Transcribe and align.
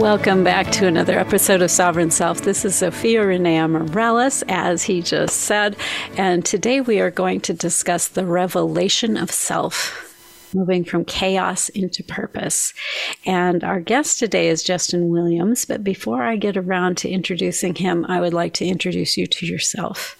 Welcome 0.00 0.44
back 0.44 0.70
to 0.72 0.86
another 0.86 1.18
episode 1.18 1.62
of 1.62 1.70
Sovereign 1.70 2.10
Self. 2.10 2.42
This 2.42 2.66
is 2.66 2.74
Zofia 2.74 3.24
Renea 3.24 3.68
Morales, 3.68 4.44
as 4.46 4.82
he 4.84 5.00
just 5.00 5.40
said, 5.40 5.74
and 6.18 6.44
today 6.44 6.82
we 6.82 7.00
are 7.00 7.10
going 7.10 7.40
to 7.40 7.54
discuss 7.54 8.06
the 8.06 8.26
revelation 8.26 9.16
of 9.16 9.30
self, 9.30 10.14
moving 10.54 10.84
from 10.84 11.06
chaos 11.06 11.70
into 11.70 12.04
purpose. 12.04 12.74
And 13.24 13.64
our 13.64 13.80
guest 13.80 14.18
today 14.18 14.48
is 14.48 14.62
Jesston 14.62 15.08
Williams, 15.08 15.64
but 15.64 15.82
before 15.82 16.22
I 16.22 16.36
get 16.36 16.58
around 16.58 16.98
to 16.98 17.08
introducing 17.08 17.74
him, 17.74 18.04
I 18.06 18.20
would 18.20 18.34
like 18.34 18.52
to 18.54 18.66
introduce 18.66 19.16
you 19.16 19.26
to 19.26 19.46
yourself. 19.46 20.16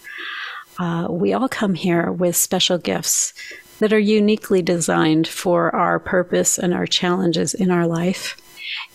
Uh, 0.79 1.07
we 1.11 1.35
all 1.35 1.49
come 1.49 1.74
here 1.74 2.11
with 2.11 2.35
special 2.35 2.79
gifts 2.79 3.35
that 3.79 3.93
are 3.93 3.99
uniquely 3.99 4.63
designed 4.63 5.29
for 5.29 5.74
our 5.77 5.99
purpose 5.99 6.59
and 6.59 6.73
our 6.73 6.87
challenges 6.87 7.52
in 7.52 7.71
our 7.71 7.87
life. 7.87 8.38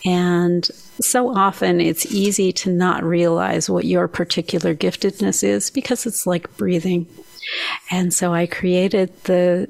And 0.04 0.64
so 1.00 1.34
often 1.34 1.80
it's 1.80 2.06
easy 2.06 2.52
to 2.52 2.70
not 2.70 3.04
realize 3.04 3.70
what 3.70 3.84
your 3.84 4.08
particular 4.08 4.74
giftedness 4.74 5.44
is 5.44 5.70
because 5.70 6.06
it's 6.06 6.26
like 6.26 6.56
breathing. 6.56 7.06
And 7.90 8.12
so 8.12 8.32
I 8.32 8.46
created 8.46 9.12
the 9.24 9.68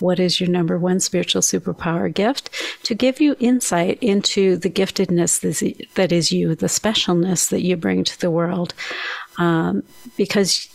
what 0.00 0.18
is 0.18 0.40
your 0.40 0.50
number 0.50 0.78
one 0.78 1.00
spiritual 1.00 1.40
superpower 1.40 2.12
gift 2.12 2.50
to 2.82 2.94
give 2.94 3.20
you 3.20 3.36
insight 3.38 3.98
into 4.02 4.56
the 4.56 4.68
giftedness 4.68 5.40
that 5.94 6.12
is 6.12 6.32
you, 6.32 6.54
the 6.54 6.66
specialness 6.66 7.48
that 7.50 7.62
you 7.62 7.76
bring 7.76 8.04
to 8.04 8.20
the 8.20 8.30
world. 8.30 8.74
Um, 9.38 9.82
because 10.16 10.68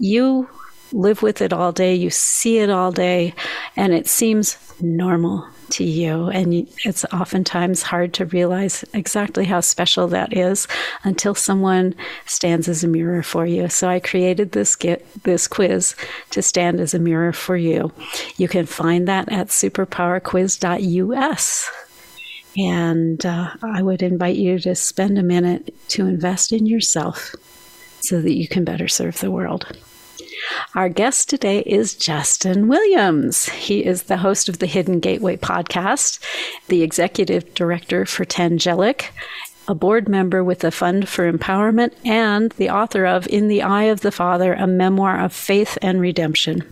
you 0.00 0.48
live 0.92 1.22
with 1.22 1.40
it 1.40 1.52
all 1.52 1.72
day, 1.72 1.94
you 1.94 2.10
see 2.10 2.58
it 2.58 2.70
all 2.70 2.92
day, 2.92 3.34
and 3.76 3.92
it 3.92 4.08
seems 4.08 4.58
normal 4.80 5.46
to 5.70 5.84
you. 5.84 6.28
And 6.28 6.68
it's 6.84 7.04
oftentimes 7.06 7.82
hard 7.82 8.12
to 8.14 8.26
realize 8.26 8.84
exactly 8.92 9.44
how 9.44 9.60
special 9.60 10.08
that 10.08 10.36
is 10.36 10.66
until 11.02 11.34
someone 11.34 11.94
stands 12.26 12.68
as 12.68 12.84
a 12.84 12.88
mirror 12.88 13.22
for 13.22 13.46
you. 13.46 13.68
So 13.68 13.88
I 13.88 14.00
created 14.00 14.52
this 14.52 14.76
get, 14.76 15.06
this 15.24 15.46
quiz 15.46 15.94
to 16.30 16.42
stand 16.42 16.80
as 16.80 16.94
a 16.94 16.98
mirror 16.98 17.32
for 17.32 17.56
you. 17.56 17.92
You 18.36 18.48
can 18.48 18.66
find 18.66 19.08
that 19.08 19.30
at 19.30 19.48
superpowerquiz.us. 19.48 21.70
And 22.56 23.26
uh, 23.26 23.50
I 23.62 23.82
would 23.82 24.02
invite 24.02 24.36
you 24.36 24.60
to 24.60 24.76
spend 24.76 25.18
a 25.18 25.24
minute 25.24 25.74
to 25.88 26.06
invest 26.06 26.52
in 26.52 26.66
yourself 26.66 27.34
so 28.00 28.20
that 28.20 28.34
you 28.34 28.46
can 28.46 28.64
better 28.64 28.86
serve 28.86 29.18
the 29.18 29.30
world. 29.30 29.66
Our 30.74 30.88
guest 30.88 31.28
today 31.28 31.60
is 31.60 31.94
Jesston 31.94 32.66
Williams. 32.66 33.48
He 33.48 33.84
is 33.84 34.04
the 34.04 34.18
host 34.18 34.48
of 34.48 34.58
the 34.58 34.66
Hidden 34.66 35.00
Gateway 35.00 35.36
podcast, 35.36 36.18
the 36.68 36.82
executive 36.82 37.54
director 37.54 38.04
for 38.04 38.24
Tangelic, 38.24 39.10
a 39.66 39.74
board 39.74 40.08
member 40.08 40.44
with 40.44 40.60
the 40.60 40.70
Fund 40.70 41.08
for 41.08 41.30
Empowerment, 41.30 41.92
and 42.04 42.52
the 42.52 42.70
author 42.70 43.06
of 43.06 43.26
In 43.28 43.48
the 43.48 43.62
Eye 43.62 43.84
of 43.84 44.00
the 44.00 44.12
Father, 44.12 44.52
a 44.54 44.66
memoir 44.66 45.20
of 45.20 45.32
faith 45.32 45.78
and 45.80 46.00
redemption. 46.00 46.62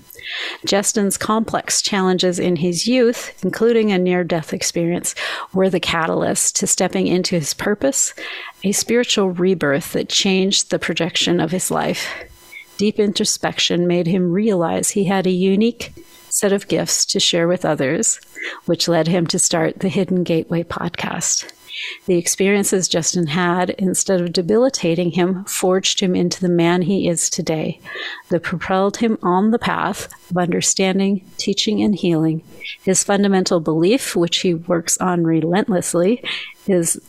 Jesston's 0.66 1.16
complex 1.16 1.80
challenges 1.80 2.38
in 2.38 2.56
his 2.56 2.86
youth, 2.86 3.42
including 3.44 3.90
a 3.90 3.98
near 3.98 4.24
death 4.24 4.52
experience, 4.52 5.14
were 5.52 5.70
the 5.70 5.80
catalyst 5.80 6.56
to 6.56 6.67
stepping 6.67 7.06
into 7.06 7.36
his 7.36 7.55
purpose, 7.55 8.14
a 8.62 8.72
spiritual 8.72 9.30
rebirth 9.30 9.92
that 9.92 10.08
changed 10.08 10.70
the 10.70 10.78
projection 10.78 11.40
of 11.40 11.50
his 11.50 11.70
life. 11.70 12.08
Deep 12.77 12.98
introspection 12.98 13.86
made 13.86 14.06
him 14.06 14.33
realize 14.33 14.90
he 14.90 15.05
had 15.05 15.27
a 15.27 15.30
unique 15.30 15.92
set 16.28 16.52
of 16.52 16.68
gifts 16.68 17.05
to 17.06 17.20
share 17.20 17.46
with 17.46 17.64
others, 17.64 18.20
which 18.64 18.88
led 18.88 19.06
him 19.06 19.27
to 19.27 19.38
start 19.38 19.80
the 19.80 19.88
Hidden 19.88 20.24
Gateway 20.24 20.62
podcast. 20.62 21.52
The 22.06 22.16
experiences 22.16 22.88
Jesston 22.88 23.28
had, 23.28 23.70
instead 23.70 24.20
of 24.20 24.32
debilitating 24.32 25.12
him, 25.12 25.44
forged 25.44 26.00
him 26.00 26.14
into 26.14 26.40
the 26.40 26.48
man 26.48 26.82
he 26.82 27.08
is 27.08 27.30
today. 27.30 27.80
That 28.28 28.42
propelled 28.42 28.98
him 28.98 29.18
on 29.22 29.50
the 29.50 29.58
path 29.58 30.08
of 30.30 30.36
understanding, 30.36 31.24
teaching, 31.38 31.82
and 31.82 31.94
healing. 31.94 32.42
His 32.82 33.05
fundamental 33.05 33.61
belief, 33.61 34.14
which 34.14 34.38
he 34.38 34.55
works 34.55 34.98
on 34.98 35.24
relentlessly, 35.24 36.22
is 36.66 37.00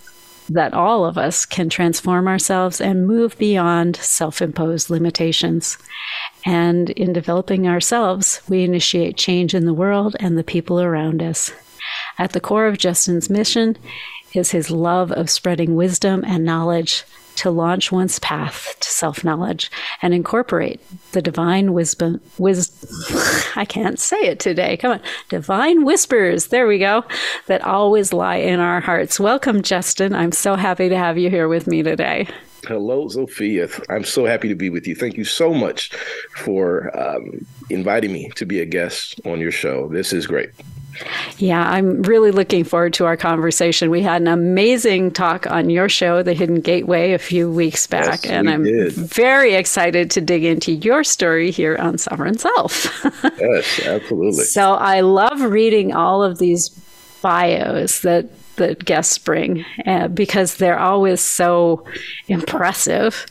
that 0.49 0.73
all 0.73 1.05
of 1.05 1.17
us 1.17 1.45
can 1.45 1.69
transform 1.69 2.27
ourselves 2.27 2.81
and 2.81 3.07
move 3.07 3.37
beyond 3.37 3.95
self 3.95 4.41
imposed 4.41 4.89
limitations. 4.89 5.77
And 6.45 6.89
in 6.91 7.13
developing 7.13 7.67
ourselves, 7.67 8.41
we 8.47 8.63
initiate 8.63 9.17
change 9.17 9.53
in 9.53 9.65
the 9.65 9.73
world 9.73 10.15
and 10.19 10.37
the 10.37 10.43
people 10.43 10.81
around 10.81 11.21
us. 11.21 11.51
At 12.17 12.33
the 12.33 12.41
core 12.41 12.67
of 12.67 12.77
Jesston's 12.77 13.29
mission 13.29 13.77
is 14.33 14.51
his 14.51 14.71
love 14.71 15.11
of 15.11 15.29
spreading 15.29 15.75
wisdom 15.75 16.23
and 16.25 16.43
knowledge 16.43 17.03
to 17.37 17.49
launch 17.49 17.91
one's 17.91 18.19
path 18.19 18.75
to 18.79 18.89
self 18.89 19.23
knowledge 19.23 19.71
and 20.01 20.13
incorporate 20.13 20.81
the 21.11 21.21
divine 21.21 21.73
wisdom. 21.73 22.21
Wis- 22.37 23.51
I 23.57 23.65
can't 23.65 23.99
say 23.99 24.17
it 24.21 24.39
today. 24.39 24.77
Come 24.77 24.93
on. 24.93 25.01
Divine 25.29 25.85
whispers. 25.85 26.47
There 26.47 26.67
we 26.67 26.79
go. 26.79 27.03
That 27.47 27.63
always 27.63 28.13
lie 28.13 28.37
in 28.37 28.59
our 28.59 28.79
hearts. 28.79 29.19
Welcome, 29.19 29.61
Jesston. 29.61 30.15
I'm 30.15 30.31
so 30.31 30.55
happy 30.55 30.89
to 30.89 30.97
have 30.97 31.17
you 31.17 31.29
here 31.29 31.47
with 31.47 31.67
me 31.67 31.83
today. 31.83 32.27
Hello, 32.67 33.07
Zofia. 33.07 33.83
I'm 33.89 34.03
so 34.03 34.25
happy 34.25 34.47
to 34.47 34.55
be 34.55 34.69
with 34.69 34.87
you. 34.87 34.95
Thank 34.95 35.17
you 35.17 35.25
so 35.25 35.53
much 35.53 35.93
for 36.35 36.97
um, 36.97 37.45
inviting 37.69 38.13
me 38.13 38.29
to 38.35 38.45
be 38.45 38.61
a 38.61 38.65
guest 38.65 39.19
on 39.25 39.39
your 39.39 39.51
show. 39.51 39.87
This 39.89 40.13
is 40.13 40.27
great. 40.27 40.49
Yeah, 41.37 41.67
I'm 41.69 42.03
really 42.03 42.31
looking 42.31 42.63
forward 42.63 42.93
to 42.93 43.05
our 43.05 43.17
conversation. 43.17 43.89
We 43.89 44.01
had 44.01 44.21
an 44.21 44.27
amazing 44.27 45.11
talk 45.11 45.49
on 45.49 45.69
your 45.69 45.89
show, 45.89 46.21
The 46.21 46.33
Hidden 46.33 46.61
Gateway, 46.61 47.13
a 47.13 47.19
few 47.19 47.51
weeks 47.51 47.87
back, 47.87 48.23
yes, 48.23 48.25
and 48.25 48.49
I'm 48.49 48.63
did. 48.63 48.93
very 48.93 49.55
excited 49.55 50.11
to 50.11 50.21
dig 50.21 50.43
into 50.43 50.71
your 50.71 51.03
story 51.03 51.51
here 51.51 51.77
on 51.77 51.97
Sovereign 51.97 52.37
Self. 52.37 53.03
yes, 53.39 53.79
absolutely. 53.85 54.43
So 54.45 54.73
I 54.73 55.01
love 55.01 55.41
reading 55.41 55.93
all 55.93 56.21
of 56.21 56.37
these 56.37 56.69
bios 57.21 58.01
that 58.01 58.29
that 58.55 58.85
guests 58.85 59.17
bring 59.17 59.65
uh, 59.85 60.07
because 60.09 60.55
they're 60.55 60.79
always 60.79 61.21
so 61.21 61.85
impressive. 62.27 63.25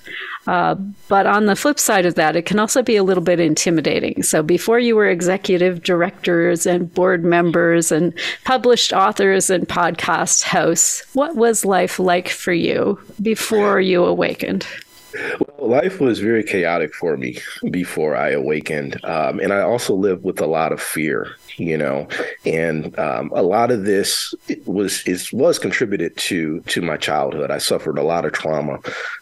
Uh, 0.47 0.75
but 1.09 1.27
on 1.27 1.47
the 1.47 1.55
flip 1.55 1.79
side 1.79 2.05
of 2.05 2.17
that, 2.17 2.35
it 2.35 2.47
can 2.47 2.59
also 2.59 2.83
be 2.83 2.97
a 2.97 3.05
little 3.05 3.23
bit 3.23 3.39
intimidating. 3.39 4.23
So 4.23 4.43
before 4.43 4.81
you 4.81 4.97
were 4.97 5.09
executive 5.09 5.83
directors 5.83 6.67
and 6.67 6.93
board 6.93 7.25
members 7.25 7.93
and 7.93 8.13
published 8.45 8.93
authors 8.93 9.51
and 9.51 9.69
podcast 9.69 10.43
hosts, 10.43 11.05
what 11.15 11.37
was 11.37 11.65
life 11.65 11.99
like 12.01 12.29
for 12.29 12.53
you 12.53 12.99
before 13.21 13.81
you 13.81 14.05
awakened? 14.05 14.67
Well, 15.15 15.69
life 15.69 16.01
was 16.01 16.21
very 16.21 16.43
chaotic 16.43 16.95
for 16.95 17.17
me 17.17 17.39
before 17.71 18.17
I 18.17 18.31
awakened. 18.31 19.03
Um, 19.05 19.41
and 19.41 19.53
I 19.53 19.61
also 19.61 19.95
lived 19.95 20.25
with 20.25 20.41
a 20.41 20.47
lot 20.47 20.73
of 20.73 20.81
fear 20.81 21.37
you 21.59 21.77
know, 21.77 22.09
and 22.45 22.99
um, 22.99 23.31
a 23.35 23.43
lot 23.43 23.71
of 23.71 23.85
this 23.85 24.35
was 24.65 25.03
is 25.07 25.33
was 25.33 25.59
contributed 25.59 26.17
to 26.17 26.61
to 26.63 26.83
my 26.83 26.97
childhood. 26.97 27.51
I 27.51 27.59
suffered 27.59 27.99
a 27.99 28.03
lot 28.03 28.25
of 28.25 28.33
trauma 28.33 28.81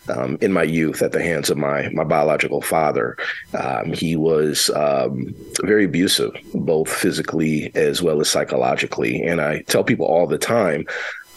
um, 0.08 0.38
in 0.40 0.52
my 0.52 0.62
youth 0.62 1.02
at 1.02 1.12
the 1.12 1.22
hands 1.22 1.50
of 1.50 1.58
my 1.58 1.88
my 1.90 2.04
biological 2.04 2.60
father. 2.60 3.16
Um, 3.54 3.92
he 3.92 4.16
was 4.16 4.70
um, 4.70 5.34
very 5.62 5.84
abusive, 5.84 6.32
both 6.54 6.88
physically 6.92 7.72
as 7.74 8.02
well 8.02 8.20
as 8.20 8.30
psychologically, 8.30 9.22
and 9.22 9.40
I 9.40 9.62
tell 9.62 9.84
people 9.84 10.06
all 10.06 10.26
the 10.26 10.38
time 10.38 10.86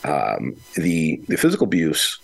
um, 0.04 0.56
the 0.76 1.18
the 1.28 1.38
physical 1.38 1.66
abuse 1.66 2.20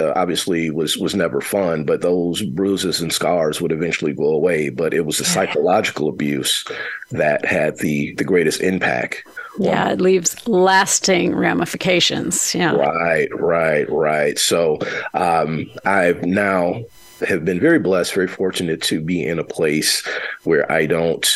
uh, 0.00 0.12
obviously 0.16 0.70
was 0.70 0.96
was 0.96 1.14
never 1.14 1.40
fun, 1.40 1.84
but 1.84 2.00
those 2.00 2.42
bruises 2.42 3.00
and 3.00 3.12
scars 3.12 3.60
would 3.60 3.72
eventually 3.72 4.12
go 4.12 4.28
away. 4.28 4.68
But 4.70 4.94
it 4.94 5.06
was 5.06 5.18
the 5.18 5.24
psychological 5.24 6.08
abuse 6.08 6.64
that 7.10 7.44
had 7.44 7.78
the 7.78 8.14
the 8.14 8.24
greatest 8.24 8.60
impact. 8.60 9.24
Yeah, 9.58 9.90
it 9.90 10.00
leaves 10.00 10.46
lasting 10.48 11.34
ramifications. 11.34 12.54
Yeah. 12.54 12.72
Right, 12.72 13.28
right, 13.34 13.90
right. 13.90 14.38
So 14.38 14.78
um, 15.14 15.70
I've 15.84 16.22
now 16.24 16.82
have 17.26 17.44
been 17.44 17.60
very 17.60 17.78
blessed, 17.78 18.14
very 18.14 18.28
fortunate 18.28 18.80
to 18.82 19.00
be 19.00 19.24
in 19.24 19.38
a 19.38 19.44
place 19.44 20.06
where 20.44 20.70
I 20.70 20.86
don't 20.86 21.26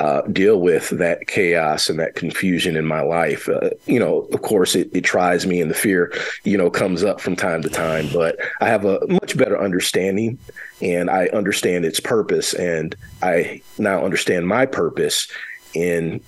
uh, 0.00 0.22
deal 0.22 0.58
with 0.58 0.88
that 0.88 1.26
chaos 1.26 1.90
and 1.90 1.98
that 1.98 2.14
confusion 2.14 2.74
in 2.74 2.86
my 2.86 3.02
life. 3.02 3.50
Uh, 3.50 3.68
you 3.84 4.00
know, 4.00 4.22
of 4.32 4.40
course, 4.40 4.74
it, 4.74 4.88
it 4.94 5.02
tries 5.02 5.46
me 5.46 5.60
and 5.60 5.70
the 5.70 5.74
fear, 5.74 6.10
you 6.42 6.56
know, 6.56 6.70
comes 6.70 7.04
up 7.04 7.20
from 7.20 7.36
time 7.36 7.60
to 7.60 7.68
time, 7.68 8.08
but 8.10 8.38
I 8.62 8.68
have 8.68 8.86
a 8.86 9.06
much 9.08 9.36
better 9.36 9.60
understanding 9.60 10.38
and 10.80 11.10
I 11.10 11.26
understand 11.26 11.84
its 11.84 12.00
purpose 12.00 12.54
and 12.54 12.96
I 13.22 13.60
now 13.76 14.02
understand 14.02 14.48
my 14.48 14.64
purpose 14.64 15.30
in 15.74 16.22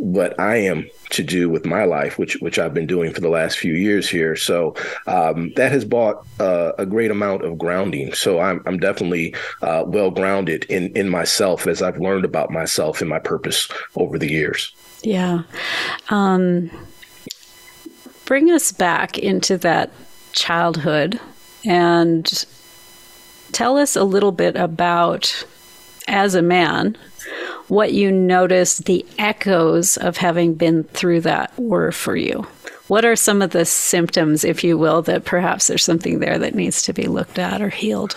what 0.00 0.38
I 0.40 0.56
am 0.56 0.88
to 1.10 1.22
do 1.22 1.50
with 1.50 1.66
my 1.66 1.84
life, 1.84 2.18
which 2.18 2.36
which 2.40 2.58
I've 2.58 2.72
been 2.72 2.86
doing 2.86 3.12
for 3.12 3.20
the 3.20 3.28
last 3.28 3.58
few 3.58 3.74
years 3.74 4.08
here. 4.08 4.34
So 4.34 4.74
um, 5.06 5.52
that 5.56 5.72
has 5.72 5.84
bought 5.84 6.26
uh, 6.40 6.72
a 6.78 6.86
great 6.86 7.10
amount 7.10 7.44
of 7.44 7.58
grounding. 7.58 8.14
So 8.14 8.40
I'm 8.40 8.62
I'm 8.64 8.78
definitely 8.78 9.34
uh, 9.60 9.84
well 9.86 10.10
grounded 10.10 10.64
in 10.64 10.96
in 10.96 11.10
myself 11.10 11.66
as 11.66 11.82
I've 11.82 12.00
learned 12.00 12.24
about 12.24 12.50
myself 12.50 13.02
and 13.02 13.10
my 13.10 13.18
purpose 13.18 13.68
over 13.94 14.18
the 14.18 14.30
years. 14.30 14.74
Yeah. 15.02 15.42
Um, 16.08 16.70
bring 18.24 18.50
us 18.50 18.72
back 18.72 19.18
into 19.18 19.58
that 19.58 19.90
childhood 20.32 21.20
and 21.66 22.46
tell 23.52 23.76
us 23.76 23.96
a 23.96 24.04
little 24.04 24.32
bit 24.32 24.56
about 24.56 25.44
as 26.08 26.34
a 26.34 26.42
man 26.42 26.96
what 27.70 27.92
you 27.92 28.10
noticed 28.10 28.84
the 28.84 29.06
echoes 29.18 29.96
of 29.96 30.16
having 30.16 30.54
been 30.54 30.84
through 30.84 31.20
that 31.22 31.52
were 31.56 31.92
for 31.92 32.16
you. 32.16 32.46
What 32.88 33.04
are 33.04 33.14
some 33.14 33.40
of 33.40 33.50
the 33.50 33.64
symptoms, 33.64 34.44
if 34.44 34.64
you 34.64 34.76
will, 34.76 35.02
that 35.02 35.24
perhaps 35.24 35.68
there's 35.68 35.84
something 35.84 36.18
there 36.18 36.38
that 36.38 36.56
needs 36.56 36.82
to 36.82 36.92
be 36.92 37.04
looked 37.04 37.38
at 37.38 37.62
or 37.62 37.68
healed? 37.68 38.16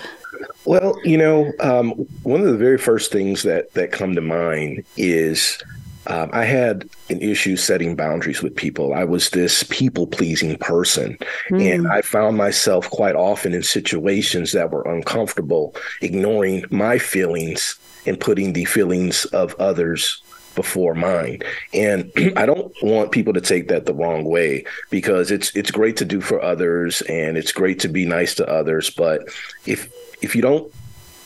Well, 0.65 0.97
you 1.03 1.17
know, 1.17 1.51
um, 1.59 1.91
one 2.23 2.41
of 2.41 2.47
the 2.47 2.57
very 2.57 2.79
first 2.79 3.11
things 3.11 3.44
that 3.44 3.71
that 3.73 3.91
come 3.91 4.15
to 4.15 4.21
mind 4.21 4.83
is 4.97 5.61
um, 6.07 6.29
I 6.33 6.45
had 6.45 6.89
an 7.09 7.21
issue 7.21 7.55
setting 7.55 7.95
boundaries 7.95 8.41
with 8.41 8.55
people. 8.55 8.94
I 8.94 9.03
was 9.03 9.29
this 9.29 9.63
people 9.63 10.07
pleasing 10.07 10.57
person. 10.57 11.17
Mm. 11.50 11.73
And 11.73 11.88
I 11.88 12.01
found 12.01 12.38
myself 12.38 12.89
quite 12.89 13.15
often 13.15 13.53
in 13.53 13.63
situations 13.63 14.51
that 14.51 14.71
were 14.71 14.83
uncomfortable, 14.83 15.75
ignoring 16.01 16.65
my 16.71 16.97
feelings 16.97 17.77
and 18.05 18.19
putting 18.19 18.53
the 18.53 18.65
feelings 18.65 19.25
of 19.25 19.55
others 19.55 20.21
before 20.55 20.94
mine. 20.94 21.41
And 21.73 22.11
I 22.35 22.45
don't 22.45 22.73
want 22.81 23.11
people 23.11 23.33
to 23.33 23.41
take 23.41 23.67
that 23.69 23.85
the 23.85 23.94
wrong 23.94 24.25
way 24.25 24.65
because 24.89 25.31
it's 25.31 25.55
it's 25.55 25.71
great 25.71 25.97
to 25.97 26.05
do 26.05 26.21
for 26.21 26.41
others 26.41 27.01
and 27.03 27.38
it's 27.38 27.51
great 27.51 27.79
to 27.81 27.88
be 27.88 28.05
nice 28.05 28.35
to 28.35 28.47
others, 28.47 28.89
but 28.89 29.27
if 29.65 29.91
if 30.21 30.35
you 30.35 30.41
don't 30.41 30.71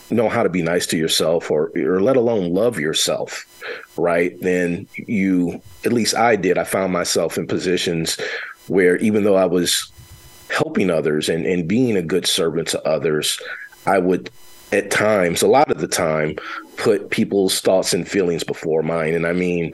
know 0.09 0.29
how 0.29 0.41
to 0.41 0.49
be 0.49 0.61
nice 0.61 0.87
to 0.87 0.97
yourself 0.97 1.51
or 1.51 1.71
or 1.75 2.01
let 2.01 2.17
alone 2.17 2.53
love 2.53 2.79
yourself, 2.79 3.45
right? 3.97 4.39
Then 4.41 4.87
you 4.95 5.61
at 5.85 5.93
least 5.93 6.15
I 6.15 6.35
did. 6.35 6.57
I 6.57 6.63
found 6.63 6.93
myself 6.93 7.37
in 7.37 7.47
positions 7.47 8.17
where 8.67 8.97
even 8.97 9.23
though 9.23 9.35
I 9.35 9.45
was 9.45 9.91
helping 10.49 10.89
others 10.89 11.29
and, 11.29 11.45
and 11.45 11.67
being 11.67 11.97
a 11.97 12.01
good 12.01 12.25
servant 12.25 12.69
to 12.69 12.87
others, 12.87 13.39
I 13.85 13.97
would 13.99 14.29
at 14.71 14.91
times, 14.91 15.41
a 15.41 15.47
lot 15.47 15.71
of 15.71 15.79
the 15.79 15.87
time, 15.87 16.35
put 16.77 17.09
people's 17.09 17.59
thoughts 17.59 17.93
and 17.93 18.07
feelings 18.07 18.43
before 18.43 18.83
mine. 18.83 19.13
And 19.13 19.25
I 19.25 19.33
mean, 19.33 19.73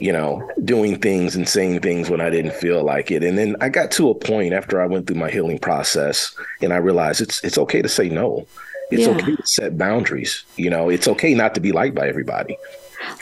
you 0.00 0.12
know, 0.12 0.48
doing 0.64 0.98
things 0.98 1.36
and 1.36 1.48
saying 1.48 1.80
things 1.80 2.10
when 2.10 2.20
I 2.20 2.30
didn't 2.30 2.54
feel 2.54 2.82
like 2.82 3.10
it. 3.10 3.22
And 3.22 3.38
then 3.38 3.56
I 3.60 3.68
got 3.68 3.90
to 3.92 4.10
a 4.10 4.14
point 4.14 4.52
after 4.52 4.80
I 4.80 4.86
went 4.86 5.06
through 5.06 5.16
my 5.16 5.30
healing 5.30 5.58
process 5.58 6.34
and 6.60 6.72
I 6.72 6.76
realized 6.76 7.20
it's 7.20 7.42
it's 7.44 7.58
okay 7.58 7.82
to 7.82 7.88
say 7.88 8.08
no. 8.08 8.46
It's 8.90 9.06
yeah. 9.06 9.14
okay 9.14 9.36
to 9.36 9.46
set 9.46 9.78
boundaries. 9.78 10.44
You 10.56 10.70
know, 10.70 10.88
it's 10.88 11.08
okay 11.08 11.34
not 11.34 11.54
to 11.54 11.60
be 11.60 11.72
liked 11.72 11.94
by 11.94 12.08
everybody. 12.08 12.56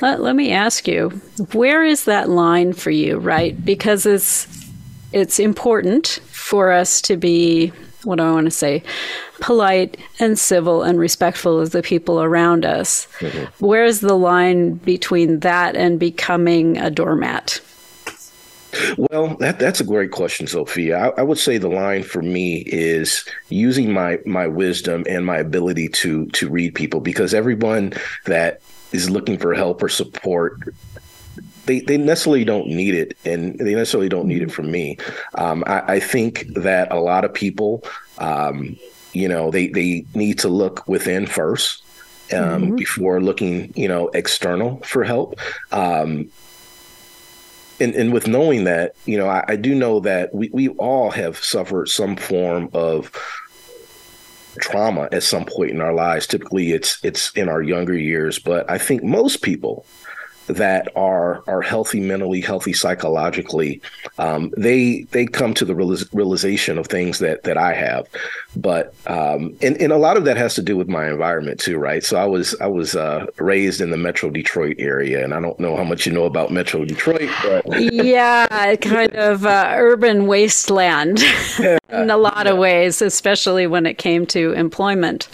Let, 0.00 0.20
let 0.20 0.36
me 0.36 0.52
ask 0.52 0.86
you, 0.86 1.10
where 1.52 1.84
is 1.84 2.04
that 2.04 2.28
line 2.28 2.72
for 2.72 2.90
you, 2.90 3.18
right? 3.18 3.62
Because 3.64 4.06
it's 4.06 4.46
it's 5.12 5.38
important 5.38 6.20
for 6.30 6.72
us 6.72 7.02
to 7.02 7.16
be 7.16 7.72
what 8.04 8.16
do 8.18 8.24
I 8.24 8.32
want 8.32 8.46
to 8.46 8.50
say? 8.50 8.82
Polite 9.40 9.96
and 10.18 10.38
civil 10.38 10.82
and 10.82 10.98
respectful 10.98 11.60
of 11.60 11.70
the 11.70 11.82
people 11.82 12.22
around 12.22 12.64
us. 12.64 13.06
Mm-hmm. 13.18 13.64
Where's 13.64 14.00
the 14.00 14.16
line 14.16 14.74
between 14.74 15.40
that 15.40 15.76
and 15.76 15.98
becoming 15.98 16.78
a 16.78 16.90
doormat? 16.90 17.60
Well, 18.96 19.36
that 19.36 19.58
that's 19.58 19.80
a 19.80 19.84
great 19.84 20.12
question, 20.12 20.46
Zofia. 20.46 20.96
I, 20.96 21.20
I, 21.20 21.22
would 21.22 21.36
say 21.36 21.58
the 21.58 21.68
line 21.68 22.02
for 22.02 22.22
me 22.22 22.62
is 22.66 23.24
using 23.50 23.92
my 23.92 24.18
my 24.24 24.46
wisdom 24.46 25.04
and 25.06 25.26
my 25.26 25.36
ability 25.36 25.88
to 25.88 26.26
to 26.26 26.48
read 26.48 26.74
people 26.74 27.00
because 27.00 27.34
everyone 27.34 27.92
that 28.24 28.62
is 28.92 29.10
looking 29.10 29.38
for 29.38 29.52
help 29.52 29.82
or 29.82 29.90
support 29.90 30.58
they, 31.66 31.80
they 31.80 31.96
necessarily 31.96 32.44
don't 32.44 32.66
need 32.66 32.94
it 32.94 33.16
and 33.24 33.58
they 33.58 33.74
necessarily 33.74 34.08
don't 34.08 34.26
need 34.26 34.42
it 34.42 34.52
from 34.52 34.70
me. 34.70 34.98
Um, 35.34 35.64
I, 35.66 35.94
I, 35.94 36.00
think 36.00 36.46
that 36.54 36.90
a 36.90 36.98
lot 36.98 37.24
of 37.24 37.32
people, 37.32 37.84
um, 38.18 38.76
you 39.12 39.28
know, 39.28 39.50
they, 39.50 39.68
they 39.68 40.04
need 40.14 40.38
to 40.40 40.48
look 40.48 40.86
within 40.88 41.26
first 41.26 41.82
um, 42.32 42.38
mm-hmm. 42.38 42.76
before 42.76 43.20
looking, 43.20 43.72
you 43.76 43.88
know, 43.88 44.08
external 44.08 44.78
for 44.78 45.04
help. 45.04 45.38
Um, 45.70 46.30
and, 47.80 47.94
and 47.94 48.12
with 48.12 48.28
knowing 48.28 48.64
that, 48.64 48.94
you 49.06 49.18
know, 49.18 49.28
I, 49.28 49.44
I 49.48 49.56
do 49.56 49.74
know 49.74 50.00
that 50.00 50.34
we, 50.34 50.50
we 50.52 50.68
all 50.70 51.10
have 51.10 51.36
suffered 51.38 51.88
some 51.88 52.16
form 52.16 52.70
of 52.72 53.10
trauma 54.58 55.08
at 55.12 55.22
some 55.22 55.44
point 55.44 55.70
in 55.70 55.80
our 55.80 55.94
lives. 55.94 56.26
Typically, 56.26 56.72
it's 56.72 57.02
it's 57.02 57.30
in 57.32 57.48
our 57.48 57.62
younger 57.62 57.96
years, 57.96 58.38
but 58.38 58.70
I 58.70 58.78
think 58.78 59.02
most 59.02 59.42
people 59.42 59.86
that 60.46 60.88
are 60.96 61.42
are 61.46 61.62
healthy 61.62 62.00
mentally, 62.00 62.40
healthy 62.40 62.72
psychologically, 62.72 63.80
um, 64.18 64.52
they 64.56 65.02
they 65.10 65.26
come 65.26 65.54
to 65.54 65.64
the 65.64 65.74
realization 65.74 66.78
of 66.78 66.86
things 66.86 67.18
that 67.18 67.44
that 67.44 67.56
I 67.56 67.74
have. 67.74 68.08
But 68.54 68.94
um, 69.06 69.56
and 69.62 69.80
and 69.80 69.92
a 69.92 69.96
lot 69.96 70.16
of 70.16 70.24
that 70.24 70.36
has 70.36 70.54
to 70.56 70.62
do 70.62 70.76
with 70.76 70.88
my 70.88 71.08
environment 71.08 71.58
too, 71.58 71.78
right? 71.78 72.04
So 72.04 72.18
I 72.18 72.26
was 72.26 72.54
I 72.60 72.66
was 72.66 72.94
uh, 72.94 73.26
raised 73.38 73.80
in 73.80 73.90
the 73.90 73.96
Metro 73.96 74.28
Detroit 74.28 74.76
area, 74.78 75.24
and 75.24 75.32
I 75.32 75.40
don't 75.40 75.58
know 75.58 75.74
how 75.74 75.84
much 75.84 76.04
you 76.04 76.12
know 76.12 76.24
about 76.24 76.50
Metro 76.50 76.84
Detroit, 76.84 77.30
but 77.42 77.64
yeah, 77.80 78.76
kind 78.76 79.14
of 79.16 79.46
uh, 79.46 79.72
urban 79.76 80.26
wasteland 80.26 81.22
yeah, 81.58 81.78
in 81.90 82.10
a 82.10 82.18
lot 82.18 82.44
yeah. 82.44 82.52
of 82.52 82.58
ways, 82.58 83.00
especially 83.00 83.66
when 83.66 83.86
it 83.86 83.96
came 83.96 84.26
to 84.26 84.52
employment 84.52 85.28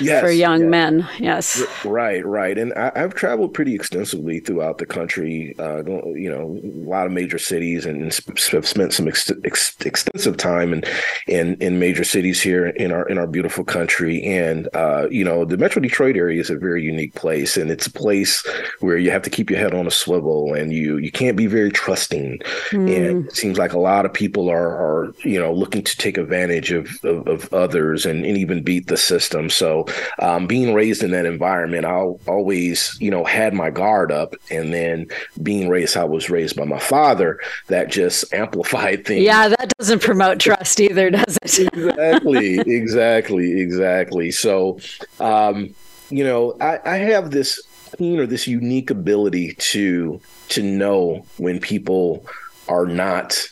yes, 0.00 0.20
for 0.20 0.30
young 0.30 0.68
men. 0.68 1.08
Yes, 1.20 1.62
right, 1.84 2.26
right, 2.26 2.58
and 2.58 2.72
I, 2.74 2.90
I've 2.96 3.14
traveled 3.14 3.54
pretty 3.54 3.76
extensively 3.76 4.40
throughout 4.40 4.78
the 4.78 4.86
country. 4.86 5.54
Uh, 5.58 5.84
you 5.84 6.30
know, 6.30 6.58
a 6.64 6.88
lot 6.88 7.06
of 7.06 7.12
major 7.12 7.38
cities, 7.38 7.86
and 7.86 8.02
have 8.50 8.66
spent 8.66 8.92
some 8.92 9.06
ex- 9.06 9.30
ex- 9.44 9.76
extensive 9.84 10.36
time 10.36 10.72
in, 10.72 10.82
in 11.28 11.54
in 11.60 11.78
major 11.78 12.02
cities 12.02 12.42
here 12.42 12.55
in 12.64 12.92
our 12.92 13.06
in 13.08 13.18
our 13.18 13.26
beautiful 13.26 13.64
country. 13.64 14.22
And 14.24 14.68
uh, 14.72 15.08
you 15.10 15.24
know, 15.24 15.44
the 15.44 15.58
Metro 15.58 15.82
Detroit 15.82 16.16
area 16.16 16.40
is 16.40 16.50
a 16.50 16.56
very 16.56 16.82
unique 16.82 17.14
place, 17.14 17.56
and 17.56 17.70
it's 17.70 17.86
a 17.86 17.92
place 17.92 18.46
where 18.80 18.96
you 18.96 19.10
have 19.10 19.22
to 19.22 19.30
keep 19.30 19.50
your 19.50 19.58
head 19.58 19.74
on 19.74 19.86
a 19.86 19.90
swivel, 19.90 20.54
and 20.54 20.72
you 20.72 20.96
you 20.98 21.10
can't 21.10 21.36
be 21.36 21.46
very 21.46 21.70
trusting. 21.70 22.38
Mm. 22.70 22.96
And 22.96 23.26
it 23.26 23.36
seems 23.36 23.58
like 23.58 23.72
a 23.72 23.78
lot 23.78 24.06
of 24.06 24.12
people 24.12 24.48
are 24.48 24.68
are 24.68 25.14
you 25.24 25.38
know 25.38 25.52
looking 25.52 25.82
to 25.82 25.96
take 25.96 26.18
advantage 26.18 26.72
of 26.72 26.88
of, 27.04 27.26
of 27.26 27.52
others 27.52 28.06
and, 28.06 28.24
and 28.24 28.38
even 28.38 28.62
beat 28.62 28.86
the 28.86 28.96
system. 28.96 29.50
So, 29.50 29.86
um, 30.20 30.46
being 30.46 30.74
raised 30.74 31.02
in 31.02 31.10
that 31.10 31.26
environment, 31.26 31.84
I 31.84 31.94
always 32.26 32.96
you 33.00 33.10
know 33.10 33.24
had 33.24 33.54
my 33.54 33.70
guard 33.70 34.12
up 34.12 34.34
and 34.50 34.72
then 34.72 35.06
being 35.42 35.68
raised 35.68 35.94
how 35.94 36.02
I 36.02 36.04
was 36.04 36.30
raised 36.30 36.56
by 36.56 36.64
my 36.64 36.78
father, 36.78 37.38
that 37.68 37.90
just 37.90 38.32
amplified 38.32 39.06
things. 39.06 39.24
Yeah, 39.24 39.48
that 39.48 39.72
doesn't 39.78 40.02
promote 40.02 40.38
trust 40.38 40.80
either, 40.80 41.10
does 41.10 41.38
it? 41.42 41.68
exactly, 41.72 42.45
exactly, 42.54 43.60
exactly. 43.60 44.30
So, 44.30 44.78
um, 45.20 45.74
you 46.10 46.24
know, 46.24 46.56
I, 46.60 46.78
I 46.84 46.96
have 46.98 47.30
this, 47.30 47.60
you 47.98 48.16
know, 48.16 48.26
this 48.26 48.46
unique 48.46 48.90
ability 48.90 49.54
to 49.58 50.20
to 50.48 50.62
know 50.62 51.24
when 51.38 51.58
people 51.60 52.24
are 52.68 52.86
not 52.86 53.48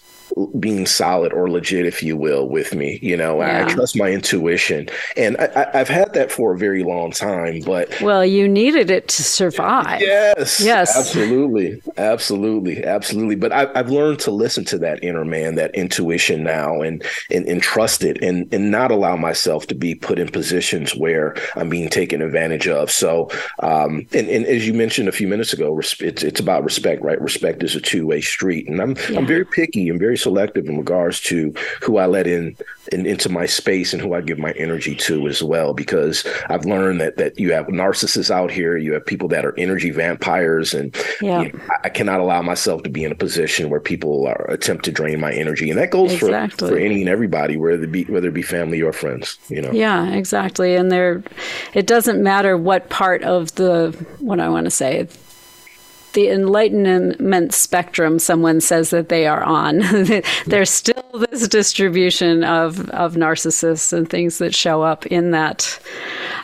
being 0.58 0.86
solid 0.86 1.32
or 1.32 1.48
legit, 1.48 1.86
if 1.86 2.02
you 2.02 2.16
will, 2.16 2.48
with 2.48 2.74
me. 2.74 2.98
You 3.02 3.16
know, 3.16 3.40
yeah. 3.40 3.64
I 3.66 3.72
trust 3.72 3.96
my 3.96 4.10
intuition, 4.10 4.88
and 5.16 5.36
I, 5.36 5.68
have 5.76 5.88
had 5.88 6.12
that 6.14 6.32
for 6.32 6.54
a 6.54 6.58
very 6.58 6.82
long 6.82 7.12
time. 7.12 7.60
But 7.60 8.00
well, 8.00 8.24
you 8.24 8.48
needed 8.48 8.90
it 8.90 9.08
to 9.08 9.22
survive. 9.22 10.00
Yes, 10.00 10.60
yes, 10.60 10.96
absolutely, 10.96 11.80
absolutely, 11.96 12.84
absolutely. 12.84 13.36
But 13.36 13.52
I, 13.52 13.70
have 13.74 13.90
learned 13.90 14.18
to 14.20 14.30
listen 14.30 14.64
to 14.66 14.78
that 14.78 15.02
inner 15.04 15.24
man, 15.24 15.54
that 15.54 15.74
intuition 15.74 16.42
now, 16.42 16.80
and 16.80 17.04
and, 17.30 17.46
and 17.46 17.62
trust 17.62 18.02
it, 18.02 18.22
and 18.22 18.52
and 18.52 18.70
not 18.70 18.90
allow 18.90 19.16
myself 19.16 19.66
to 19.68 19.74
be 19.74 19.94
put 19.94 20.18
in 20.18 20.28
positions 20.28 20.96
where 20.96 21.36
I'm 21.54 21.68
being 21.68 21.88
taken 21.88 22.22
advantage 22.22 22.66
of. 22.66 22.90
So, 22.90 23.30
um, 23.60 24.06
and 24.12 24.28
and 24.28 24.46
as 24.46 24.66
you 24.66 24.74
mentioned 24.74 25.08
a 25.08 25.12
few 25.12 25.28
minutes 25.28 25.52
ago, 25.52 25.78
it's 25.78 26.00
it's 26.00 26.40
about 26.40 26.64
respect, 26.64 27.02
right? 27.02 27.20
Respect 27.20 27.62
is 27.62 27.76
a 27.76 27.80
two 27.80 28.06
way 28.06 28.20
street, 28.20 28.68
and 28.68 28.80
I'm 28.80 28.96
yeah. 29.08 29.18
I'm 29.18 29.26
very 29.26 29.44
picky 29.44 29.88
and 29.88 30.00
very 30.00 30.16
selective 30.24 30.66
in 30.66 30.76
regards 30.76 31.20
to 31.20 31.54
who 31.82 31.98
I 31.98 32.06
let 32.06 32.26
in, 32.26 32.56
in, 32.90 33.06
into 33.06 33.28
my 33.28 33.46
space 33.46 33.92
and 33.92 34.02
who 34.02 34.14
I 34.14 34.20
give 34.20 34.38
my 34.38 34.52
energy 34.52 34.96
to 34.96 35.28
as 35.28 35.42
well. 35.42 35.72
Because 35.72 36.26
I've 36.48 36.64
learned 36.64 37.00
that 37.00 37.16
that 37.18 37.38
you 37.38 37.52
have 37.52 37.66
narcissists 37.66 38.30
out 38.30 38.50
here, 38.50 38.76
you 38.76 38.92
have 38.94 39.06
people 39.06 39.28
that 39.28 39.44
are 39.44 39.54
energy 39.56 39.90
vampires, 39.90 40.74
and 40.74 40.96
yeah. 41.20 41.42
you 41.42 41.52
know, 41.52 41.60
I, 41.84 41.88
cannot 41.88 42.20
allow 42.20 42.42
myself 42.42 42.82
to 42.82 42.90
be 42.90 43.04
in 43.04 43.12
a 43.12 43.14
position 43.14 43.70
where 43.70 43.80
people 43.80 44.26
are 44.26 44.50
attempt 44.50 44.84
to 44.86 44.92
drain 44.92 45.20
my 45.20 45.32
energy, 45.32 45.70
and 45.70 45.78
that 45.78 45.90
goes 45.90 46.12
exactly. 46.12 46.68
for 46.68 46.74
for 46.74 46.80
any 46.80 47.00
and 47.00 47.08
everybody, 47.08 47.56
whether 47.56 47.84
it 47.84 47.92
be 47.92 48.04
whether 48.04 48.28
it 48.28 48.34
be 48.34 48.42
family 48.42 48.82
or 48.82 48.92
friends. 48.92 49.38
You 49.48 49.62
know. 49.62 49.70
Yeah, 49.70 50.10
exactly. 50.10 50.74
And 50.74 50.90
there, 50.90 51.22
it 51.74 51.86
doesn't 51.86 52.22
matter 52.22 52.56
what 52.56 52.88
part 52.88 53.22
of 53.22 53.54
the 53.54 53.90
what 54.18 54.40
I 54.40 54.48
want 54.48 54.64
to 54.64 54.70
say 54.70 55.06
the 56.14 56.28
enlightenment 56.28 57.52
spectrum 57.52 58.18
someone 58.18 58.60
says 58.60 58.90
that 58.90 59.08
they 59.08 59.26
are 59.26 59.42
on. 59.42 59.78
There's 60.46 60.70
still 60.70 61.04
this 61.30 61.46
distribution 61.48 62.42
of, 62.44 62.88
of 62.90 63.14
narcissists 63.14 63.92
and 63.92 64.08
things 64.08 64.38
that 64.38 64.54
show 64.54 64.82
up 64.82 65.06
in 65.06 65.32
that 65.32 65.78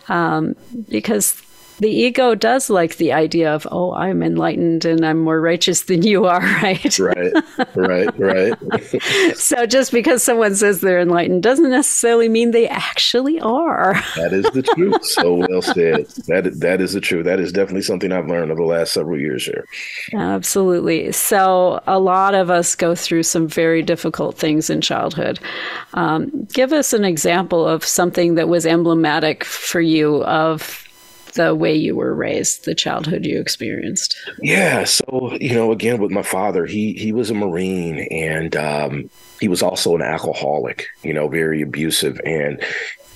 um, 0.08 0.54
because 0.88 1.40
the 1.80 1.88
ego 1.90 2.34
does 2.34 2.68
like 2.68 2.96
the 2.96 3.12
idea 3.12 3.54
of, 3.54 3.66
oh, 3.70 3.94
I'm 3.94 4.22
enlightened 4.22 4.84
and 4.84 5.04
I'm 5.04 5.18
more 5.18 5.40
righteous 5.40 5.82
than 5.82 6.02
you 6.02 6.26
are, 6.26 6.40
right? 6.62 6.98
Right, 6.98 7.32
right, 7.74 8.18
right. 8.18 9.02
so 9.36 9.66
just 9.66 9.90
because 9.90 10.22
someone 10.22 10.54
says 10.54 10.80
they're 10.80 11.00
enlightened 11.00 11.42
doesn't 11.42 11.70
necessarily 11.70 12.28
mean 12.28 12.50
they 12.50 12.68
actually 12.68 13.40
are. 13.40 13.94
that 14.16 14.32
is 14.32 14.44
the 14.50 14.62
truth. 14.62 15.04
So 15.04 15.34
well 15.34 15.62
said. 15.62 16.06
That 16.28 16.60
that 16.60 16.80
is 16.80 16.92
the 16.92 17.00
truth. 17.00 17.24
That 17.24 17.40
is 17.40 17.50
definitely 17.50 17.82
something 17.82 18.12
I've 18.12 18.28
learned 18.28 18.50
over 18.50 18.60
the 18.60 18.66
last 18.66 18.92
several 18.92 19.18
years 19.18 19.46
here. 19.46 19.66
Absolutely. 20.12 21.12
So 21.12 21.82
a 21.86 21.98
lot 21.98 22.34
of 22.34 22.50
us 22.50 22.74
go 22.74 22.94
through 22.94 23.22
some 23.22 23.48
very 23.48 23.82
difficult 23.82 24.36
things 24.36 24.68
in 24.68 24.82
childhood. 24.82 25.40
Um, 25.94 26.46
give 26.52 26.72
us 26.72 26.92
an 26.92 27.04
example 27.04 27.66
of 27.66 27.84
something 27.84 28.34
that 28.34 28.48
was 28.48 28.66
emblematic 28.66 29.44
for 29.44 29.80
you 29.80 30.22
of 30.24 30.86
the 31.34 31.54
way 31.54 31.74
you 31.74 31.96
were 31.96 32.14
raised, 32.14 32.64
the 32.64 32.74
childhood 32.74 33.24
you 33.24 33.40
experienced? 33.40 34.16
Yeah. 34.40 34.84
So, 34.84 35.36
you 35.40 35.54
know, 35.54 35.72
again, 35.72 36.00
with 36.00 36.10
my 36.10 36.22
father, 36.22 36.66
he 36.66 36.92
he 36.94 37.12
was 37.12 37.30
a 37.30 37.34
Marine 37.34 38.00
and 38.10 38.56
um, 38.56 39.10
he 39.40 39.48
was 39.48 39.62
also 39.62 39.94
an 39.94 40.02
alcoholic, 40.02 40.86
you 41.02 41.14
know, 41.14 41.28
very 41.28 41.62
abusive. 41.62 42.20
And 42.24 42.62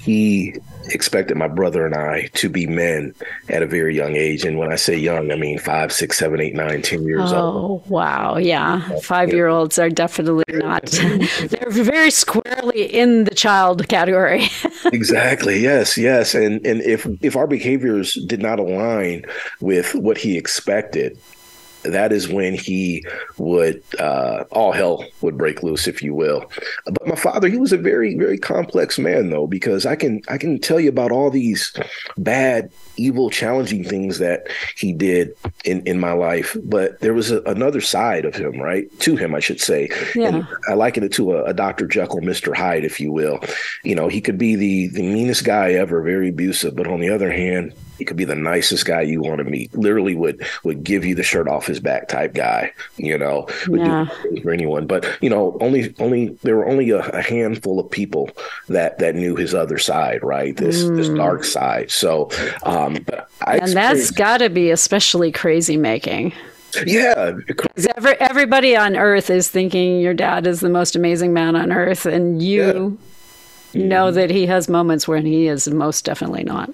he 0.05 0.55
expected 0.91 1.35
my 1.37 1.49
brother 1.49 1.87
and 1.87 1.95
I 1.95 2.29
to 2.35 2.51
be 2.51 2.67
men 2.67 3.15
at 3.49 3.63
a 3.63 3.67
very 3.67 3.97
young 3.97 4.17
age. 4.17 4.45
And 4.45 4.59
when 4.59 4.71
I 4.71 4.77
say 4.77 4.99
young, 4.99 5.33
I 5.33 5.37
mean 5.37 5.59
five, 5.59 5.93
six, 5.93 6.19
seven, 6.19 6.43
eight, 6.43 6.55
nine, 6.55 6.83
ten 6.83 7.05
years 7.05 7.33
oh, 7.33 7.37
old. 7.41 7.83
Oh, 7.87 7.89
wow. 7.89 8.37
Yeah. 8.37 8.87
Five 9.01 9.33
year 9.33 9.49
olds 9.49 9.79
are 9.79 9.89
definitely 9.89 10.45
not, 10.49 10.83
they're 11.49 11.71
very 11.71 12.11
squarely 12.11 12.85
in 12.85 13.25
the 13.25 13.35
child 13.35 13.89
category. 13.89 14.49
exactly. 14.93 15.59
Yes. 15.61 15.97
Yes. 15.97 16.35
And, 16.35 16.65
and 16.67 16.83
if, 16.83 17.07
if 17.23 17.35
our 17.35 17.47
behaviors 17.47 18.15
did 18.27 18.43
not 18.43 18.59
align 18.59 19.25
with 19.61 19.95
what 19.95 20.19
he 20.19 20.37
expected, 20.37 21.19
that 21.85 22.13
is 22.13 22.29
when 22.29 22.55
he 22.55 23.05
would 23.39 23.83
uh, 23.99 24.45
all 24.51 24.73
hell 24.73 25.05
would 25.21 25.39
break 25.39 25.63
loose, 25.63 25.87
if 25.87 26.03
you 26.03 26.15
will. 26.15 26.51
But 26.85 27.07
my 27.07 27.15
father, 27.15 27.49
he 27.49 27.59
was 27.59 27.73
a 27.73 27.79
very, 27.79 28.17
very 28.17 28.39
complex 28.39 28.99
man, 28.99 29.31
though, 29.31 29.47
because 29.47 29.87
I 29.87 29.97
can 29.97 30.23
I 30.29 30.39
can 30.39 30.59
tell 30.59 30.81
you 30.81 30.89
about 30.89 31.13
all 31.13 31.31
these 31.31 31.73
bad, 32.17 32.71
evil, 32.97 33.31
challenging 33.31 33.85
things 33.85 34.19
that 34.19 34.49
he 34.77 34.93
did 34.93 35.37
in 35.65 35.83
in 35.83 35.99
my 36.01 36.13
life. 36.13 36.57
But 36.65 37.01
there 37.01 37.15
was 37.15 37.31
a, 37.31 37.43
another 37.43 37.81
side 37.81 38.25
of 38.25 38.35
him, 38.35 38.59
right? 38.59 38.89
To 39.01 39.17
him, 39.17 39.35
I 39.35 39.41
should 39.41 39.61
say. 39.61 39.91
Yeah. 40.15 40.29
And 40.29 40.49
I 40.69 40.75
liken 40.75 41.05
it 41.05 41.13
to 41.13 41.35
a, 41.35 41.45
a 41.45 41.55
Dr. 41.55 41.87
Jekyll, 41.87 42.21
Mr. 42.21 42.57
Hyde, 42.57 42.85
if 42.85 43.01
you 43.01 43.13
will. 43.13 43.41
You 43.83 43.95
know, 43.95 44.09
he 44.09 44.21
could 44.21 44.39
be 44.39 44.57
the 44.57 44.89
the 44.89 45.03
meanest 45.03 45.45
guy 45.45 45.73
ever, 45.73 46.03
very 46.03 46.31
abusive, 46.31 46.75
but 46.75 46.87
on 46.87 47.01
the 47.01 47.11
other 47.11 47.31
hand, 47.31 47.75
he 47.99 48.05
could 48.05 48.17
be 48.17 48.25
the 48.25 48.35
nicest 48.35 48.87
guy 48.87 49.03
you 49.03 49.23
want 49.23 49.39
to 49.39 49.45
meet. 49.45 49.75
Literally 49.75 50.15
would 50.15 50.45
would 50.65 50.85
give 50.85 51.05
you 51.05 51.15
the 51.15 51.23
shirt 51.23 51.49
off 51.49 51.67
his 51.67 51.81
back 51.81 52.09
type 52.09 52.35
guy. 52.35 52.73
You 52.97 53.19
know, 53.19 53.47
would 53.69 53.81
yeah. 53.81 54.09
do 54.23 54.41
for 54.43 54.51
anyone. 54.51 54.87
But 54.87 55.07
you 55.21 55.31
know, 55.31 55.57
only 55.61 55.95
only 55.99 56.29
there 56.43 56.57
were 56.57 56.67
only 56.67 56.91
a, 56.91 57.01
a, 57.01 57.23
handful 57.23 57.81
of 57.81 57.91
people 57.91 58.31
that 58.69 58.99
that 58.99 59.15
knew 59.15 59.37
his 59.37 59.55
other 59.55 59.79
side, 59.79 60.23
right? 60.23 60.57
This 60.57 60.85
mm. 60.85 60.97
this 60.97 61.09
dark 61.09 61.45
side. 61.45 61.91
So, 61.91 62.31
um, 62.65 62.99
but 63.07 63.29
I 63.43 63.59
and 63.59 63.73
that's 63.73 64.11
got 64.11 64.39
to 64.39 64.51
be 64.51 64.71
especially 64.71 65.33
crazy 65.33 65.77
making. 65.77 66.33
Yeah. 66.87 67.37
Every, 67.97 68.15
everybody 68.21 68.77
on 68.77 68.97
earth 68.97 69.31
is 69.31 69.49
thinking 69.49 70.01
your 70.01 70.15
dad 70.15 70.47
is 70.47 70.61
the 70.61 70.69
most 70.69 70.97
amazing 70.97 71.33
man 71.33 71.55
on 71.57 71.73
earth, 71.73 72.07
and 72.07 72.43
you 72.43 72.99
yeah. 73.73 73.87
know 73.87 74.11
that 74.11 74.31
he 74.31 74.47
has 74.47 74.69
moments 74.69 75.07
when 75.07 75.25
he 75.25 75.47
is 75.47 75.69
most 75.69 76.05
definitely 76.05 76.45
not. 76.45 76.71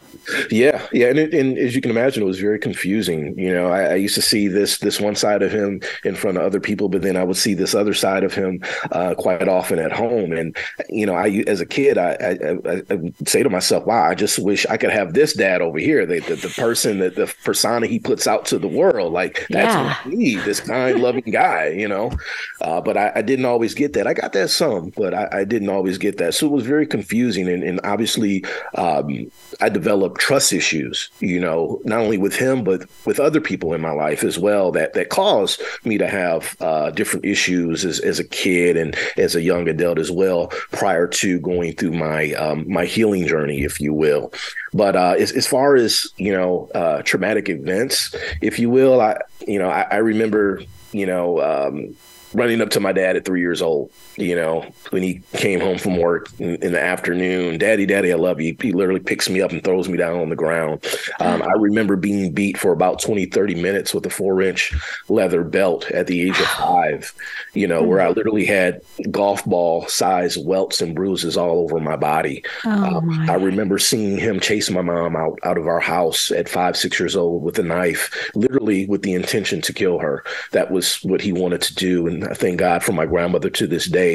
Yeah, 0.50 0.86
yeah, 0.92 1.08
and, 1.08 1.18
it, 1.18 1.34
and 1.34 1.58
as 1.58 1.74
you 1.74 1.80
can 1.80 1.90
imagine, 1.90 2.22
it 2.22 2.26
was 2.26 2.40
very 2.40 2.58
confusing. 2.58 3.38
You 3.38 3.52
know, 3.52 3.68
I, 3.68 3.82
I, 3.82 3.94
used 3.94 4.14
to 4.14 4.22
see 4.22 4.48
this 4.48 4.78
this 4.78 5.00
one 5.00 5.16
side 5.16 5.42
of 5.42 5.50
him 5.50 5.80
in 6.04 6.14
front 6.14 6.36
of 6.36 6.44
other 6.44 6.60
people, 6.60 6.88
but 6.88 7.02
then 7.02 7.16
I 7.16 7.24
would 7.24 7.36
see 7.36 7.54
this 7.54 7.74
other 7.74 7.94
side 7.94 8.22
of 8.22 8.34
him 8.34 8.62
uh, 8.92 9.14
quite 9.14 9.48
often 9.48 9.78
at 9.78 9.92
home. 9.92 10.32
And 10.32 10.56
you 10.88 11.06
know, 11.06 11.14
I 11.14 11.42
as 11.46 11.60
a 11.60 11.66
kid, 11.66 11.98
I, 11.98 12.12
I, 12.12 12.82
I, 12.90 12.94
would 12.94 13.28
say 13.28 13.42
to 13.42 13.50
myself, 13.50 13.86
"Wow, 13.86 14.04
I 14.04 14.14
just 14.14 14.38
wish 14.38 14.66
I 14.66 14.76
could 14.76 14.90
have 14.90 15.14
this 15.14 15.32
dad 15.32 15.62
over 15.62 15.78
here. 15.78 16.06
The 16.06 16.20
the, 16.20 16.36
the 16.36 16.48
person 16.50 16.98
that 16.98 17.16
the 17.16 17.32
persona 17.44 17.86
he 17.86 17.98
puts 17.98 18.26
out 18.26 18.44
to 18.46 18.58
the 18.58 18.68
world. 18.68 19.12
Like 19.12 19.46
that's 19.50 19.74
yeah. 19.74 19.96
what 20.04 20.40
I. 20.40 20.44
This 20.44 20.60
kind, 20.60 21.00
loving 21.00 21.30
guy. 21.30 21.68
You 21.68 21.88
know." 21.88 22.12
Uh, 22.60 22.80
but 22.80 22.96
I, 22.96 23.22
didn't 23.22 23.46
always 23.46 23.74
get 23.74 23.94
that. 23.94 24.06
I 24.06 24.12
got 24.12 24.32
that 24.34 24.50
some, 24.50 24.90
but 24.96 25.14
I, 25.14 25.44
didn't 25.44 25.70
always 25.70 25.96
get 25.98 26.18
that. 26.18 26.34
So 26.34 26.46
it 26.46 26.52
was 26.52 26.66
very 26.66 26.86
confusing, 26.86 27.48
and, 27.48 27.62
and 27.62 27.80
obviously, 27.84 28.44
um, 28.74 29.30
I 29.60 29.68
developed 29.68 30.09
trust 30.18 30.52
issues, 30.52 31.10
you 31.20 31.40
know, 31.40 31.80
not 31.84 32.00
only 32.00 32.18
with 32.18 32.36
him 32.36 32.64
but 32.64 32.88
with 33.04 33.20
other 33.20 33.40
people 33.40 33.72
in 33.74 33.80
my 33.80 33.90
life 33.90 34.24
as 34.24 34.38
well 34.38 34.70
that 34.72 34.94
that 34.94 35.08
caused 35.08 35.62
me 35.84 35.98
to 35.98 36.08
have 36.08 36.56
uh, 36.60 36.90
different 36.90 37.24
issues 37.24 37.84
as, 37.84 38.00
as 38.00 38.18
a 38.18 38.24
kid 38.24 38.76
and 38.76 38.96
as 39.16 39.34
a 39.34 39.42
young 39.42 39.68
adult 39.68 39.98
as 39.98 40.10
well 40.10 40.48
prior 40.72 41.06
to 41.06 41.38
going 41.40 41.74
through 41.74 41.92
my 41.92 42.32
um, 42.34 42.70
my 42.70 42.84
healing 42.84 43.26
journey, 43.26 43.62
if 43.62 43.80
you 43.80 43.92
will. 43.92 44.32
But 44.72 44.96
uh, 44.96 45.14
as, 45.18 45.32
as 45.32 45.46
far 45.46 45.76
as 45.76 46.06
you 46.16 46.32
know, 46.32 46.70
uh, 46.74 47.02
traumatic 47.02 47.48
events, 47.48 48.14
if 48.40 48.58
you 48.58 48.70
will, 48.70 49.00
I 49.00 49.18
you 49.46 49.58
know 49.58 49.68
I, 49.68 49.82
I 49.90 49.96
remember 49.96 50.62
you 50.92 51.06
know. 51.06 51.40
Um, 51.40 51.96
running 52.32 52.60
up 52.60 52.70
to 52.70 52.78
my 52.78 52.92
dad 52.92 53.16
at 53.16 53.24
three 53.24 53.40
years 53.40 53.60
old, 53.60 53.90
you 54.20 54.34
know, 54.34 54.66
when 54.90 55.02
he 55.02 55.22
came 55.32 55.60
home 55.60 55.78
from 55.78 55.96
work 55.96 56.28
in, 56.38 56.56
in, 56.56 56.72
the 56.72 56.80
afternoon, 56.80 57.58
Daddy, 57.58 57.86
Daddy, 57.86 58.12
I 58.12 58.16
love 58.16 58.40
you. 58.40 58.56
He 58.60 58.72
literally 58.72 59.00
picks 59.00 59.28
me 59.28 59.40
up 59.40 59.50
and 59.50 59.64
throws 59.64 59.88
me 59.88 59.96
down 59.96 60.20
on 60.20 60.28
the 60.28 60.36
ground. 60.36 60.84
Um, 61.20 61.42
I 61.42 61.52
remember 61.52 61.96
being 61.96 62.32
beat 62.32 62.58
for 62.58 62.72
about 62.72 63.00
20, 63.00 63.26
30 63.26 63.54
minutes 63.56 63.94
with 63.94 64.04
a 64.06 64.10
four 64.10 64.42
inch 64.42 64.74
leather 65.08 65.42
belt 65.42 65.90
at 65.90 66.06
the 66.06 66.20
age 66.20 66.38
of 66.38 66.46
five, 66.58 67.12
you 67.54 67.66
know, 67.66 67.82
where 67.82 68.00
I 68.00 68.10
literally 68.10 68.44
had 68.44 68.82
golf 69.10 69.44
ball 69.44 69.86
size 69.88 70.36
welts 70.36 70.80
and 70.80 70.94
bruises 70.94 71.36
all 71.36 71.60
over 71.60 71.80
my 71.80 71.96
body. 71.96 72.44
Oh, 72.64 72.70
um, 72.70 73.06
my. 73.06 73.32
I 73.32 73.36
remember 73.36 73.78
seeing 73.78 74.18
him 74.18 74.40
chase 74.40 74.70
my 74.70 74.82
mom 74.82 75.16
out, 75.16 75.38
out 75.44 75.58
of 75.58 75.66
our 75.66 75.80
house 75.80 76.30
at 76.30 76.48
five, 76.48 76.76
six 76.76 77.00
years 77.00 77.16
old 77.16 77.42
with 77.42 77.58
a 77.58 77.62
knife, 77.62 78.30
literally 78.34 78.86
with 78.86 79.02
the 79.02 79.14
intention 79.14 79.60
to 79.62 79.72
kill 79.72 79.98
her. 79.98 80.24
That 80.52 80.70
was 80.70 81.02
what 81.02 81.20
he 81.20 81.32
wanted 81.32 81.62
to 81.62 81.74
do. 81.74 82.06
And 82.06 82.24
I 82.24 82.34
thank 82.34 82.58
God 82.58 82.82
for 82.82 82.92
my 82.92 83.06
grandmother 83.06 83.50
to 83.50 83.66
this 83.66 83.86
day 83.86 84.09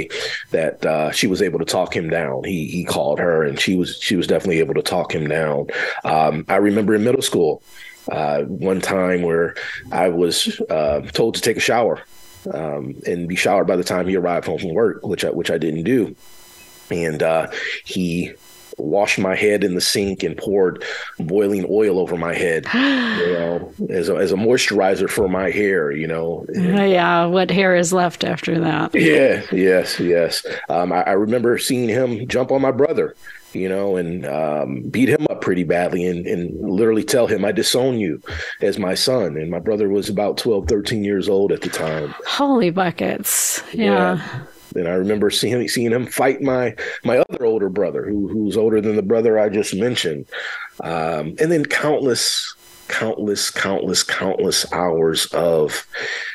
that 0.52 0.86
uh, 0.86 1.12
she 1.12 1.28
was 1.28 1.42
able 1.42 1.60
to 1.60 1.66
talk 1.66 1.96
him 1.96 2.10
down. 2.10 2.44
He 2.44 2.68
he 2.68 2.84
called 2.84 3.20
her, 3.20 3.44
and 3.44 3.60
she 3.60 3.76
was 3.76 3.98
she 4.02 4.16
was 4.16 4.28
definitely 4.28 4.60
able 4.60 4.76
to 4.76 4.82
talk 4.82 5.14
him 5.14 5.28
down. 5.28 5.68
Um, 6.04 6.46
I 6.48 6.58
remember 6.58 6.96
in 6.96 7.04
middle 7.04 7.22
school, 7.22 7.62
uh, 8.12 8.42
one 8.44 8.82
time 8.82 9.22
where 9.22 9.56
I 9.92 10.10
was 10.10 10.60
uh, 10.70 11.02
told 11.14 11.36
to 11.36 11.42
take 11.42 11.58
a 11.58 11.68
shower 11.72 12.02
um, 12.54 12.96
and 13.06 13.28
be 13.28 13.36
showered 13.36 13.68
by 13.68 13.76
the 13.76 13.84
time 13.84 14.08
he 14.08 14.16
arrived 14.16 14.46
home 14.46 14.60
from 14.60 14.74
work, 14.74 15.06
which 15.06 15.26
I, 15.26 15.32
which 15.32 15.52
I 15.52 15.58
didn't 15.58 15.84
do, 15.84 16.16
and 16.92 17.22
uh, 17.24 17.48
he 17.84 18.34
washed 18.78 19.20
my 19.20 19.36
head 19.36 19.64
in 19.64 19.76
the 19.76 19.82
sink 19.82 20.24
and 20.24 20.38
poured 20.38 20.84
boiling 21.20 21.66
oil 21.70 22.00
over 22.00 22.18
my 22.18 22.34
head, 22.34 22.66
you 22.74 23.34
know, 23.34 23.74
as 23.90 24.10
a, 24.10 24.16
as 24.16 24.32
a 24.32 24.36
moisturizer 24.36 25.10
for 25.10 25.28
my 25.28 25.50
hair, 25.50 25.92
you 25.92 26.08
know. 26.08 26.46
Uh, 26.56 26.84
yeah, 26.84 27.26
what 27.26 27.50
hair 27.50 27.76
is 27.76 27.94
left 27.94 28.24
after 28.24 28.60
that? 28.60 28.94
Yeah, 28.96 29.44
yes, 29.52 30.00
yes. 30.00 30.46
Um, 30.70 30.92
I, 30.92 31.04
I, 31.04 31.12
remember 31.12 31.58
seeing 31.58 31.90
him 31.90 32.28
jump 32.28 32.52
on 32.52 32.62
my 32.62 32.72
brother, 32.72 33.16
you 33.54 33.70
know, 33.70 33.96
and 33.96 34.26
um, 34.26 34.82
beat 34.82 35.10
him 35.10 35.26
up 35.30 35.42
pretty 35.42 35.64
badly 35.64 36.06
and, 36.06 36.26
and 36.28 36.60
literally 36.60 37.04
tell 37.04 37.28
him, 37.28 37.46
I 37.46 37.52
disown 37.52 38.00
you 38.00 38.22
as 38.62 38.78
my 38.78 38.94
son. 38.94 39.38
And 39.38 39.50
my 39.50 39.60
brother 39.60 39.90
was 39.90 40.10
about 40.10 40.38
12, 40.38 40.68
13 40.68 41.04
years 41.04 41.30
old 41.30 41.52
at 41.52 41.62
the 41.62 41.70
time. 41.70 42.14
Holy 42.28 42.70
buckets. 42.70 43.64
yeah. 43.74 44.16
yeah. 44.16 44.46
And 44.76 44.88
I 44.88 44.94
remember 44.94 45.30
seeing 45.30 45.68
seeing 45.68 45.92
him 45.92 46.06
fight 46.06 46.42
my 46.42 46.76
my 47.04 47.18
other 47.18 47.46
older 47.46 47.70
brother, 47.70 48.06
who 48.06 48.28
who's 48.28 48.58
older 48.58 48.82
than 48.82 48.96
the 48.96 49.02
brother 49.02 49.40
I 49.40 49.50
just 49.50 49.76
mentioned, 49.76 50.28
um, 50.82 51.36
and 51.40 51.52
then 51.52 51.66
countless, 51.66 52.56
countless, 52.88 53.50
countless, 53.52 54.04
countless 54.04 54.72
hours 54.72 55.26
of 55.28 55.86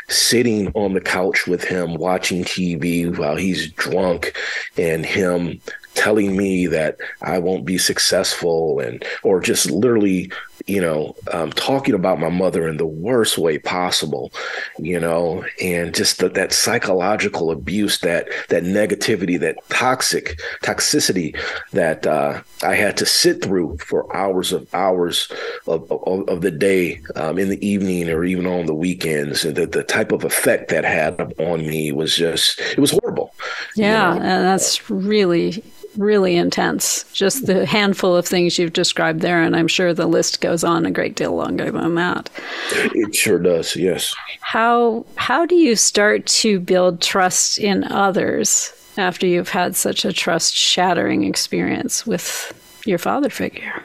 sitting 0.09 0.69
on 0.75 0.95
the 0.95 1.01
couch 1.01 1.47
with 1.47 1.63
him 1.63 1.95
watching 1.95 2.45
TV 2.45 3.17
while 3.17 3.37
he's 3.37 3.71
drunk, 3.73 4.37
and 4.77 5.05
him 5.05 5.61
telling 5.95 6.37
me 6.37 6.67
that 6.67 6.99
I 7.23 7.39
won't 7.39 7.65
be 7.65 7.77
successful 7.77 8.81
and 8.81 9.05
or 9.23 9.41
just 9.41 9.71
literally 9.71 10.31
you 10.71 10.81
know, 10.81 11.17
um, 11.33 11.51
talking 11.51 11.95
about 11.95 12.21
my 12.21 12.29
mother 12.29 12.69
in 12.69 12.77
the 12.77 12.87
worst 12.87 13.37
way 13.39 13.59
possible, 13.59 14.33
you 14.79 15.01
know, 15.01 15.45
and 15.61 15.93
just 15.93 16.19
the, 16.19 16.29
that 16.29 16.53
psychological 16.53 17.51
abuse, 17.51 17.99
that 18.01 18.29
that 18.51 18.63
negativity, 18.63 19.39
that 19.41 19.57
toxic 19.69 20.41
toxicity 20.63 21.37
that 21.73 22.07
uh, 22.07 22.41
I 22.63 22.77
had 22.77 22.97
to 22.99 23.07
sit 23.07 23.43
through 23.43 23.79
for 23.79 24.15
hours 24.17 24.53
of 24.53 24.73
hours 24.73 25.31
of, 25.67 25.91
of, 25.91 26.29
of 26.29 26.41
the 26.41 26.53
day, 26.53 27.01
um, 27.17 27.37
in 27.37 27.49
the 27.49 27.67
evening, 27.67 28.09
or 28.09 28.25
even 28.25 28.47
on 28.47 28.67
the 28.67 28.75
weekends, 28.75 29.45
and 29.45 29.57
the, 29.57 29.67
the 29.67 29.83
type 29.83 30.13
of 30.13 30.25
effect 30.25 30.71
that 30.71 30.85
had 30.85 31.35
on 31.41 31.67
me 31.67 31.91
was 31.91 32.15
just 32.15 32.61
it 32.61 32.79
was 32.79 32.93
horrible. 32.93 33.35
Yeah, 33.75 34.15
you 34.15 34.21
know? 34.21 34.27
and 34.27 34.45
that's 34.45 34.89
really 34.89 35.65
really 35.97 36.37
intense. 36.37 37.05
Just 37.13 37.47
the 37.47 37.67
handful 37.67 38.17
of 38.17 38.27
things 38.27 38.59
you've 38.59 38.73
described 38.73 39.21
there, 39.21 39.43
and 39.43 39.57
I'm 39.57 39.69
sure 39.69 39.93
the 39.93 40.07
list 40.07 40.41
goes 40.41 40.65
on 40.65 40.87
a 40.87 40.91
great 40.91 41.17
deal 41.17 41.35
longer 41.35 41.71
than 41.71 41.95
that. 41.97 42.31
It 42.73 43.15
sure 43.15 43.39
does. 43.39 43.77
Yes. 43.77 44.15
How 44.41 45.05
how 45.17 45.47
do 45.47 45.55
you 45.55 45.77
start 45.77 46.27
to 46.27 46.61
build 46.61 47.01
trust 47.01 47.59
in 47.59 47.85
others 47.85 48.73
after 48.97 49.27
you've 49.27 49.49
had 49.49 49.77
such 49.77 50.05
a 50.05 50.13
trust 50.13 50.55
shattering 50.55 51.25
experience 51.25 52.07
with 52.07 52.53
your 52.85 52.99
father 52.99 53.31
figure? 53.31 53.83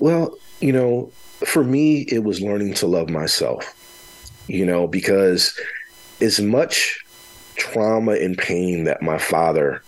Well, 0.00 0.36
you 0.60 0.72
know, 0.72 1.10
for 1.46 1.64
me, 1.64 2.02
it 2.02 2.24
was 2.24 2.40
learning 2.40 2.74
to 2.74 2.86
love 2.86 3.10
myself. 3.10 3.72
You 4.48 4.64
know, 4.64 4.86
because 4.86 5.58
as 6.20 6.40
much 6.40 7.04
trauma 7.56 8.12
and 8.12 8.38
pain 8.38 8.84
that 8.84 9.02
my 9.02 9.18
father 9.18 9.82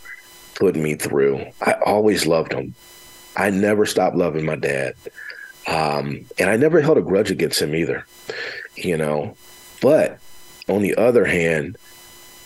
put 0.59 0.75
me 0.77 0.95
through. 0.95 1.45
I 1.63 1.75
always 1.87 2.27
loved 2.27 2.53
him. 2.53 2.75
I 3.37 3.51
never 3.51 3.87
stopped 3.87 4.17
loving 4.17 4.45
my 4.45 4.57
dad. 4.57 4.95
Um, 5.69 6.25
and 6.39 6.51
I 6.51 6.57
never 6.57 6.81
held 6.81 6.99
a 6.99 7.03
grudge 7.03 7.31
against 7.31 7.63
him 7.63 7.75
either, 7.75 8.05
you 8.75 8.97
know. 8.97 9.37
But 9.81 10.19
on 10.69 10.83
the 10.83 10.97
other 10.97 11.25
hand, 11.25 11.77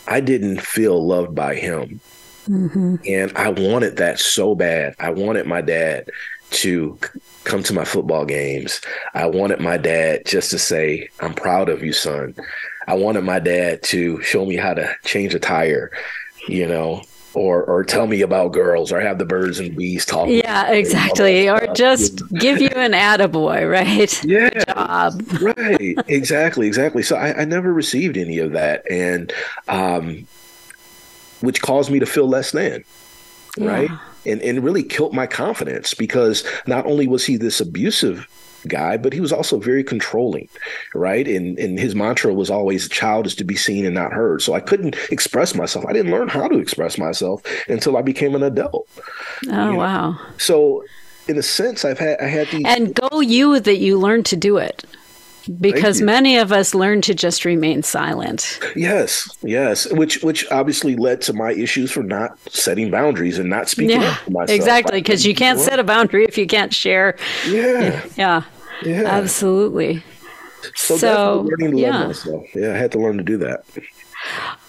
I 0.06 0.20
didn't 0.20 0.60
feel 0.60 1.06
loved 1.06 1.34
by 1.34 1.54
him. 1.54 2.00
Mm-hmm. 2.46 2.96
And 3.08 3.36
I 3.36 3.48
wanted 3.50 3.96
that 3.96 4.18
so 4.18 4.54
bad. 4.54 4.94
I 4.98 5.10
wanted 5.10 5.46
my 5.46 5.62
dad 5.62 6.10
to 6.50 6.98
come 7.44 7.62
to 7.62 7.72
my 7.72 7.84
football 7.84 8.26
games. 8.26 8.80
I 9.14 9.26
wanted 9.26 9.60
my 9.60 9.78
dad 9.78 10.26
just 10.26 10.50
to 10.50 10.58
say, 10.58 11.08
I'm 11.20 11.32
proud 11.32 11.68
of 11.70 11.82
you, 11.82 11.92
son. 11.92 12.34
I 12.88 12.94
wanted 12.94 13.22
my 13.22 13.38
dad 13.38 13.82
to 13.84 14.20
show 14.22 14.44
me 14.44 14.56
how 14.56 14.74
to 14.74 14.94
change 15.04 15.34
a 15.34 15.38
tire, 15.38 15.90
you 16.48 16.66
know 16.66 17.02
or 17.34 17.62
or 17.64 17.84
tell 17.84 18.06
me 18.06 18.22
about 18.22 18.52
girls 18.52 18.92
or 18.92 19.00
have 19.00 19.18
the 19.18 19.24
birds 19.24 19.58
and 19.58 19.76
bees 19.76 20.04
talk. 20.04 20.28
Yeah, 20.28 20.70
exactly. 20.70 21.48
Or 21.48 21.66
just 21.74 22.26
give 22.34 22.60
you 22.60 22.68
an 22.68 22.92
attaboy, 22.92 23.70
right? 23.70 24.24
Yeah. 24.32 24.50
job. 24.64 25.22
right. 25.40 25.94
Exactly. 26.06 26.66
Exactly. 26.66 27.02
So 27.02 27.16
I, 27.16 27.40
I, 27.40 27.44
never 27.44 27.72
received 27.72 28.16
any 28.16 28.38
of 28.38 28.52
that. 28.52 28.90
And 28.90 29.32
um 29.68 30.26
which 31.40 31.60
caused 31.60 31.90
me 31.90 31.98
to 31.98 32.06
feel 32.06 32.28
less 32.28 32.52
than. 32.52 32.84
Right. 33.58 33.90
Yeah. 33.90 33.98
And 34.32 34.40
and 34.42 34.64
really 34.64 34.84
killed 34.84 35.12
my 35.12 35.26
confidence 35.26 35.92
because 35.94 36.44
not 36.66 36.86
only 36.86 37.06
was 37.06 37.26
he 37.26 37.36
this 37.36 37.60
abusive 37.60 38.28
guy, 38.68 38.96
but 38.96 39.12
he 39.12 39.20
was 39.20 39.32
also 39.32 39.58
very 39.58 39.84
controlling, 39.84 40.48
right? 40.94 41.26
And 41.26 41.58
and 41.58 41.78
his 41.78 41.94
mantra 41.94 42.34
was 42.34 42.50
always, 42.50 42.86
"A 42.86 42.88
child 42.88 43.26
is 43.26 43.34
to 43.36 43.44
be 43.44 43.56
seen 43.56 43.84
and 43.84 43.94
not 43.94 44.12
heard." 44.12 44.42
So 44.42 44.54
I 44.54 44.60
couldn't 44.60 44.96
express 45.10 45.54
myself. 45.54 45.84
I 45.86 45.92
didn't 45.92 46.12
learn 46.12 46.28
how 46.28 46.48
to 46.48 46.58
express 46.58 46.98
myself 46.98 47.42
until 47.68 47.96
I 47.96 48.02
became 48.02 48.34
an 48.34 48.42
adult. 48.42 48.88
Oh 49.46 49.66
you 49.66 49.72
know? 49.72 49.78
wow! 49.78 50.18
So, 50.38 50.84
in 51.28 51.36
a 51.38 51.42
sense, 51.42 51.84
I've 51.84 51.98
had 51.98 52.20
I 52.20 52.26
had 52.26 52.48
these 52.48 52.64
and 52.66 52.94
go 52.94 53.20
you 53.20 53.60
that 53.60 53.78
you 53.78 53.98
learned 53.98 54.26
to 54.26 54.36
do 54.36 54.56
it 54.56 54.84
because 55.60 56.00
many 56.00 56.36
of 56.36 56.52
us 56.52 56.74
learn 56.74 57.00
to 57.02 57.14
just 57.14 57.44
remain 57.44 57.82
silent. 57.82 58.60
Yes, 58.76 59.28
yes, 59.42 59.90
which 59.92 60.22
which 60.22 60.50
obviously 60.50 60.96
led 60.96 61.20
to 61.22 61.32
my 61.32 61.52
issues 61.52 61.90
for 61.90 62.02
not 62.02 62.38
setting 62.50 62.90
boundaries 62.90 63.38
and 63.38 63.50
not 63.50 63.68
speaking 63.68 64.00
yeah. 64.00 64.16
Exactly, 64.48 65.00
because 65.00 65.26
you 65.26 65.34
can't 65.34 65.58
set 65.58 65.78
a 65.78 65.84
boundary 65.84 66.24
if 66.24 66.38
you 66.38 66.46
can't 66.46 66.74
share. 66.74 67.16
Yeah, 67.46 68.02
yeah, 68.16 68.42
yeah, 68.84 69.02
absolutely. 69.04 70.02
So, 70.74 70.96
so 70.96 71.40
learning 71.40 71.72
to 71.72 71.78
yeah. 71.78 71.98
love 71.98 72.06
myself. 72.08 72.44
Yeah, 72.54 72.72
I 72.72 72.76
had 72.76 72.92
to 72.92 72.98
learn 72.98 73.18
to 73.18 73.24
do 73.24 73.36
that. 73.38 73.64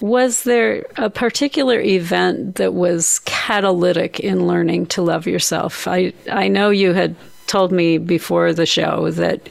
Was 0.02 0.44
there 0.44 0.86
a 0.98 1.10
particular 1.10 1.80
event 1.80 2.56
that 2.56 2.74
was 2.74 3.20
catalytic 3.26 4.20
in 4.20 4.48
learning 4.48 4.88
to 4.88 5.02
love 5.02 5.28
yourself? 5.28 5.88
I 5.88 6.14
I 6.32 6.48
know 6.48 6.72
you 6.72 6.94
had 6.94 7.16
told 7.48 7.72
me 7.72 7.98
before 8.00 8.54
the 8.54 8.66
show 8.66 9.12
that 9.12 9.50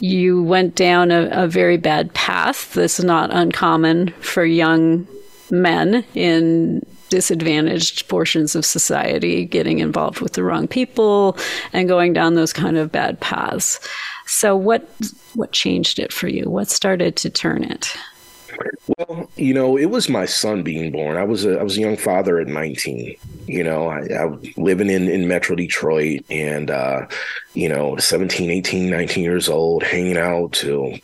you 0.00 0.42
went 0.42 0.74
down 0.74 1.10
a, 1.10 1.28
a 1.32 1.46
very 1.46 1.76
bad 1.76 2.12
path. 2.14 2.72
This 2.74 2.98
is 2.98 3.04
not 3.04 3.30
uncommon 3.32 4.08
for 4.20 4.44
young 4.44 5.06
men 5.50 6.04
in 6.14 6.84
disadvantaged 7.08 8.06
portions 8.08 8.54
of 8.54 8.64
society 8.66 9.44
getting 9.44 9.78
involved 9.78 10.20
with 10.20 10.34
the 10.34 10.42
wrong 10.42 10.68
people 10.68 11.36
and 11.72 11.88
going 11.88 12.12
down 12.12 12.34
those 12.34 12.52
kind 12.52 12.76
of 12.76 12.92
bad 12.92 13.18
paths. 13.20 13.80
So 14.26 14.54
what 14.54 14.86
what 15.34 15.52
changed 15.52 15.98
it 15.98 16.12
for 16.12 16.28
you? 16.28 16.50
What 16.50 16.68
started 16.68 17.16
to 17.16 17.30
turn 17.30 17.64
it? 17.64 17.96
Well, 18.96 19.30
you 19.36 19.54
know, 19.54 19.76
it 19.76 19.86
was 19.86 20.08
my 20.08 20.24
son 20.24 20.62
being 20.62 20.90
born. 20.92 21.16
I 21.16 21.24
was 21.24 21.44
a 21.44 21.58
I 21.58 21.62
was 21.62 21.76
a 21.76 21.80
young 21.80 21.96
father 21.96 22.38
at 22.38 22.46
19. 22.48 23.16
You 23.46 23.64
know, 23.64 23.88
I, 23.88 24.00
I 24.00 24.38
living 24.56 24.88
in 24.88 25.08
in 25.08 25.28
Metro 25.28 25.56
Detroit 25.56 26.24
and 26.30 26.70
uh, 26.70 27.06
you 27.54 27.68
know, 27.68 27.96
17, 27.96 28.50
18, 28.50 28.90
19 28.90 29.24
years 29.24 29.48
old, 29.48 29.82
hanging 29.82 30.16
out 30.16 30.52
till 30.52 30.94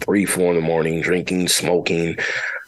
three, 0.00 0.24
four 0.24 0.50
in 0.50 0.56
the 0.56 0.66
morning, 0.66 1.00
drinking, 1.00 1.48
smoking. 1.48 2.16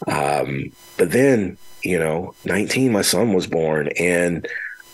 Um, 0.07 0.73
but 0.97 1.11
then, 1.11 1.57
you 1.83 1.99
know, 1.99 2.35
19, 2.45 2.93
my 2.93 3.03
son 3.03 3.33
was 3.33 3.47
born 3.47 3.89
and 3.99 4.47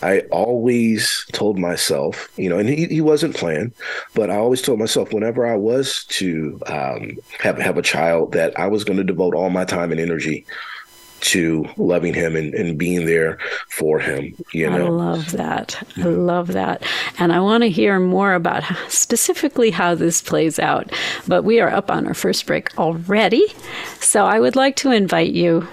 I 0.02 0.20
always 0.30 1.24
told 1.32 1.58
myself, 1.58 2.28
you 2.36 2.48
know, 2.48 2.58
and 2.58 2.68
he, 2.68 2.86
he 2.86 3.00
wasn't 3.00 3.36
planned, 3.36 3.72
but 4.14 4.30
I 4.30 4.36
always 4.36 4.60
told 4.60 4.78
myself 4.78 5.12
whenever 5.12 5.46
I 5.46 5.56
was 5.56 6.04
to 6.04 6.60
um, 6.66 7.18
have 7.38 7.58
have 7.58 7.78
a 7.78 7.82
child 7.82 8.32
that 8.32 8.58
I 8.58 8.66
was 8.66 8.84
going 8.84 8.98
to 8.98 9.04
devote 9.04 9.34
all 9.34 9.50
my 9.50 9.64
time 9.64 9.92
and 9.92 10.00
energy 10.00 10.44
to 11.20 11.64
loving 11.76 12.12
him 12.12 12.34
and, 12.34 12.52
and 12.52 12.76
being 12.76 13.06
there 13.06 13.38
for 13.68 14.00
him. 14.00 14.34
You 14.52 14.68
know, 14.68 14.86
I 14.86 14.88
love 14.88 15.30
that. 15.32 15.80
I 15.96 16.02
love 16.02 16.48
that, 16.48 16.82
and 17.18 17.32
I 17.32 17.40
want 17.40 17.62
to 17.62 17.70
hear 17.70 18.00
more 18.00 18.34
about 18.34 18.64
specifically 18.88 19.70
how 19.70 19.94
this 19.94 20.20
plays 20.20 20.58
out. 20.58 20.92
But 21.28 21.44
we 21.44 21.60
are 21.60 21.70
up 21.70 21.90
on 21.90 22.06
our 22.06 22.14
first 22.14 22.44
break 22.46 22.76
already, 22.78 23.46
so 24.00 24.26
I 24.26 24.40
would 24.40 24.56
like 24.56 24.76
to 24.76 24.90
invite 24.90 25.32
you 25.32 25.66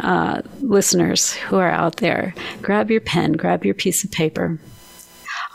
uh, 0.00 0.42
listeners 0.60 1.32
who 1.32 1.56
are 1.56 1.70
out 1.70 1.96
there, 1.96 2.34
grab 2.62 2.90
your 2.90 3.00
pen, 3.00 3.32
grab 3.32 3.64
your 3.64 3.74
piece 3.74 4.04
of 4.04 4.10
paper. 4.10 4.58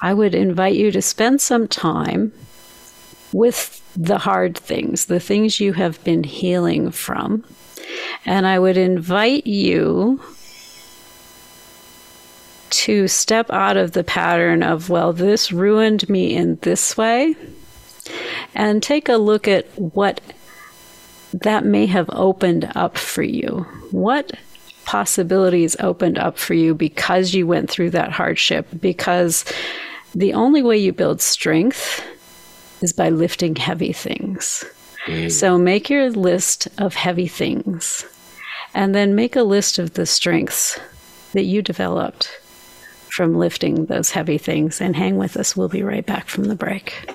I 0.01 0.13
would 0.13 0.33
invite 0.33 0.75
you 0.75 0.91
to 0.91 1.01
spend 1.01 1.41
some 1.41 1.67
time 1.67 2.31
with 3.33 3.81
the 3.95 4.17
hard 4.17 4.57
things, 4.57 5.05
the 5.05 5.19
things 5.19 5.59
you 5.59 5.73
have 5.73 6.03
been 6.03 6.23
healing 6.23 6.91
from. 6.91 7.43
And 8.25 8.47
I 8.47 8.59
would 8.59 8.77
invite 8.77 9.45
you 9.45 10.21
to 12.69 13.07
step 13.07 13.49
out 13.49 13.77
of 13.77 13.91
the 13.91 14.03
pattern 14.03 14.63
of, 14.63 14.89
well, 14.89 15.11
this 15.11 15.51
ruined 15.51 16.07
me 16.07 16.35
in 16.35 16.57
this 16.61 16.95
way, 16.95 17.35
and 18.55 18.81
take 18.81 19.09
a 19.09 19.17
look 19.17 19.47
at 19.47 19.67
what 19.77 20.21
that 21.33 21.65
may 21.65 21.85
have 21.85 22.09
opened 22.11 22.71
up 22.75 22.97
for 22.97 23.23
you? 23.23 23.65
What 23.91 24.31
possibilities 24.85 25.75
opened 25.79 26.17
up 26.17 26.37
for 26.37 26.53
you 26.53 26.73
because 26.73 27.33
you 27.33 27.45
went 27.45 27.69
through 27.69 27.91
that 27.91 28.11
hardship? 28.11 28.67
Because 28.79 29.45
the 30.15 30.33
only 30.33 30.61
way 30.61 30.77
you 30.77 30.91
build 30.91 31.21
strength 31.21 32.03
is 32.81 32.93
by 32.93 33.09
lifting 33.09 33.55
heavy 33.55 33.93
things. 33.93 34.65
Mm. 35.05 35.31
So 35.31 35.57
make 35.57 35.89
your 35.89 36.09
list 36.09 36.67
of 36.77 36.95
heavy 36.95 37.27
things 37.27 38.05
and 38.73 38.93
then 38.93 39.15
make 39.15 39.35
a 39.35 39.43
list 39.43 39.79
of 39.79 39.93
the 39.93 40.05
strengths 40.05 40.79
that 41.33 41.43
you 41.43 41.61
developed 41.61 42.29
from 43.09 43.35
lifting 43.35 43.85
those 43.85 44.11
heavy 44.11 44.37
things 44.37 44.81
and 44.81 44.95
hang 44.95 45.17
with 45.17 45.35
us. 45.37 45.55
We'll 45.55 45.69
be 45.69 45.83
right 45.83 46.05
back 46.05 46.27
from 46.27 46.45
the 46.45 46.55
break. 46.55 47.09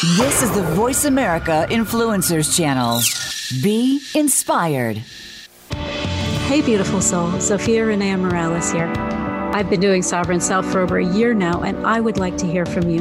This 0.00 0.44
is 0.44 0.52
the 0.52 0.62
Voice 0.62 1.06
America 1.06 1.66
Influencers 1.70 2.56
Channel. 2.56 3.00
Be 3.64 4.00
inspired. 4.14 4.98
Hey, 6.46 6.60
beautiful 6.60 7.00
soul. 7.00 7.30
Zofia 7.30 7.84
Renea 7.84 8.16
Morales 8.16 8.70
here. 8.70 8.86
I've 9.52 9.68
been 9.68 9.80
doing 9.80 10.02
Sovereign 10.02 10.40
Self 10.40 10.66
for 10.66 10.82
over 10.82 10.98
a 10.98 11.04
year 11.04 11.34
now, 11.34 11.62
and 11.62 11.84
I 11.84 11.98
would 11.98 12.16
like 12.16 12.36
to 12.36 12.46
hear 12.46 12.64
from 12.64 12.88
you. 12.88 13.00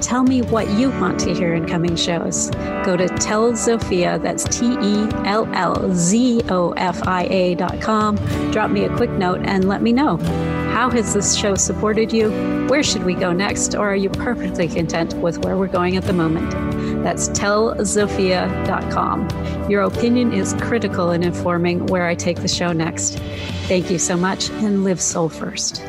Tell 0.00 0.22
me 0.22 0.42
what 0.42 0.70
you 0.70 0.90
want 0.90 1.18
to 1.20 1.34
hear 1.34 1.52
in 1.52 1.66
coming 1.66 1.96
shows. 1.96 2.50
Go 2.84 2.96
to 2.96 3.08
Tell 3.08 3.50
Zofia, 3.50 4.22
that's 4.22 4.44
T 4.44 4.74
E 4.74 5.08
L 5.24 5.52
L 5.52 5.92
Z 5.94 6.42
O 6.48 6.70
F 6.76 7.02
I 7.08 7.24
A 7.24 7.56
dot 7.56 7.80
com. 7.80 8.14
Drop 8.52 8.70
me 8.70 8.84
a 8.84 8.96
quick 8.96 9.10
note 9.10 9.40
and 9.42 9.66
let 9.66 9.82
me 9.82 9.92
know. 9.92 10.16
How 10.76 10.90
has 10.90 11.14
this 11.14 11.34
show 11.34 11.54
supported 11.54 12.12
you? 12.12 12.30
Where 12.68 12.82
should 12.82 13.04
we 13.04 13.14
go 13.14 13.32
next? 13.32 13.74
Or 13.74 13.90
are 13.90 13.96
you 13.96 14.10
perfectly 14.10 14.68
content 14.68 15.14
with 15.14 15.42
where 15.42 15.56
we're 15.56 15.68
going 15.68 15.96
at 15.96 16.02
the 16.02 16.12
moment? 16.12 16.50
That's 17.02 17.30
tellzofia.com. 17.30 19.70
Your 19.70 19.84
opinion 19.84 20.34
is 20.34 20.52
critical 20.60 21.12
in 21.12 21.22
informing 21.22 21.86
where 21.86 22.06
I 22.06 22.14
take 22.14 22.42
the 22.42 22.48
show 22.48 22.72
next. 22.72 23.18
Thank 23.68 23.90
you 23.90 23.98
so 23.98 24.18
much 24.18 24.50
and 24.50 24.84
live 24.84 25.00
soul 25.00 25.30
first. 25.30 25.82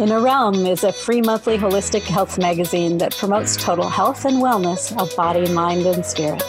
Inner 0.00 0.22
Realm 0.22 0.64
is 0.64 0.82
a 0.82 0.90
free 0.90 1.20
monthly 1.20 1.58
holistic 1.58 2.04
health 2.04 2.38
magazine 2.38 2.96
that 2.96 3.14
promotes 3.14 3.54
total 3.54 3.90
health 3.90 4.24
and 4.24 4.38
wellness 4.38 4.98
of 4.98 5.14
body, 5.14 5.46
mind, 5.52 5.84
and 5.84 6.06
spirit. 6.06 6.42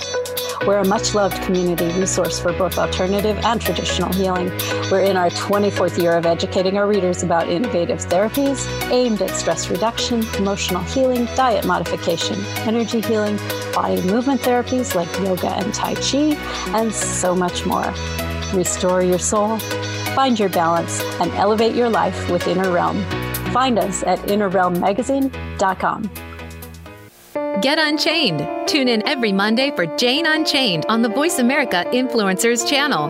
We're 0.66 0.80
a 0.80 0.88
much 0.88 1.14
loved 1.14 1.42
community 1.44 1.88
resource 2.00 2.40
for 2.40 2.52
both 2.54 2.78
alternative 2.78 3.38
and 3.44 3.62
traditional 3.62 4.12
healing. 4.12 4.50
We're 4.92 5.02
in 5.02 5.16
our 5.16 5.30
24th 5.30 6.02
year 6.02 6.18
of 6.18 6.26
educating 6.26 6.78
our 6.78 6.88
readers 6.88 7.24
about 7.24 7.50
innovative 7.50 8.00
therapies 8.00 8.68
aimed 8.92 9.22
at 9.22 9.32
stress 9.32 9.70
reduction, 9.70 10.26
emotional 10.36 10.82
healing, 10.84 11.26
diet 11.36 11.66
modification, 11.66 12.40
energy 12.68 13.02
healing, 13.02 13.38
body 13.74 14.02
movement 14.02 14.42
therapies 14.42 14.96
like 14.96 15.12
yoga 15.20 15.50
and 15.50 15.74
Tai 15.74 15.96
Chi, 15.96 16.36
and 16.78 16.94
so 16.94 17.36
much 17.36 17.66
more. 17.66 17.94
Restore 18.54 19.04
your 19.04 19.20
soul, 19.20 19.60
find 20.16 20.40
your 20.40 20.50
balance, 20.50 21.02
and 21.22 21.32
elevate 21.34 21.76
your 21.76 21.90
life 21.90 22.30
with 22.30 22.48
Inner 22.48 22.72
Realm. 22.72 23.04
Find 23.52 23.78
us 23.78 24.04
at 24.04 24.20
innerrealmmagazine.com. 24.20 26.27
Get 27.62 27.80
Unchained. 27.80 28.48
Tune 28.68 28.88
in 28.88 29.08
every 29.08 29.32
Monday 29.32 29.72
for 29.76 29.88
Jane 29.98 30.28
Unchained 30.28 30.86
on 30.90 31.02
the 31.02 31.10
Voice 31.10 31.40
America 31.40 31.86
Influencers 31.88 32.70
channel, 32.70 33.10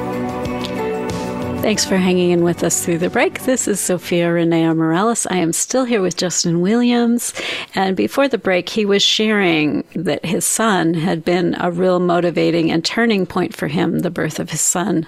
Thanks 1.61 1.85
for 1.85 1.97
hanging 1.97 2.31
in 2.31 2.43
with 2.43 2.63
us 2.63 2.83
through 2.83 2.97
the 2.97 3.11
break. 3.11 3.43
This 3.43 3.67
is 3.67 3.79
Zofia 3.79 4.33
Renea 4.33 4.75
Morales. 4.75 5.27
I 5.27 5.37
am 5.37 5.53
still 5.53 5.85
here 5.85 6.01
with 6.01 6.17
Jesston 6.17 6.59
Williams. 6.61 7.35
And 7.75 7.95
before 7.95 8.27
the 8.27 8.39
break, 8.39 8.67
he 8.67 8.83
was 8.83 9.03
sharing 9.03 9.83
that 9.93 10.25
his 10.25 10.43
son 10.43 10.95
had 10.95 11.23
been 11.23 11.55
a 11.59 11.71
real 11.71 11.99
motivating 11.99 12.71
and 12.71 12.83
turning 12.83 13.27
point 13.27 13.55
for 13.55 13.67
him, 13.67 13.99
the 13.99 14.09
birth 14.09 14.39
of 14.39 14.49
his 14.49 14.59
son, 14.59 15.05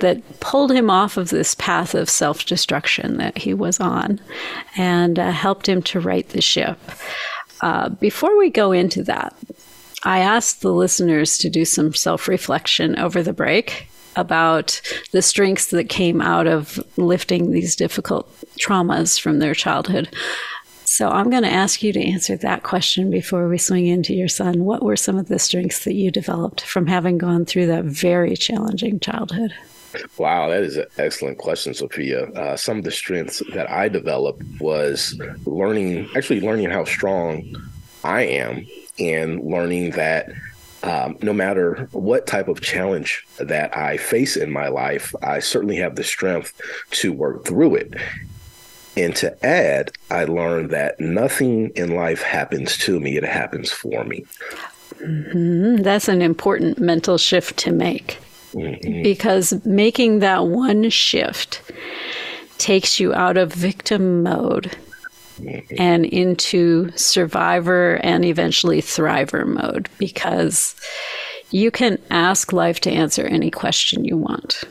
that 0.00 0.40
pulled 0.40 0.72
him 0.72 0.90
off 0.90 1.16
of 1.16 1.30
this 1.30 1.54
path 1.54 1.94
of 1.94 2.10
self 2.10 2.44
destruction 2.44 3.18
that 3.18 3.38
he 3.38 3.54
was 3.54 3.78
on 3.78 4.20
and 4.76 5.16
uh, 5.16 5.30
helped 5.30 5.68
him 5.68 5.80
to 5.82 6.00
right 6.00 6.28
the 6.30 6.42
ship. 6.42 6.76
Uh, 7.60 7.88
before 7.88 8.36
we 8.36 8.50
go 8.50 8.72
into 8.72 9.04
that, 9.04 9.32
I 10.02 10.18
asked 10.18 10.60
the 10.60 10.72
listeners 10.72 11.38
to 11.38 11.48
do 11.48 11.64
some 11.64 11.94
self 11.94 12.26
reflection 12.26 12.98
over 12.98 13.22
the 13.22 13.32
break 13.32 13.88
about 14.18 14.80
the 15.12 15.22
strengths 15.22 15.66
that 15.70 15.88
came 15.88 16.20
out 16.20 16.46
of 16.46 16.84
lifting 16.96 17.50
these 17.50 17.76
difficult 17.76 18.30
traumas 18.58 19.18
from 19.18 19.38
their 19.38 19.54
childhood. 19.54 20.08
So 20.84 21.10
I'm 21.10 21.30
going 21.30 21.44
to 21.44 21.48
ask 21.52 21.82
you 21.82 21.92
to 21.92 22.02
answer 22.02 22.36
that 22.38 22.64
question 22.64 23.10
before 23.10 23.48
we 23.48 23.56
swing 23.58 23.86
into 23.86 24.14
your 24.14 24.26
son. 24.26 24.64
What 24.64 24.82
were 24.82 24.96
some 24.96 25.16
of 25.16 25.28
the 25.28 25.38
strengths 25.38 25.84
that 25.84 25.94
you 25.94 26.10
developed 26.10 26.62
from 26.62 26.86
having 26.86 27.18
gone 27.18 27.44
through 27.44 27.66
that 27.66 27.84
very 27.84 28.34
challenging 28.36 28.98
childhood? 28.98 29.54
Wow, 30.16 30.48
that 30.48 30.62
is 30.62 30.76
an 30.76 30.86
excellent 30.98 31.38
question, 31.38 31.72
Zofia. 31.72 32.34
Uh, 32.36 32.56
some 32.56 32.78
of 32.78 32.84
the 32.84 32.90
strengths 32.90 33.42
that 33.52 33.70
I 33.70 33.88
developed 33.88 34.42
was 34.60 35.20
learning, 35.46 36.08
actually 36.16 36.40
learning 36.40 36.70
how 36.70 36.84
strong 36.84 37.54
I 38.04 38.22
am 38.22 38.66
and 38.98 39.42
learning 39.44 39.90
that 39.92 40.30
um, 40.82 41.16
no 41.22 41.32
matter 41.32 41.88
what 41.92 42.26
type 42.26 42.48
of 42.48 42.60
challenge 42.60 43.26
that 43.38 43.76
I 43.76 43.96
face 43.96 44.36
in 44.36 44.50
my 44.50 44.68
life, 44.68 45.14
I 45.22 45.40
certainly 45.40 45.76
have 45.76 45.96
the 45.96 46.04
strength 46.04 46.60
to 46.92 47.12
work 47.12 47.44
through 47.44 47.76
it. 47.76 47.94
And 48.96 49.14
to 49.16 49.46
add, 49.46 49.92
I 50.10 50.24
learned 50.24 50.70
that 50.70 50.98
nothing 50.98 51.70
in 51.76 51.94
life 51.94 52.22
happens 52.22 52.76
to 52.78 52.98
me, 52.98 53.16
it 53.16 53.24
happens 53.24 53.70
for 53.70 54.04
me. 54.04 54.24
Mm-hmm. 55.00 55.82
That's 55.82 56.08
an 56.08 56.22
important 56.22 56.78
mental 56.78 57.18
shift 57.18 57.56
to 57.58 57.72
make 57.72 58.18
mm-hmm. 58.52 59.02
because 59.02 59.64
making 59.64 60.18
that 60.20 60.46
one 60.46 60.90
shift 60.90 61.62
takes 62.58 62.98
you 62.98 63.14
out 63.14 63.36
of 63.36 63.52
victim 63.52 64.22
mode 64.22 64.76
and 65.78 66.04
into 66.06 66.90
survivor 66.96 67.96
and 67.96 68.24
eventually 68.24 68.80
thriver 68.80 69.46
mode 69.46 69.88
because 69.98 70.74
you 71.50 71.70
can 71.70 71.98
ask 72.10 72.52
life 72.52 72.80
to 72.80 72.90
answer 72.90 73.26
any 73.26 73.50
question 73.50 74.04
you 74.04 74.16
want. 74.16 74.64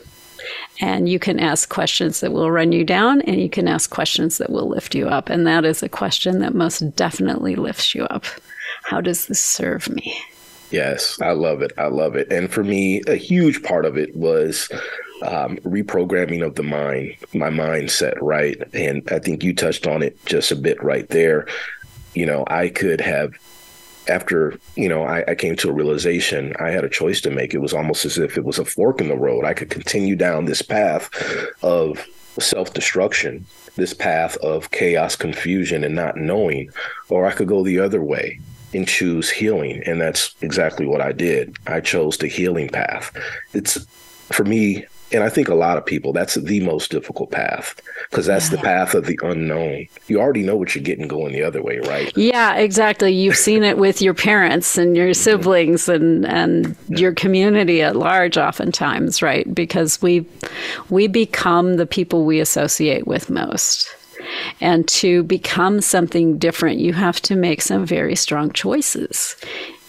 And 0.80 1.08
you 1.08 1.18
can 1.18 1.40
ask 1.40 1.68
questions 1.68 2.20
that 2.20 2.32
will 2.32 2.52
run 2.52 2.70
you 2.70 2.84
down, 2.84 3.20
and 3.22 3.40
you 3.40 3.50
can 3.50 3.66
ask 3.66 3.90
questions 3.90 4.38
that 4.38 4.50
will 4.50 4.68
lift 4.68 4.94
you 4.94 5.08
up. 5.08 5.28
And 5.28 5.44
that 5.44 5.64
is 5.64 5.82
a 5.82 5.88
question 5.88 6.38
that 6.38 6.54
most 6.54 6.94
definitely 6.94 7.56
lifts 7.56 7.96
you 7.96 8.04
up. 8.04 8.24
How 8.84 9.00
does 9.00 9.26
this 9.26 9.40
serve 9.40 9.88
me? 9.88 10.16
Yes, 10.70 11.20
I 11.20 11.32
love 11.32 11.62
it. 11.62 11.72
I 11.78 11.88
love 11.88 12.14
it. 12.14 12.30
And 12.30 12.50
for 12.50 12.62
me, 12.62 13.02
a 13.08 13.16
huge 13.16 13.62
part 13.62 13.86
of 13.86 13.96
it 13.96 14.14
was 14.14 14.68
um, 15.22 15.56
reprogramming 15.58 16.44
of 16.44 16.54
the 16.54 16.62
mind, 16.62 17.16
my 17.34 17.50
mindset, 17.50 18.14
right? 18.20 18.56
And 18.74 19.08
I 19.10 19.18
think 19.18 19.42
you 19.42 19.54
touched 19.54 19.86
on 19.86 20.02
it 20.02 20.24
just 20.26 20.50
a 20.50 20.56
bit 20.56 20.82
right 20.82 21.08
there. 21.08 21.46
You 22.14 22.26
know, 22.26 22.44
I 22.46 22.68
could 22.68 23.00
have, 23.00 23.34
after, 24.08 24.58
you 24.76 24.88
know, 24.88 25.04
I, 25.04 25.24
I 25.28 25.34
came 25.34 25.56
to 25.56 25.70
a 25.70 25.72
realization, 25.72 26.54
I 26.58 26.70
had 26.70 26.84
a 26.84 26.88
choice 26.88 27.20
to 27.22 27.30
make. 27.30 27.54
It 27.54 27.60
was 27.60 27.74
almost 27.74 28.04
as 28.04 28.18
if 28.18 28.36
it 28.36 28.44
was 28.44 28.58
a 28.58 28.64
fork 28.64 29.00
in 29.00 29.08
the 29.08 29.16
road. 29.16 29.44
I 29.44 29.54
could 29.54 29.70
continue 29.70 30.16
down 30.16 30.44
this 30.44 30.62
path 30.62 31.10
of 31.62 32.06
self 32.38 32.72
destruction, 32.72 33.44
this 33.76 33.94
path 33.94 34.36
of 34.38 34.70
chaos, 34.70 35.16
confusion, 35.16 35.84
and 35.84 35.94
not 35.94 36.16
knowing, 36.16 36.70
or 37.08 37.26
I 37.26 37.32
could 37.32 37.48
go 37.48 37.64
the 37.64 37.80
other 37.80 38.02
way 38.02 38.40
and 38.74 38.86
choose 38.86 39.30
healing. 39.30 39.82
And 39.86 40.00
that's 40.00 40.34
exactly 40.40 40.86
what 40.86 41.00
I 41.00 41.12
did. 41.12 41.56
I 41.66 41.80
chose 41.80 42.18
the 42.18 42.28
healing 42.28 42.68
path. 42.68 43.16
It's 43.54 43.78
for 44.30 44.44
me, 44.44 44.86
and 45.12 45.24
I 45.24 45.28
think 45.28 45.48
a 45.48 45.54
lot 45.54 45.78
of 45.78 45.86
people, 45.86 46.12
that's 46.12 46.34
the 46.34 46.60
most 46.60 46.90
difficult 46.90 47.30
path 47.30 47.80
because 48.10 48.26
that's 48.26 48.50
yeah. 48.50 48.56
the 48.56 48.62
path 48.62 48.94
of 48.94 49.06
the 49.06 49.18
unknown. 49.22 49.86
You 50.06 50.20
already 50.20 50.42
know 50.42 50.56
what 50.56 50.74
you're 50.74 50.84
getting 50.84 51.08
going 51.08 51.32
the 51.32 51.42
other 51.42 51.62
way, 51.62 51.78
right? 51.78 52.14
Yeah, 52.16 52.56
exactly. 52.56 53.12
You've 53.12 53.36
seen 53.36 53.62
it 53.62 53.78
with 53.78 54.02
your 54.02 54.14
parents 54.14 54.76
and 54.76 54.96
your 54.96 55.14
siblings 55.14 55.88
and, 55.88 56.26
and 56.26 56.76
your 56.88 57.12
community 57.12 57.80
at 57.82 57.96
large 57.96 58.36
oftentimes, 58.36 59.22
right? 59.22 59.52
Because 59.54 60.02
we 60.02 60.26
we 60.90 61.06
become 61.06 61.76
the 61.76 61.86
people 61.86 62.24
we 62.24 62.40
associate 62.40 63.06
with 63.06 63.30
most. 63.30 63.88
And 64.60 64.86
to 64.88 65.22
become 65.22 65.80
something 65.80 66.36
different, 66.36 66.80
you 66.80 66.92
have 66.92 67.20
to 67.22 67.36
make 67.36 67.62
some 67.62 67.86
very 67.86 68.14
strong 68.14 68.52
choices 68.52 69.36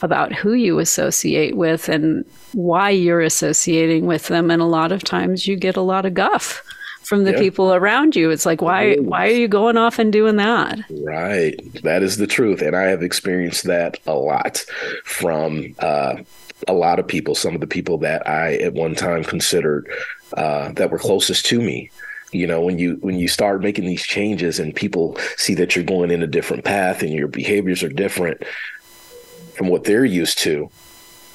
about 0.04 0.34
who 0.34 0.54
you 0.54 0.80
associate 0.80 1.56
with 1.56 1.90
and 1.90 2.26
why 2.54 2.90
you're 2.90 3.22
associating 3.22 4.06
with 4.06 4.28
them. 4.28 4.50
And 4.52 4.62
a 4.62 4.66
lot 4.66 4.92
of 4.92 5.04
times 5.04 5.48
you 5.48 5.56
get 5.56 5.78
a 5.78 5.82
lot 5.82 6.06
of 6.06 6.14
guff 6.14 6.64
from 7.04 7.24
the 7.24 7.32
Yeah. 7.32 7.40
people 7.40 7.74
around 7.74 8.16
you. 8.16 8.30
It's 8.30 8.46
like, 8.46 8.62
why, 8.62 8.96
why 8.98 9.28
are 9.28 9.32
you 9.32 9.48
going 9.48 9.78
off 9.78 9.98
and 10.00 10.12
doing 10.14 10.36
that? 10.36 10.80
Right. 10.90 11.60
That 11.84 12.04
is 12.04 12.18
the 12.18 12.28
truth. 12.28 12.62
And 12.62 12.76
I 12.76 12.84
have 12.84 13.02
experienced 13.02 13.64
that 13.66 13.98
a 14.06 14.14
lot 14.14 14.64
from 15.06 15.76
uh, 15.80 16.18
a 16.68 16.74
lot 16.74 17.00
of 17.00 17.08
people, 17.08 17.36
some 17.36 17.56
of 17.56 17.62
the 17.62 17.68
people 17.68 17.98
that 18.00 18.28
I 18.28 18.56
at 18.58 18.74
one 18.74 18.94
time 18.96 19.24
considered 19.24 19.90
uh, 20.36 20.72
that 20.74 20.92
were 20.92 21.00
closest 21.00 21.46
to 21.48 21.60
me. 21.62 21.90
You 22.32 22.46
know, 22.46 22.62
when 22.62 22.78
you 22.78 22.98
when 23.02 23.18
you 23.18 23.28
start 23.28 23.64
making 23.64 23.86
these 23.88 24.04
changes 24.04 24.60
and 24.60 24.76
people 24.76 25.18
see 25.36 25.56
that 25.56 25.76
you're 25.76 25.84
going 25.84 26.12
in 26.12 26.22
a 26.22 26.28
different 26.28 26.64
path 26.64 27.02
and 27.02 27.12
your 27.12 27.28
behaviors 27.28 27.82
are 27.82 27.90
different 27.90 28.44
from 29.60 29.68
what 29.68 29.84
they're 29.84 30.06
used 30.06 30.38
to, 30.40 30.70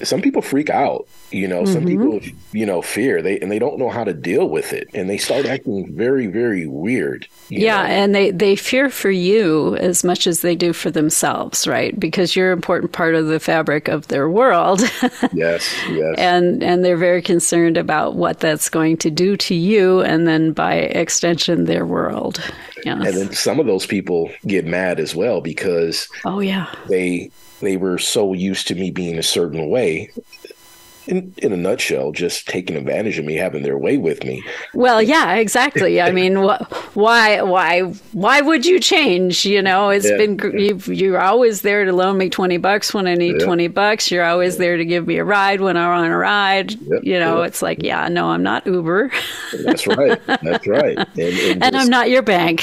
some 0.03 0.23
people 0.23 0.43
freak 0.43 0.71
out. 0.71 1.07
You 1.31 1.47
know, 1.49 1.65
some 1.65 1.85
mm-hmm. 1.85 2.21
people 2.21 2.39
you 2.53 2.65
know 2.65 2.81
fear 2.81 3.21
they 3.21 3.41
and 3.41 3.51
they 3.51 3.59
don't 3.59 3.79
know 3.79 3.91
how 3.91 4.05
to 4.05 4.15
deal 4.15 4.49
with 4.49 4.73
it 4.73 4.89
and 4.95 5.11
they 5.11 5.19
start 5.19 5.47
acting 5.47 5.93
very 5.93 6.27
very 6.29 6.67
weird. 6.67 7.27
Yeah, 7.49 7.83
know? 7.83 7.89
and 7.89 8.15
they 8.15 8.31
they 8.31 8.55
fear 8.57 8.89
for 8.89 9.11
you 9.11 9.77
as 9.77 10.05
much 10.05 10.27
as 10.27 10.43
they 10.43 10.55
do 10.55 10.73
for 10.73 10.91
themselves, 10.91 11.67
right? 11.67 11.99
Because 11.99 12.37
you're 12.37 12.53
an 12.53 12.59
important 12.59 12.93
part 12.93 13.15
of 13.15 13.27
the 13.27 13.41
fabric 13.41 13.89
of 13.89 14.09
their 14.09 14.29
world. 14.29 14.83
Yes. 15.33 15.75
Yes. 15.91 16.15
and 16.19 16.63
and 16.63 16.85
they're 16.85 16.97
very 16.97 17.21
concerned 17.23 17.77
about 17.77 18.15
what 18.15 18.41
that's 18.41 18.69
going 18.69 18.97
to 18.99 19.11
do 19.11 19.37
to 19.39 19.55
you 19.55 20.01
and 20.01 20.27
then 20.27 20.53
by 20.53 20.75
extension 20.75 21.65
their 21.65 21.85
world. 21.85 22.41
Yes. 22.85 23.07
and 23.07 23.17
then 23.17 23.33
some 23.33 23.59
of 23.59 23.67
those 23.67 23.87
people 23.87 24.31
get 24.47 24.65
mad 24.67 25.01
as 25.01 25.15
well 25.15 25.41
because 25.41 26.09
oh 26.25 26.41
yeah. 26.41 26.73
they 26.89 27.31
they 27.61 27.77
were 27.77 27.99
so 27.99 28.33
used 28.33 28.69
to 28.69 28.75
me 28.75 28.91
being 28.91 29.19
a 29.19 29.23
certain 29.23 29.69
way 29.69 30.11
in 31.07 31.33
in 31.39 31.53
a 31.53 31.57
nutshell 31.57 32.13
just 32.13 32.47
taking 32.49 32.77
advantage 32.77 33.19
of 33.19 33.25
me 33.25 33.35
having 33.35 33.63
their 33.63 33.79
way 33.79 33.97
with 33.99 34.25
me 34.25 34.43
Well, 34.75 35.03
yeah, 35.03 35.35
exactly. 35.35 36.01
I 36.01 36.11
mean, 36.13 36.35
wh- 36.49 36.97
why, 36.97 37.43
why, 37.43 37.81
why 38.13 38.41
would 38.41 38.65
you 38.67 38.81
change? 38.81 39.45
You 39.45 39.63
know, 39.63 39.91
it's 39.91 40.09
Yeah. 40.09 40.17
been 40.17 40.39
you've, 40.59 40.89
you're 40.89 41.21
always 41.21 41.63
there 41.63 41.85
to 41.85 41.93
loan 41.93 42.19
me 42.19 42.29
twenty 42.31 42.57
bucks 42.57 42.93
when 42.95 43.07
I 43.07 43.15
need 43.15 43.37
Yeah. 43.41 43.47
twenty 43.47 43.69
bucks. 43.69 44.11
You're 44.11 44.25
always 44.25 44.57
there 44.57 44.77
to 44.77 44.85
give 44.85 45.07
me 45.07 45.19
a 45.19 45.25
ride 45.25 45.61
when 45.61 45.77
I 45.77 45.89
want 45.89 46.11
a 46.13 46.17
ride. 46.17 46.73
Yep, 46.73 47.01
You 47.05 47.19
know, 47.19 47.39
yep. 47.41 47.49
it's 47.49 47.63
like, 47.63 47.83
yeah, 47.83 48.09
no, 48.09 48.27
I'm 48.29 48.43
not 48.43 48.67
Uber, 48.67 49.11
that's 49.65 49.87
right 49.87 50.21
that's 50.43 50.67
right 50.67 50.99
and, 51.19 51.19
and, 51.19 51.65
and 51.65 51.77
I'm 51.77 51.89
not 51.89 52.11
your 52.11 52.23
bank. 52.23 52.61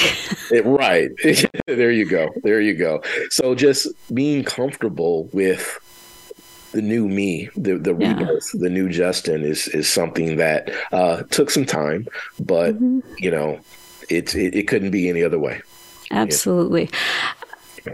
it- 0.50 0.64
right 0.66 1.10
there 1.66 1.90
you 1.90 2.08
go 2.08 2.28
there 2.42 2.60
you 2.60 2.74
go 2.74 3.02
so 3.30 3.54
just 3.54 3.86
being 4.14 4.44
comfortable 4.44 5.28
with 5.32 5.78
the 6.72 6.82
new 6.82 7.08
me, 7.08 7.48
the 7.56 7.76
the 7.78 7.94
Yeah. 7.94 8.18
rebirth, 8.18 8.50
the 8.54 8.70
new 8.70 8.88
Jesston 8.88 9.44
is 9.44 9.68
is 9.68 9.88
something 9.88 10.36
that 10.36 10.70
uh, 10.92 11.22
took 11.30 11.50
some 11.50 11.64
time, 11.66 12.06
but 12.40 12.74
Mm-hmm. 12.74 13.00
you 13.18 13.30
know, 13.30 13.60
it's 14.08 14.34
it, 14.34 14.54
it 14.54 14.68
couldn't 14.68 14.90
be 14.90 15.08
any 15.08 15.22
other 15.22 15.38
way. 15.38 15.62
Absolutely. 16.10 16.90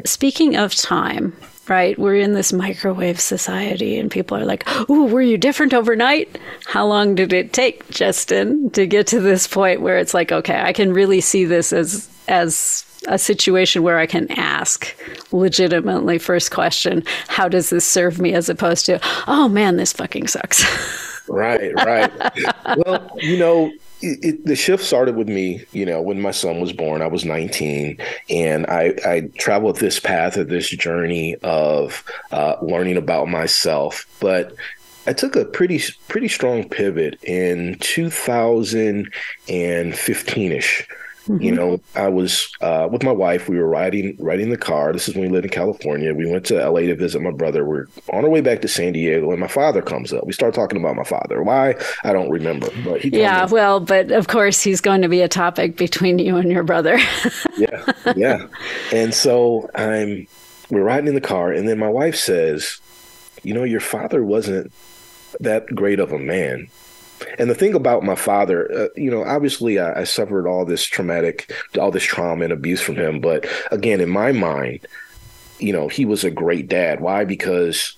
Speaking 0.05 0.57
of 0.57 0.75
time, 0.75 1.35
right? 1.69 1.99
We're 1.99 2.17
in 2.17 2.35
this 2.35 2.53
microwave 2.53 3.19
society, 3.21 3.99
and 3.99 4.11
people 4.11 4.37
are 4.37 4.45
like, 4.45 4.69
"Ooh, 4.91 5.07
were 5.07 5.23
you 5.23 5.39
different 5.39 5.73
overnight? 5.73 6.39
How 6.67 6.87
long 6.87 7.15
did 7.15 7.33
it 7.33 7.53
take, 7.55 7.87
Jesston, 7.89 8.71
to 8.75 8.87
get 8.87 9.07
to 9.09 9.21
this 9.21 9.47
point 9.47 9.81
where 9.81 9.97
it's 9.99 10.13
like, 10.15 10.31
okay, 10.31 10.61
I 10.61 10.73
can 10.75 10.93
really 10.93 11.21
see 11.23 11.45
this 11.47 11.73
as 11.73 12.09
as 12.29 12.85
a 13.09 13.19
situation 13.19 13.83
where 13.83 13.99
I 13.99 14.07
can 14.07 14.31
ask 14.33 14.95
legitimately 15.33 16.19
first 16.19 16.51
question, 16.51 17.03
how 17.27 17.49
does 17.49 17.71
this 17.71 17.87
serve 17.87 18.21
me 18.21 18.35
as 18.35 18.49
opposed 18.49 18.87
to, 18.87 19.01
oh 19.27 19.49
man, 19.49 19.77
this 19.77 19.93
fucking 19.93 20.29
sucks. 20.29 20.65
Right, 21.31 21.75
right. 21.85 22.11
well, 22.79 23.11
you 23.19 23.37
know, 23.37 23.71
it, 24.01 24.25
it, 24.25 24.47
the 24.47 24.57
shift 24.57 24.83
started 24.83 25.15
with 25.17 25.29
me, 25.29 25.63
you 25.73 25.85
know, 25.85 26.01
when 26.01 26.23
my 26.23 26.31
son 26.31 26.61
was 26.61 26.73
born. 26.73 27.03
I 27.03 27.07
was 27.07 27.25
19, 27.25 27.99
and 28.31 28.67
I, 28.67 28.95
I 29.05 29.21
traveled 29.37 29.77
this 29.77 30.01
path 30.01 30.37
of 30.37 30.49
this 30.49 30.69
journey 30.71 31.37
of 31.43 32.05
uh, 32.33 32.57
learning 32.63 32.97
about 32.97 33.29
myself. 33.29 34.07
But 34.21 34.55
I 35.07 35.13
took 35.13 35.37
a 35.37 35.45
pretty 35.45 35.81
pretty 36.09 36.29
strong 36.29 36.69
pivot 36.69 37.23
in 37.25 37.77
2015 37.81 40.53
ish. 40.53 40.89
You 41.29 41.53
know, 41.53 41.81
I 41.95 42.09
was 42.09 42.51
uh, 42.61 42.89
with 42.91 43.03
my 43.03 43.13
wife. 43.13 43.49
We 43.49 43.59
were 43.59 43.69
riding 43.69 44.17
riding 44.19 44.51
the 44.51 44.57
car. 44.57 44.93
This 44.93 45.09
is 45.09 45.15
when 45.15 45.25
we 45.25 45.31
lived 45.31 45.45
in 45.45 45.51
California. 45.51 46.15
We 46.15 46.31
went 46.31 46.47
to 46.47 46.69
LA 46.69 46.81
to 46.81 46.95
visit 46.95 47.21
my 47.21 47.31
brother. 47.31 47.65
We're 47.65 47.87
on 48.13 48.25
our 48.25 48.31
way 48.31 48.41
back 48.41 48.63
to 48.63 48.69
San 48.69 48.93
Diego, 48.95 49.31
and 49.31 49.41
my 49.41 49.49
father 49.49 49.83
comes 49.83 50.13
up. 50.13 50.27
We 50.27 50.33
start 50.33 50.55
talking 50.55 50.81
about 50.81 50.97
my 50.97 51.05
father. 51.05 51.43
Why 51.43 51.75
I 52.05 52.13
don't 52.13 52.31
remember, 52.31 52.69
but 52.85 53.03
he. 53.03 53.11
yeah, 53.11 53.45
up. 53.45 53.51
well, 53.51 53.81
but 53.81 54.11
of 54.11 54.29
course, 54.29 54.63
he's 54.63 54.81
going 54.81 55.03
to 55.03 55.09
be 55.09 55.21
a 55.21 55.29
topic 55.29 55.77
between 55.77 56.19
you 56.19 56.37
and 56.37 56.51
your 56.51 56.63
brother. 56.63 56.99
yeah, 57.59 57.93
yeah. 58.17 58.47
And 58.93 59.13
so 59.13 59.71
I'm 59.75 60.27
we're 60.71 60.83
riding 60.83 61.09
in 61.09 61.15
the 61.15 61.21
car, 61.21 61.53
and 61.53 61.69
then 61.69 61.79
my 61.79 61.89
wife 61.89 62.17
says, 62.17 62.81
"You 63.43 63.55
know, 63.55 63.65
your 63.65 63.81
father 63.81 64.25
wasn't 64.25 64.73
that 65.41 65.67
great 65.75 66.01
of 66.01 66.13
a 66.13 66.19
man." 66.19 66.69
And 67.39 67.51
the 67.51 67.55
thing 67.55 67.75
about 67.75 68.03
my 68.03 68.15
father, 68.15 68.71
uh, 68.73 68.89
you 68.97 69.11
know, 69.11 69.25
obviously 69.25 69.79
I, 69.79 70.01
I 70.01 70.05
suffered 70.05 70.47
all 70.47 70.65
this 70.65 70.85
traumatic, 70.85 71.53
all 71.79 71.91
this 71.91 72.05
trauma 72.05 72.45
and 72.45 72.53
abuse 72.53 72.81
from 72.81 72.97
him. 72.97 73.21
But 73.21 73.47
again, 73.71 74.01
in 74.01 74.09
my 74.09 74.33
mind, 74.33 74.87
you 75.59 75.73
know, 75.73 75.89
he 75.89 76.05
was 76.05 76.25
a 76.25 76.31
great 76.31 76.69
dad. 76.69 77.01
Why? 77.01 77.25
Because 77.25 77.97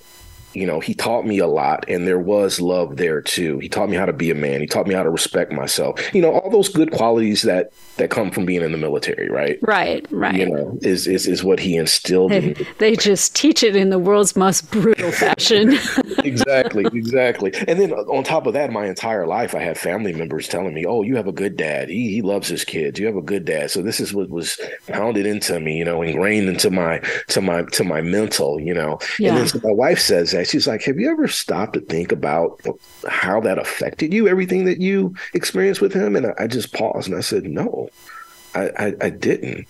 you 0.54 0.66
know, 0.66 0.80
he 0.80 0.94
taught 0.94 1.26
me 1.26 1.38
a 1.38 1.46
lot 1.46 1.84
and 1.88 2.06
there 2.06 2.18
was 2.18 2.60
love 2.60 2.96
there 2.96 3.20
too. 3.22 3.58
He 3.58 3.68
taught 3.68 3.88
me 3.88 3.96
how 3.96 4.06
to 4.06 4.12
be 4.12 4.30
a 4.30 4.34
man. 4.34 4.60
He 4.60 4.66
taught 4.66 4.86
me 4.86 4.94
how 4.94 5.02
to 5.02 5.10
respect 5.10 5.52
myself. 5.52 5.98
You 6.14 6.22
know, 6.22 6.32
all 6.32 6.50
those 6.50 6.68
good 6.68 6.90
qualities 6.90 7.42
that 7.42 7.72
that 7.96 8.10
come 8.10 8.30
from 8.30 8.46
being 8.46 8.62
in 8.62 8.72
the 8.72 8.78
military, 8.78 9.28
right? 9.28 9.58
right, 9.62 10.06
right. 10.10 10.34
You 10.34 10.48
know, 10.48 10.78
is 10.82 11.06
is 11.06 11.26
is 11.26 11.44
what 11.44 11.60
he 11.60 11.76
instilled 11.76 12.32
in 12.32 12.54
They, 12.54 12.54
me. 12.60 12.66
they 12.78 12.96
just 12.96 13.36
teach 13.36 13.62
it 13.62 13.76
in 13.76 13.90
the 13.90 13.98
world's 13.98 14.34
most 14.36 14.70
brutal 14.70 15.12
fashion. 15.12 15.78
exactly, 16.24 16.84
exactly. 16.92 17.52
And 17.68 17.78
then 17.78 17.92
on 17.92 18.24
top 18.24 18.46
of 18.46 18.54
that, 18.54 18.72
my 18.72 18.86
entire 18.86 19.26
life, 19.26 19.54
I 19.54 19.60
had 19.60 19.78
family 19.78 20.12
members 20.12 20.48
telling 20.48 20.74
me, 20.74 20.84
"Oh, 20.86 21.02
you 21.02 21.16
have 21.16 21.26
a 21.28 21.32
good 21.32 21.56
dad. 21.56 21.88
He 21.88 22.10
he 22.10 22.22
loves 22.22 22.48
his 22.48 22.64
kids. 22.64 22.98
You 22.98 23.06
have 23.06 23.16
a 23.16 23.22
good 23.22 23.44
dad." 23.44 23.70
So 23.70 23.82
this 23.82 24.00
is 24.00 24.14
what 24.14 24.30
was 24.30 24.58
pounded 24.88 25.26
into 25.26 25.60
me, 25.60 25.78
you 25.78 25.84
know, 25.84 26.02
ingrained 26.02 26.48
into 26.48 26.70
my 26.70 26.98
to 27.28 27.40
my 27.40 27.62
to 27.72 27.84
my 27.84 28.00
mental, 28.00 28.60
you 28.60 28.74
know. 28.74 28.98
Yeah. 29.18 29.30
And 29.30 29.38
then 29.38 29.46
so 29.48 29.60
my 29.62 29.72
wife 29.72 30.00
says 30.00 30.32
that 30.32 30.39
she's 30.44 30.66
like, 30.66 30.82
"Have 30.82 30.98
you 30.98 31.10
ever 31.10 31.28
stopped 31.28 31.74
to 31.74 31.80
think 31.80 32.12
about 32.12 32.60
how 33.08 33.40
that 33.40 33.58
affected 33.58 34.12
you? 34.12 34.28
Everything 34.28 34.64
that 34.64 34.80
you 34.80 35.14
experienced 35.34 35.80
with 35.80 35.92
him?" 35.92 36.16
And 36.16 36.26
I, 36.26 36.34
I 36.40 36.46
just 36.46 36.72
paused 36.72 37.08
and 37.08 37.16
I 37.16 37.20
said, 37.20 37.44
"No, 37.44 37.90
I, 38.54 38.70
I, 38.78 38.94
I 39.02 39.10
didn't." 39.10 39.66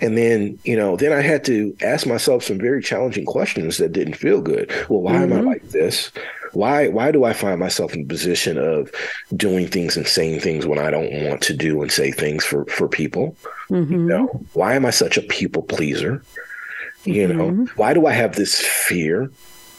And 0.00 0.16
then, 0.16 0.58
you 0.64 0.76
know, 0.76 0.96
then 0.96 1.12
I 1.12 1.20
had 1.20 1.44
to 1.46 1.76
ask 1.82 2.06
myself 2.06 2.44
some 2.44 2.58
very 2.58 2.82
challenging 2.82 3.24
questions 3.24 3.78
that 3.78 3.92
didn't 3.92 4.14
feel 4.14 4.40
good. 4.40 4.70
Well, 4.88 5.00
why 5.00 5.16
am 5.16 5.32
I 5.32 5.36
mm-hmm. 5.36 5.46
like 5.46 5.70
this? 5.70 6.12
Why 6.52 6.88
why 6.88 7.10
do 7.10 7.24
I 7.24 7.32
find 7.32 7.60
myself 7.60 7.94
in 7.94 8.02
a 8.02 8.06
position 8.06 8.56
of 8.56 8.90
doing 9.34 9.66
things 9.66 9.96
and 9.96 10.06
saying 10.06 10.40
things 10.40 10.66
when 10.66 10.78
I 10.78 10.90
don't 10.90 11.12
want 11.24 11.42
to 11.42 11.54
do 11.54 11.82
and 11.82 11.90
say 11.90 12.10
things 12.10 12.44
for 12.44 12.64
for 12.66 12.88
people? 12.88 13.36
You 13.68 13.76
mm-hmm. 13.76 14.06
know, 14.06 14.26
why 14.52 14.74
am 14.74 14.86
I 14.86 14.90
such 14.90 15.18
a 15.18 15.22
people 15.22 15.62
pleaser? 15.62 16.22
You 17.04 17.28
know, 17.28 17.50
mm-hmm. 17.50 17.64
why 17.76 17.94
do 17.94 18.06
I 18.06 18.12
have 18.12 18.36
this 18.36 18.60
fear 18.60 19.30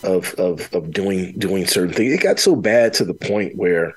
of 0.04 0.34
of 0.36 0.74
of 0.74 0.92
doing 0.92 1.34
doing 1.38 1.66
certain 1.68 1.94
things? 1.94 2.14
It 2.14 2.22
got 2.22 2.40
so 2.40 2.56
bad 2.56 2.94
to 2.96 3.06
the 3.06 3.14
point 3.14 3.56
where 3.56 3.96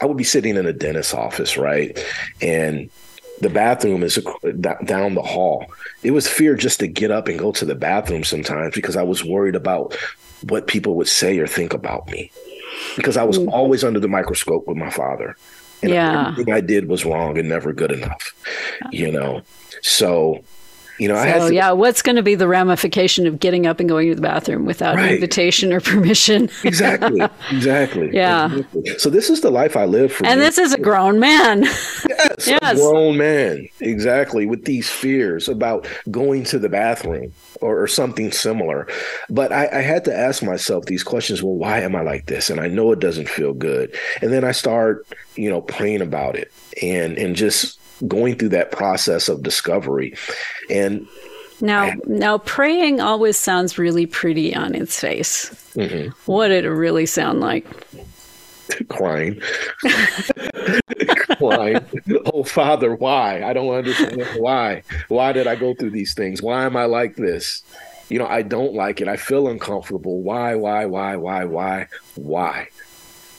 I 0.00 0.06
would 0.06 0.16
be 0.16 0.24
sitting 0.24 0.56
in 0.56 0.66
a 0.66 0.72
dentist's 0.72 1.14
office, 1.14 1.56
right? 1.56 1.98
And 2.42 2.90
the 3.40 3.50
bathroom 3.50 4.02
is 4.02 4.18
down 4.84 5.14
the 5.14 5.22
hall. 5.22 5.66
It 6.02 6.12
was 6.12 6.28
fear 6.28 6.54
just 6.54 6.80
to 6.80 6.86
get 6.86 7.10
up 7.10 7.28
and 7.28 7.38
go 7.38 7.52
to 7.52 7.64
the 7.64 7.74
bathroom 7.74 8.24
sometimes 8.24 8.74
because 8.74 8.96
I 8.96 9.02
was 9.02 9.24
worried 9.24 9.56
about 9.56 9.94
what 10.48 10.66
people 10.66 10.94
would 10.96 11.08
say 11.08 11.38
or 11.38 11.46
think 11.46 11.72
about 11.72 12.10
me. 12.10 12.30
Because 12.96 13.16
I 13.16 13.24
was 13.24 13.38
mm-hmm. 13.38 13.50
always 13.50 13.84
under 13.84 14.00
the 14.00 14.08
microscope 14.08 14.66
with 14.66 14.76
my 14.76 14.90
father. 14.90 15.36
And 15.82 15.92
Yeah. 15.92 16.28
everything 16.28 16.52
I 16.52 16.60
did 16.60 16.88
was 16.88 17.04
wrong 17.04 17.38
and 17.38 17.48
never 17.48 17.72
good 17.72 17.92
enough. 17.92 18.34
You 18.90 19.12
know. 19.12 19.42
So, 19.82 20.40
you 20.98 21.08
know, 21.08 21.16
I 21.16 21.26
had 21.26 21.42
So, 21.42 21.48
to 21.48 21.54
yeah, 21.54 21.70
what's 21.72 22.02
going 22.02 22.16
to 22.16 22.22
be 22.22 22.34
the 22.34 22.48
ramification 22.48 23.26
of 23.26 23.38
getting 23.40 23.66
up 23.66 23.80
and 23.80 23.88
going 23.88 24.08
to 24.08 24.14
the 24.14 24.22
bathroom 24.22 24.64
without 24.64 24.96
Right. 24.96 25.12
invitation 25.14 25.72
or 25.72 25.80
permission? 25.80 26.48
exactly, 26.64 27.20
exactly. 27.50 28.10
Yeah. 28.12 28.52
exactly. 28.52 28.98
So 28.98 29.10
this 29.10 29.30
is 29.30 29.40
the 29.40 29.50
life 29.50 29.76
I 29.76 29.84
live 29.84 30.12
for. 30.12 30.26
and 30.26 30.40
me. 30.40 30.46
this 30.46 30.58
is 30.58 30.72
a 30.72 30.78
grown 30.80 31.18
man. 31.20 31.62
Yes, 31.64 32.46
Yes. 32.48 32.60
a 32.62 32.74
grown 32.76 33.16
man, 33.16 33.68
exactly, 33.80 34.46
with 34.46 34.64
these 34.64 34.88
fears 34.90 35.48
about 35.48 35.86
going 36.10 36.44
to 36.44 36.58
the 36.58 36.68
bathroom 36.68 37.32
or, 37.60 37.82
or 37.82 37.86
something 37.86 38.30
similar. 38.32 38.86
But 39.30 39.52
I, 39.52 39.68
I 39.72 39.80
had 39.80 40.04
to 40.06 40.16
ask 40.16 40.42
myself 40.42 40.86
these 40.86 41.02
questions. 41.02 41.42
Well, 41.42 41.54
why 41.54 41.80
am 41.80 41.94
I 41.96 42.02
like 42.02 42.26
this? 42.26 42.50
And 42.50 42.60
I 42.60 42.68
know 42.68 42.92
it 42.92 43.00
doesn't 43.00 43.28
feel 43.28 43.52
good. 43.54 43.94
And 44.22 44.32
then 44.32 44.44
I 44.44 44.52
start, 44.52 45.06
you 45.36 45.50
know, 45.50 45.60
praying 45.60 46.00
about 46.02 46.36
it 46.36 46.52
and 46.82 47.16
and 47.18 47.34
just 47.34 47.78
going 48.06 48.36
through 48.36 48.50
that 48.50 48.72
process 48.72 49.28
of 49.28 49.42
discovery. 49.42 50.14
And 50.70 51.06
Now, 51.60 51.92
now 52.06 52.38
praying 52.38 53.00
always 53.00 53.36
sounds 53.36 53.78
really 53.78 54.06
pretty 54.06 54.54
on 54.54 54.74
its 54.74 54.98
face. 55.00 55.50
Mm-hmm. 55.74 56.10
What 56.30 56.48
did 56.48 56.64
it 56.64 56.70
really 56.70 57.06
sound 57.06 57.40
like? 57.40 57.66
crying, 58.88 59.40
why? 61.38 61.80
oh, 62.26 62.42
Father, 62.42 62.94
why? 62.94 63.42
I 63.42 63.52
don't 63.52 63.72
understand 63.72 64.26
why. 64.38 64.82
Why 65.08 65.32
did 65.32 65.46
I 65.46 65.56
go 65.56 65.74
through 65.74 65.90
these 65.90 66.14
things? 66.14 66.42
Why 66.42 66.64
am 66.64 66.76
I 66.76 66.84
like 66.86 67.16
this? 67.16 67.62
You 68.08 68.18
know, 68.18 68.26
I 68.26 68.42
don't 68.42 68.74
like 68.74 69.00
it. 69.00 69.08
I 69.08 69.16
feel 69.16 69.48
uncomfortable. 69.48 70.22
Why, 70.22 70.54
why, 70.54 70.86
why, 70.86 71.16
why, 71.16 71.44
why, 71.44 71.88
why? 72.14 72.68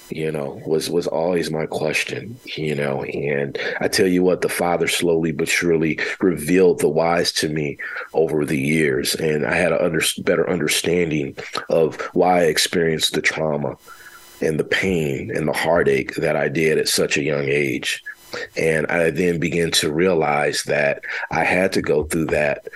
You 0.10 0.32
know 0.32 0.62
was 0.66 0.90
was 0.90 1.08
always 1.08 1.52
my 1.52 1.66
question 1.66 2.38
you 2.56 2.74
know 2.74 3.04
and 3.04 3.58
i 3.80 3.88
tell 3.88 4.08
you 4.08 4.24
what 4.24 4.42
the 4.42 4.50
father 4.50 4.88
slowly 4.88 5.32
but 5.32 5.48
surely 5.48 6.00
revealed 6.22 6.80
the 6.80 6.90
whys 6.90 7.32
to 7.32 7.50
me 7.50 7.78
over 8.14 8.46
the 8.46 8.60
years 8.60 9.16
and 9.16 9.46
i 9.46 9.56
had 9.56 9.72
a 9.72 9.84
under, 9.84 10.02
better 10.20 10.50
understanding 10.50 11.36
of 11.70 12.00
why 12.14 12.40
i 12.40 12.44
experienced 12.44 13.14
the 13.14 13.22
trauma 13.22 13.78
and 14.42 14.60
the 14.60 14.64
pain 14.64 15.32
and 15.36 15.48
the 15.48 15.54
heartache 15.54 16.16
that 16.16 16.36
i 16.36 16.48
did 16.48 16.78
at 16.78 16.88
such 16.88 17.18
a 17.18 17.24
young 17.24 17.46
age 17.46 18.04
and 18.56 18.88
i 18.88 19.10
then 19.10 19.40
began 19.40 19.72
to 19.72 19.92
realize 19.92 20.64
that 20.64 21.04
i 21.32 21.44
had 21.44 21.72
to 21.72 21.82
go 21.82 22.04
through 22.04 22.26
that 22.26 22.68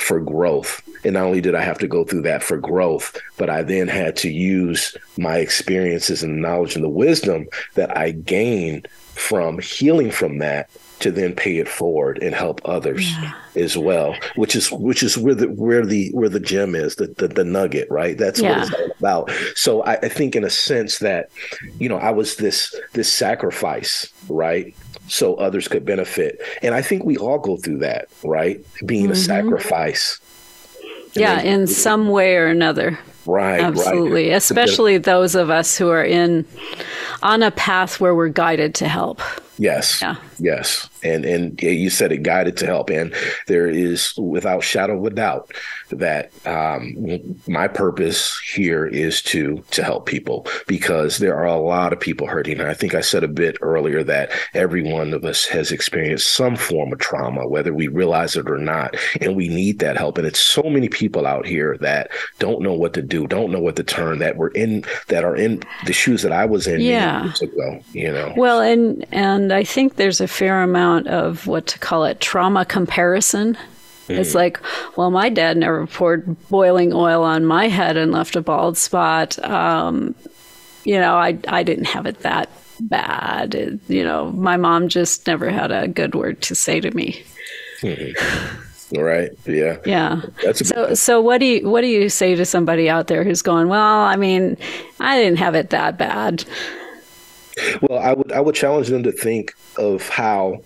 for 0.00 0.20
growth. 0.20 0.82
And 1.04 1.14
not 1.14 1.24
only 1.24 1.40
did 1.40 1.54
I 1.54 1.62
have 1.62 1.78
to 1.78 1.88
go 1.88 2.04
through 2.04 2.22
that 2.22 2.42
for 2.42 2.56
growth, 2.56 3.16
but 3.36 3.50
I 3.50 3.62
then 3.62 3.88
had 3.88 4.16
to 4.16 4.30
use 4.30 4.96
my 5.18 5.38
experiences 5.38 6.22
and 6.22 6.42
knowledge 6.42 6.74
and 6.74 6.84
the 6.84 6.88
wisdom 6.88 7.46
that 7.74 7.96
I 7.96 8.10
gained 8.10 8.88
from 9.14 9.58
healing 9.58 10.10
from 10.10 10.38
that 10.38 10.70
to 11.00 11.10
then 11.10 11.34
pay 11.34 11.58
it 11.58 11.68
forward 11.68 12.18
and 12.22 12.34
help 12.34 12.60
others 12.66 13.10
yeah. 13.12 13.32
as 13.54 13.76
well 13.76 14.14
which 14.36 14.54
is 14.54 14.70
which 14.70 15.02
is 15.02 15.16
where 15.16 15.34
the 15.34 15.46
where 15.46 15.84
the 15.84 16.10
where 16.12 16.28
the 16.28 16.40
gem 16.40 16.74
is 16.74 16.96
the 16.96 17.06
the, 17.18 17.28
the 17.28 17.44
nugget 17.44 17.88
right 17.90 18.16
that's 18.18 18.40
yeah. 18.40 18.58
what 18.58 18.68
it's 18.68 18.74
all 18.74 18.90
about 18.98 19.30
so 19.54 19.82
I, 19.82 19.94
I 19.94 20.08
think 20.08 20.36
in 20.36 20.44
a 20.44 20.50
sense 20.50 20.98
that 20.98 21.30
you 21.78 21.88
know 21.88 21.96
i 21.96 22.10
was 22.10 22.36
this 22.36 22.74
this 22.92 23.10
sacrifice 23.10 24.10
right 24.28 24.74
so 25.10 25.34
others 25.34 25.68
could 25.68 25.84
benefit. 25.84 26.40
And 26.62 26.74
I 26.74 26.82
think 26.82 27.04
we 27.04 27.16
all 27.16 27.38
go 27.38 27.56
through 27.56 27.78
that, 27.78 28.08
right? 28.22 28.64
Being 28.86 29.04
mm-hmm. 29.04 29.12
a 29.12 29.16
sacrifice. 29.16 30.20
Yeah, 31.14 31.40
in 31.40 31.66
some 31.66 32.08
way 32.08 32.36
or 32.36 32.46
another. 32.46 32.98
Right. 33.26 33.60
Absolutely. 33.60 34.28
Right. 34.28 34.36
Especially 34.36 34.98
those 34.98 35.34
of 35.34 35.50
us 35.50 35.76
who 35.76 35.88
are 35.88 36.04
in 36.04 36.46
on 37.22 37.42
a 37.42 37.50
path 37.50 38.00
where 38.00 38.14
we're 38.14 38.28
guided 38.28 38.74
to 38.76 38.88
help. 38.88 39.20
Yes. 39.60 40.00
Yeah. 40.00 40.16
Yes. 40.38 40.88
And 41.02 41.26
and 41.26 41.62
you 41.62 41.90
said 41.90 42.12
it 42.12 42.22
guided 42.22 42.56
to 42.58 42.66
help. 42.66 42.88
And 42.88 43.14
there 43.46 43.68
is 43.68 44.16
without 44.16 44.64
shadow 44.64 44.98
of 44.98 45.04
a 45.04 45.10
doubt 45.10 45.52
that 45.90 46.30
um, 46.46 47.36
my 47.46 47.68
purpose 47.68 48.38
here 48.54 48.86
is 48.86 49.20
to 49.22 49.62
to 49.72 49.84
help 49.84 50.06
people 50.06 50.46
because 50.66 51.18
there 51.18 51.36
are 51.36 51.46
a 51.46 51.60
lot 51.60 51.92
of 51.92 52.00
people 52.00 52.26
hurting. 52.26 52.58
And 52.58 52.70
I 52.70 52.74
think 52.74 52.94
I 52.94 53.02
said 53.02 53.22
a 53.22 53.28
bit 53.28 53.58
earlier 53.60 54.02
that 54.04 54.30
every 54.54 54.82
one 54.82 55.12
of 55.12 55.26
us 55.26 55.44
has 55.46 55.72
experienced 55.72 56.30
some 56.30 56.56
form 56.56 56.90
of 56.94 56.98
trauma, 56.98 57.46
whether 57.46 57.74
we 57.74 57.88
realize 57.88 58.36
it 58.36 58.48
or 58.48 58.56
not, 58.56 58.96
and 59.20 59.36
we 59.36 59.48
need 59.48 59.78
that 59.80 59.98
help. 59.98 60.16
And 60.16 60.26
it's 60.26 60.40
so 60.40 60.62
many 60.62 60.88
people 60.88 61.26
out 61.26 61.46
here 61.46 61.76
that 61.82 62.10
don't 62.38 62.62
know 62.62 62.74
what 62.74 62.94
to 62.94 63.02
do, 63.02 63.26
don't 63.26 63.52
know 63.52 63.60
what 63.60 63.76
to 63.76 63.84
turn, 63.84 64.20
that 64.20 64.36
were 64.36 64.52
in 64.52 64.84
that 65.08 65.22
are 65.22 65.36
in 65.36 65.62
the 65.84 65.92
shoes 65.92 66.22
that 66.22 66.32
I 66.32 66.46
was 66.46 66.66
in 66.66 66.80
yeah. 66.80 67.09
Years 67.18 67.42
ago. 67.42 67.80
You 67.92 68.12
know. 68.12 68.32
Well, 68.36 68.60
and 68.60 69.04
and 69.12 69.52
I 69.52 69.64
think 69.64 69.96
there's 69.96 70.20
a 70.20 70.28
fair 70.28 70.62
amount 70.62 71.08
of 71.08 71.46
what 71.46 71.66
to 71.68 71.78
call 71.78 72.04
it 72.04 72.20
trauma 72.20 72.64
comparison 72.64 73.56
it's 74.18 74.34
like, 74.34 74.60
well, 74.96 75.10
my 75.10 75.28
dad 75.28 75.56
never 75.56 75.86
poured 75.86 76.36
boiling 76.48 76.92
oil 76.92 77.22
on 77.22 77.44
my 77.44 77.68
head 77.68 77.96
and 77.96 78.12
left 78.12 78.36
a 78.36 78.40
bald 78.40 78.76
spot. 78.76 79.42
Um, 79.44 80.14
you 80.84 80.98
know, 80.98 81.14
I 81.14 81.38
I 81.48 81.62
didn't 81.62 81.84
have 81.84 82.06
it 82.06 82.20
that 82.20 82.50
bad. 82.80 83.54
It, 83.54 83.80
you 83.88 84.02
know, 84.02 84.32
my 84.32 84.56
mom 84.56 84.88
just 84.88 85.26
never 85.26 85.50
had 85.50 85.70
a 85.70 85.88
good 85.88 86.14
word 86.14 86.40
to 86.42 86.54
say 86.54 86.80
to 86.80 86.90
me. 86.92 87.22
Mm-hmm. 87.82 88.98
Right. 88.98 89.30
Yeah. 89.46 89.76
Yeah. 89.86 90.22
That's 90.42 90.66
so. 90.66 90.94
So 90.94 91.20
what 91.20 91.38
do 91.38 91.46
you 91.46 91.68
what 91.68 91.82
do 91.82 91.86
you 91.86 92.08
say 92.08 92.34
to 92.34 92.44
somebody 92.44 92.88
out 92.88 93.06
there 93.06 93.22
who's 93.22 93.42
going? 93.42 93.68
Well, 93.68 94.00
I 94.00 94.16
mean, 94.16 94.56
I 94.98 95.16
didn't 95.16 95.38
have 95.38 95.54
it 95.54 95.70
that 95.70 95.96
bad. 95.96 96.44
Well, 97.82 97.98
I 97.98 98.12
would 98.12 98.32
I 98.32 98.40
would 98.40 98.54
challenge 98.54 98.88
them 98.88 99.02
to 99.02 99.12
think 99.12 99.54
of 99.76 100.08
how 100.08 100.62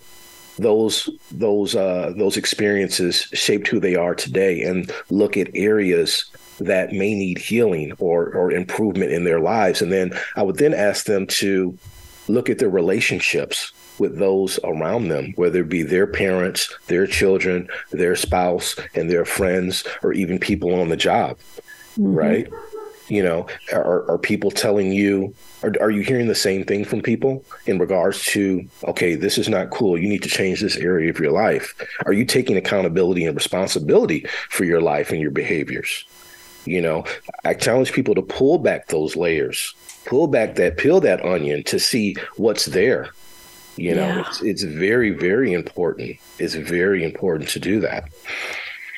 those 0.57 1.09
those 1.31 1.75
uh, 1.75 2.13
those 2.17 2.37
experiences 2.37 3.27
shaped 3.33 3.67
who 3.67 3.79
they 3.79 3.95
are 3.95 4.15
today, 4.15 4.61
and 4.61 4.91
look 5.09 5.37
at 5.37 5.49
areas 5.53 6.25
that 6.59 6.93
may 6.93 7.13
need 7.13 7.37
healing 7.37 7.93
or 7.99 8.29
or 8.33 8.51
improvement 8.51 9.11
in 9.11 9.23
their 9.23 9.39
lives. 9.39 9.81
And 9.81 9.91
then 9.91 10.17
I 10.35 10.43
would 10.43 10.57
then 10.57 10.73
ask 10.73 11.05
them 11.05 11.27
to 11.27 11.77
look 12.27 12.49
at 12.49 12.59
their 12.59 12.69
relationships 12.69 13.71
with 13.99 14.17
those 14.17 14.59
around 14.63 15.07
them, 15.07 15.33
whether 15.35 15.61
it 15.61 15.69
be 15.69 15.83
their 15.83 16.07
parents, 16.07 16.73
their 16.87 17.07
children, 17.07 17.67
their 17.91 18.15
spouse, 18.15 18.75
and 18.93 19.09
their 19.09 19.25
friends, 19.25 19.85
or 20.03 20.13
even 20.13 20.39
people 20.39 20.79
on 20.79 20.89
the 20.89 20.97
job. 20.97 21.37
Mm-hmm. 21.97 22.13
Right? 22.13 22.49
You 23.07 23.23
know, 23.23 23.47
are, 23.71 24.09
are 24.09 24.17
people 24.17 24.49
telling 24.49 24.91
you 24.91 25.35
are, 25.65 25.73
are 25.81 25.91
you 25.91 26.01
hearing 26.01 26.27
the 26.27 26.35
same 26.35 26.63
thing 26.63 26.85
from 26.85 27.01
people 27.01 27.43
in 27.65 27.79
regards 27.79 28.23
to, 28.25 28.67
okay, 28.85 29.15
this 29.15 29.37
is 29.37 29.49
not 29.49 29.71
cool. 29.71 29.97
You 29.97 30.07
need 30.07 30.23
to 30.23 30.29
change 30.29 30.61
this 30.61 30.77
area 30.77 31.09
of 31.09 31.19
your 31.19 31.31
life? 31.31 31.75
Are 32.05 32.13
you 32.13 32.25
taking 32.25 32.57
accountability 32.57 33.25
and 33.25 33.35
responsibility 33.35 34.25
for 34.49 34.63
your 34.63 34.81
life 34.81 35.11
and 35.11 35.19
your 35.19 35.31
behaviors? 35.31 36.05
You 36.65 36.81
know, 36.81 37.05
I 37.43 37.53
challenge 37.53 37.93
people 37.93 38.15
to 38.15 38.21
pull 38.21 38.57
back 38.57 38.87
those 38.87 39.15
layers, 39.15 39.73
pull 40.05 40.27
back 40.27 40.55
that, 40.55 40.77
peel 40.77 40.99
that 41.01 41.23
onion 41.23 41.63
to 41.63 41.79
see 41.79 42.15
what's 42.37 42.65
there. 42.65 43.09
You 43.77 43.93
know, 43.93 44.07
yeah. 44.07 44.23
it's, 44.27 44.41
it's 44.41 44.63
very, 44.63 45.11
very 45.11 45.51
important. 45.51 46.17
It's 46.39 46.55
very 46.55 47.03
important 47.03 47.49
to 47.49 47.59
do 47.59 47.79
that. 47.81 48.09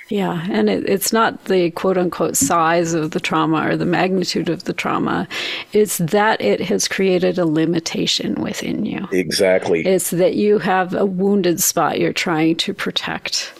Yeah, 0.09 0.45
and 0.49 0.69
it, 0.69 0.87
it's 0.87 1.11
not 1.11 1.45
the 1.45 1.71
quote 1.71 1.97
unquote 1.97 2.37
size 2.37 2.93
of 2.93 3.11
the 3.11 3.19
trauma 3.19 3.67
or 3.67 3.75
the 3.75 3.85
magnitude 3.85 4.49
of 4.49 4.63
the 4.63 4.73
trauma. 4.73 5.27
It's 5.73 5.97
that 5.97 6.39
it 6.41 6.61
has 6.61 6.87
created 6.87 7.37
a 7.37 7.45
limitation 7.45 8.35
within 8.35 8.85
you. 8.85 9.07
Exactly. 9.11 9.85
It's 9.85 10.11
that 10.11 10.35
you 10.35 10.59
have 10.59 10.93
a 10.93 11.05
wounded 11.05 11.61
spot 11.61 11.99
you're 11.99 12.13
trying 12.13 12.55
to 12.57 12.73
protect. 12.73 13.53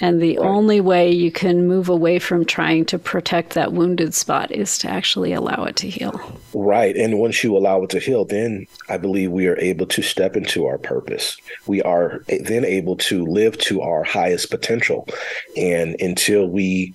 And 0.00 0.22
the 0.22 0.38
right. 0.38 0.46
only 0.46 0.80
way 0.80 1.10
you 1.10 1.32
can 1.32 1.66
move 1.66 1.88
away 1.88 2.18
from 2.18 2.44
trying 2.44 2.84
to 2.86 2.98
protect 2.98 3.54
that 3.54 3.72
wounded 3.72 4.14
spot 4.14 4.50
is 4.52 4.78
to 4.78 4.90
actually 4.90 5.32
allow 5.32 5.64
it 5.64 5.76
to 5.76 5.88
heal. 5.88 6.40
Right. 6.54 6.96
And 6.96 7.18
once 7.18 7.42
you 7.42 7.56
allow 7.56 7.82
it 7.82 7.90
to 7.90 7.98
heal, 7.98 8.24
then 8.24 8.66
I 8.88 8.96
believe 8.96 9.30
we 9.30 9.48
are 9.48 9.58
able 9.58 9.86
to 9.86 10.02
step 10.02 10.36
into 10.36 10.66
our 10.66 10.78
purpose. 10.78 11.36
We 11.66 11.82
are 11.82 12.24
then 12.28 12.64
able 12.64 12.96
to 12.96 13.24
live 13.24 13.58
to 13.58 13.80
our 13.80 14.04
highest 14.04 14.50
potential. 14.50 15.08
And 15.56 15.96
until 16.00 16.48
we 16.48 16.94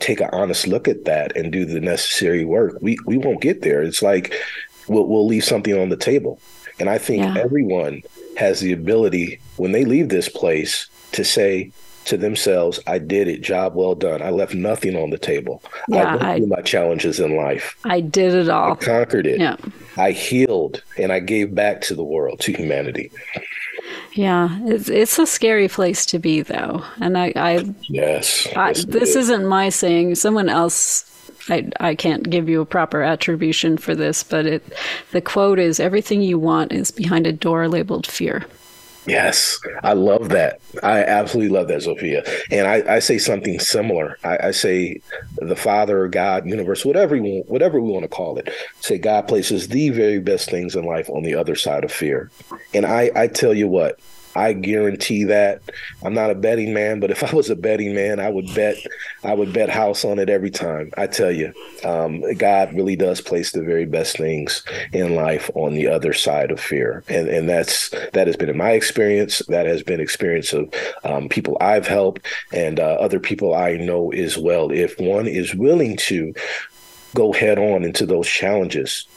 take 0.00 0.20
an 0.20 0.30
honest 0.32 0.66
look 0.66 0.86
at 0.86 1.06
that 1.06 1.36
and 1.36 1.50
do 1.50 1.64
the 1.64 1.80
necessary 1.80 2.44
work, 2.44 2.78
we, 2.80 2.98
we 3.06 3.16
won't 3.16 3.40
get 3.40 3.62
there. 3.62 3.82
It's 3.82 4.02
like 4.02 4.34
we'll, 4.86 5.06
we'll 5.06 5.26
leave 5.26 5.44
something 5.44 5.78
on 5.78 5.88
the 5.88 5.96
table. 5.96 6.40
And 6.78 6.88
I 6.90 6.98
think 6.98 7.22
yeah. 7.22 7.36
everyone 7.38 8.02
has 8.36 8.60
the 8.60 8.72
ability 8.72 9.40
when 9.56 9.72
they 9.72 9.84
leave 9.84 10.10
this 10.10 10.28
place 10.28 10.88
to 11.12 11.24
say, 11.24 11.72
to 12.08 12.16
themselves, 12.16 12.80
I 12.86 12.98
did 12.98 13.28
it, 13.28 13.40
job 13.40 13.74
well 13.74 13.94
done. 13.94 14.22
I 14.22 14.30
left 14.30 14.54
nothing 14.54 14.96
on 14.96 15.10
the 15.10 15.18
table. 15.18 15.62
Yeah, 15.88 16.04
I 16.04 16.16
went 16.16 16.38
through 16.38 16.46
my 16.48 16.62
challenges 16.62 17.20
in 17.20 17.36
life. 17.36 17.76
I 17.84 18.00
did 18.00 18.34
it 18.34 18.48
all. 18.48 18.72
I 18.72 18.76
conquered 18.76 19.26
it. 19.26 19.40
Yeah. 19.40 19.56
I 19.96 20.12
healed 20.12 20.82
and 20.96 21.12
I 21.12 21.20
gave 21.20 21.54
back 21.54 21.80
to 21.82 21.94
the 21.94 22.04
world, 22.04 22.40
to 22.40 22.52
humanity. 22.52 23.10
Yeah, 24.12 24.58
it's 24.64 24.88
it's 24.88 25.18
a 25.18 25.26
scary 25.26 25.68
place 25.68 26.04
to 26.06 26.18
be 26.18 26.42
though. 26.42 26.82
And 27.00 27.16
I, 27.16 27.32
I 27.36 27.74
Yes. 27.88 28.48
I, 28.56 28.68
yes 28.68 28.84
this 28.84 29.10
is. 29.10 29.16
isn't 29.28 29.46
my 29.46 29.68
saying. 29.68 30.14
Someone 30.16 30.48
else 30.48 31.04
I, 31.50 31.70
I 31.80 31.94
can't 31.94 32.28
give 32.28 32.48
you 32.48 32.60
a 32.60 32.66
proper 32.66 33.02
attribution 33.02 33.78
for 33.78 33.94
this, 33.94 34.22
but 34.22 34.46
it 34.46 34.72
the 35.12 35.20
quote 35.20 35.58
is 35.58 35.80
everything 35.80 36.22
you 36.22 36.38
want 36.38 36.72
is 36.72 36.90
behind 36.90 37.26
a 37.26 37.32
door 37.32 37.68
labeled 37.68 38.06
fear. 38.06 38.44
Yes, 39.08 39.58
I 39.82 39.94
love 39.94 40.28
that. 40.30 40.60
I 40.82 41.02
absolutely 41.02 41.56
love 41.56 41.68
that, 41.68 41.78
Zofia. 41.78 42.28
And 42.50 42.66
I, 42.66 42.96
I 42.96 42.98
say 42.98 43.18
something 43.18 43.58
similar. 43.58 44.18
I, 44.24 44.48
I, 44.48 44.50
say 44.50 45.00
the 45.36 45.56
Father, 45.56 46.08
God, 46.08 46.46
universe, 46.46 46.84
whatever 46.84 47.16
we, 47.16 47.42
whatever 47.46 47.80
we 47.80 47.90
want 47.90 48.04
to 48.04 48.08
call 48.08 48.38
it. 48.38 48.52
Say 48.80 48.98
God 48.98 49.28
places 49.28 49.68
the 49.68 49.90
very 49.90 50.18
best 50.20 50.50
things 50.50 50.76
in 50.76 50.84
life 50.84 51.08
on 51.10 51.22
the 51.22 51.34
other 51.34 51.54
side 51.54 51.84
of 51.84 51.92
fear. 51.92 52.30
And 52.74 52.84
I, 52.84 53.10
I 53.14 53.26
tell 53.28 53.54
you 53.54 53.68
what, 53.68 53.98
I 54.34 54.52
guarantee 54.52 55.24
that 55.24 55.62
I'm 56.02 56.14
not 56.14 56.30
a 56.30 56.34
betting 56.34 56.72
man, 56.72 57.00
but 57.00 57.10
if 57.10 57.24
I 57.24 57.34
was 57.34 57.50
a 57.50 57.56
betting 57.56 57.94
man, 57.94 58.20
I 58.20 58.28
would 58.28 58.54
bet 58.54 58.76
I 59.24 59.34
would 59.34 59.52
bet 59.52 59.68
house 59.68 60.04
on 60.04 60.18
it 60.18 60.28
every 60.28 60.50
time. 60.50 60.92
I 60.96 61.06
tell 61.06 61.32
you, 61.32 61.52
um, 61.84 62.22
God 62.34 62.72
really 62.74 62.96
does 62.96 63.20
place 63.20 63.52
the 63.52 63.62
very 63.62 63.86
best 63.86 64.16
things 64.16 64.62
in 64.92 65.14
life 65.14 65.50
on 65.54 65.74
the 65.74 65.88
other 65.88 66.12
side 66.12 66.50
of 66.50 66.60
fear, 66.60 67.02
and 67.08 67.28
and 67.28 67.48
that's 67.48 67.90
that 68.12 68.26
has 68.26 68.36
been 68.36 68.50
in 68.50 68.56
my 68.56 68.72
experience. 68.72 69.42
That 69.48 69.66
has 69.66 69.82
been 69.82 70.00
experience 70.00 70.52
of 70.52 70.72
um, 71.04 71.28
people 71.28 71.56
I've 71.60 71.86
helped 71.88 72.26
and 72.52 72.78
uh, 72.78 72.94
other 73.00 73.20
people 73.20 73.54
I 73.54 73.76
know 73.76 74.12
as 74.12 74.38
well. 74.38 74.70
If 74.70 74.98
one 75.00 75.26
is 75.26 75.54
willing 75.54 75.96
to 76.08 76.34
go 77.14 77.32
head 77.32 77.58
on 77.58 77.84
into 77.84 78.06
those 78.06 78.28
challenges 78.28 79.07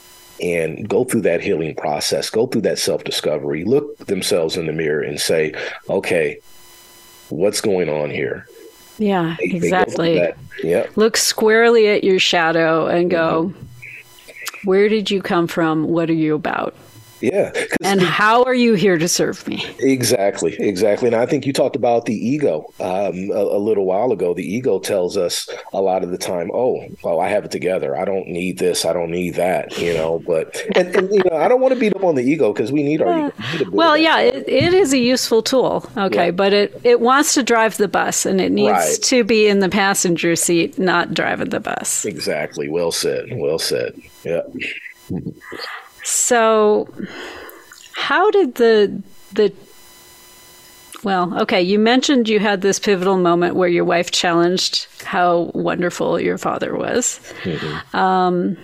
and 0.42 0.88
go 0.88 1.04
through 1.04 1.22
that 1.22 1.40
healing 1.40 1.74
process, 1.74 2.28
go 2.28 2.46
through 2.46 2.62
that 2.62 2.78
self 2.78 3.04
discovery, 3.04 3.64
look 3.64 3.96
themselves 4.06 4.56
in 4.56 4.66
the 4.66 4.72
mirror 4.72 5.00
and 5.00 5.20
say, 5.20 5.54
okay, 5.88 6.38
what's 7.28 7.60
going 7.60 7.88
on 7.88 8.10
here? 8.10 8.46
Yeah, 8.98 9.36
They- 9.38 9.48
they 9.48 9.56
exactly. 9.56 10.18
that. 10.18 10.36
Yep. 10.62 10.96
Look 10.96 11.16
squarely 11.16 11.88
at 11.88 12.04
your 12.04 12.18
shadow 12.18 12.86
and 12.86 13.10
go, 13.10 13.54
mm-hmm. 13.54 14.68
where 14.68 14.88
did 14.88 15.10
you 15.10 15.22
come 15.22 15.46
from? 15.46 15.84
What 15.84 16.10
are 16.10 16.14
you 16.14 16.34
about? 16.34 16.74
Yeah. 17.22 17.52
And 17.82 18.00
how 18.02 18.42
are 18.44 18.54
you 18.54 18.74
here 18.74 18.98
to 18.98 19.08
serve 19.08 19.46
me? 19.46 19.64
Exactly, 19.78 20.54
exactly. 20.60 21.06
And 21.08 21.16
I 21.16 21.24
think 21.26 21.46
you 21.46 21.52
talked 21.52 21.76
about 21.76 22.06
the 22.06 22.14
ego 22.14 22.66
um, 22.80 23.30
a, 23.30 23.42
a 23.56 23.58
little 23.58 23.84
while 23.86 24.12
ago. 24.12 24.34
The 24.34 24.42
ego 24.44 24.78
tells 24.80 25.16
us 25.16 25.48
a 25.72 25.80
lot 25.80 26.02
of 26.02 26.10
the 26.10 26.18
time, 26.18 26.50
"Oh, 26.52 26.84
well, 27.02 27.20
I 27.20 27.28
have 27.28 27.44
it 27.44 27.50
together. 27.50 27.96
I 27.96 28.04
don't 28.04 28.26
need 28.28 28.58
this. 28.58 28.84
I 28.84 28.92
don't 28.92 29.10
need 29.10 29.34
that." 29.36 29.78
You 29.78 29.94
know, 29.94 30.22
but 30.26 30.60
and, 30.74 30.94
and 30.96 31.10
you 31.14 31.22
know, 31.30 31.36
I 31.36 31.48
don't 31.48 31.60
want 31.60 31.74
to 31.74 31.80
beat 31.80 31.94
up 31.94 32.04
on 32.04 32.14
the 32.16 32.22
ego 32.24 32.52
because 32.52 32.72
we 32.72 32.82
need 32.82 33.00
our 33.02 33.28
ego. 33.28 33.32
We 33.60 33.68
Well, 33.70 33.96
yeah, 33.96 34.18
it, 34.20 34.48
it 34.48 34.74
is 34.74 34.92
a 34.92 34.98
useful 34.98 35.42
tool. 35.42 35.88
Okay, 35.96 36.26
Yeah. 36.26 36.30
but 36.32 36.52
it, 36.52 36.80
it 36.84 37.00
wants 37.00 37.34
to 37.34 37.42
drive 37.42 37.76
the 37.76 37.88
bus 37.88 38.26
and 38.26 38.40
it 38.40 38.50
needs 38.50 38.72
Right. 38.72 38.98
to 39.02 39.22
be 39.24 39.46
in 39.46 39.60
the 39.60 39.68
passenger 39.68 40.34
seat, 40.36 40.78
not 40.78 41.14
driving 41.14 41.50
the 41.50 41.60
bus. 41.60 42.04
exactly. 42.04 42.68
Well 42.68 42.90
said. 42.92 43.26
Well 43.32 43.58
said. 43.58 43.94
Yeah. 44.24 44.42
So, 46.04 46.88
how 47.94 48.30
did 48.30 48.56
the 48.56 49.02
the 49.32 49.52
well, 51.04 51.36
okay, 51.42 51.60
you 51.60 51.78
mentioned 51.78 52.28
you 52.28 52.38
had 52.38 52.60
this 52.60 52.78
pivotal 52.78 53.16
moment 53.16 53.56
where 53.56 53.68
your 53.68 53.84
wife 53.84 54.10
challenged 54.12 54.86
how 55.04 55.50
wonderful 55.54 56.20
your 56.20 56.38
father 56.38 56.76
was. 56.76 57.20
Um, 57.92 58.56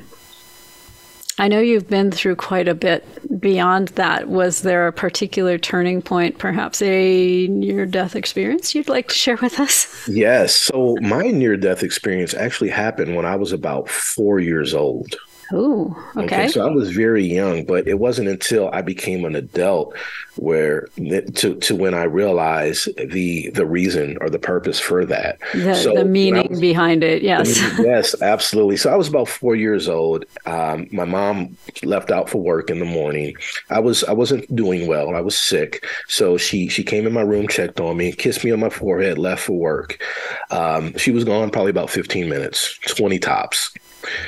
I 1.41 1.47
know 1.47 1.61
you've 1.61 1.89
been 1.89 2.11
through 2.11 2.37
quite 2.37 2.67
a 2.67 2.75
bit 2.75 3.07
beyond 3.41 3.89
that. 3.89 4.29
Was 4.29 4.63
there 4.63 4.89
a 4.89 4.93
particular 4.93 5.57
turning 5.57 6.03
point, 6.03 6.39
perhaps 6.39 6.83
a 6.83 7.47
near 7.47 7.87
death 7.87 8.17
experience 8.17 8.75
you'd 8.75 8.89
like 8.89 9.09
to 9.09 9.15
share 9.15 9.37
with 9.37 9.61
us? 9.61 10.09
Yes. 10.09 10.55
So 10.55 10.97
my 11.01 11.29
near 11.29 11.57
death 11.57 11.83
experience 11.83 12.35
actually 12.35 12.71
happened 12.71 13.15
when 13.15 13.25
I 13.25 13.37
was 13.37 13.53
about 13.53 13.89
four 13.89 14.41
years 14.41 14.75
old. 14.75 15.17
Oh, 15.53 15.97
okay. 16.17 16.49
So 16.49 16.67
I 16.67 16.71
was 16.71 16.91
very 16.91 17.25
young, 17.25 17.65
but 17.65 17.89
it 17.89 17.99
wasn't 17.99 18.29
until 18.29 18.69
I 18.73 18.83
became 18.83 19.25
an 19.25 19.35
adult 19.35 19.97
where 20.37 20.89
to 21.35 21.55
to 21.57 21.75
when 21.75 21.95
I 21.95 22.05
realized 22.05 22.89
the 22.97 23.51
the 23.51 23.65
reason 23.67 24.19
or 24.21 24.29
the 24.31 24.39
purpose 24.39 24.79
for 24.79 25.05
that. 25.07 25.39
The, 25.55 25.75
So 25.75 25.95
the 25.95 26.05
meaning 26.05 26.49
was- 26.51 26.61
behind 26.61 27.03
it, 27.03 27.23
yes. 27.23 27.59
yes, 27.79 28.21
absolutely. 28.21 28.77
So 28.77 28.93
I 28.93 28.97
was 28.97 29.09
about 29.09 29.29
four 29.29 29.57
years 29.57 29.89
old. 29.89 30.27
Um, 30.47 30.87
my 30.93 31.05
mom 31.05 31.57
left 31.83 32.11
out 32.11 32.29
for 32.29 32.43
work 32.43 32.71
in 32.71 32.79
the 32.79 32.85
morning. 32.85 33.35
I 33.71 33.81
was 33.81 34.05
I 34.05 34.13
wasn't 34.13 34.55
doing 34.55 34.87
well. 34.87 35.15
I 35.17 35.21
was 35.21 35.37
sick. 35.37 35.85
So 36.09 36.37
she 36.37 36.69
she 36.69 36.85
came 36.85 37.07
in 37.07 37.13
my 37.13 37.23
room, 37.23 37.49
checked 37.49 37.81
on 37.81 37.97
me, 37.97 38.13
kissed 38.13 38.45
me 38.45 38.51
on 38.53 38.61
my 38.61 38.71
forehead, 38.71 39.19
left 39.19 39.45
for 39.45 39.59
work. 39.59 40.03
Um, 40.51 40.97
she 40.99 41.11
was 41.11 41.25
gone 41.25 41.51
probably 41.51 41.71
about 41.71 41.91
15 41.91 42.29
minutes, 42.29 42.79
20 42.87 43.19
tops. 43.19 43.73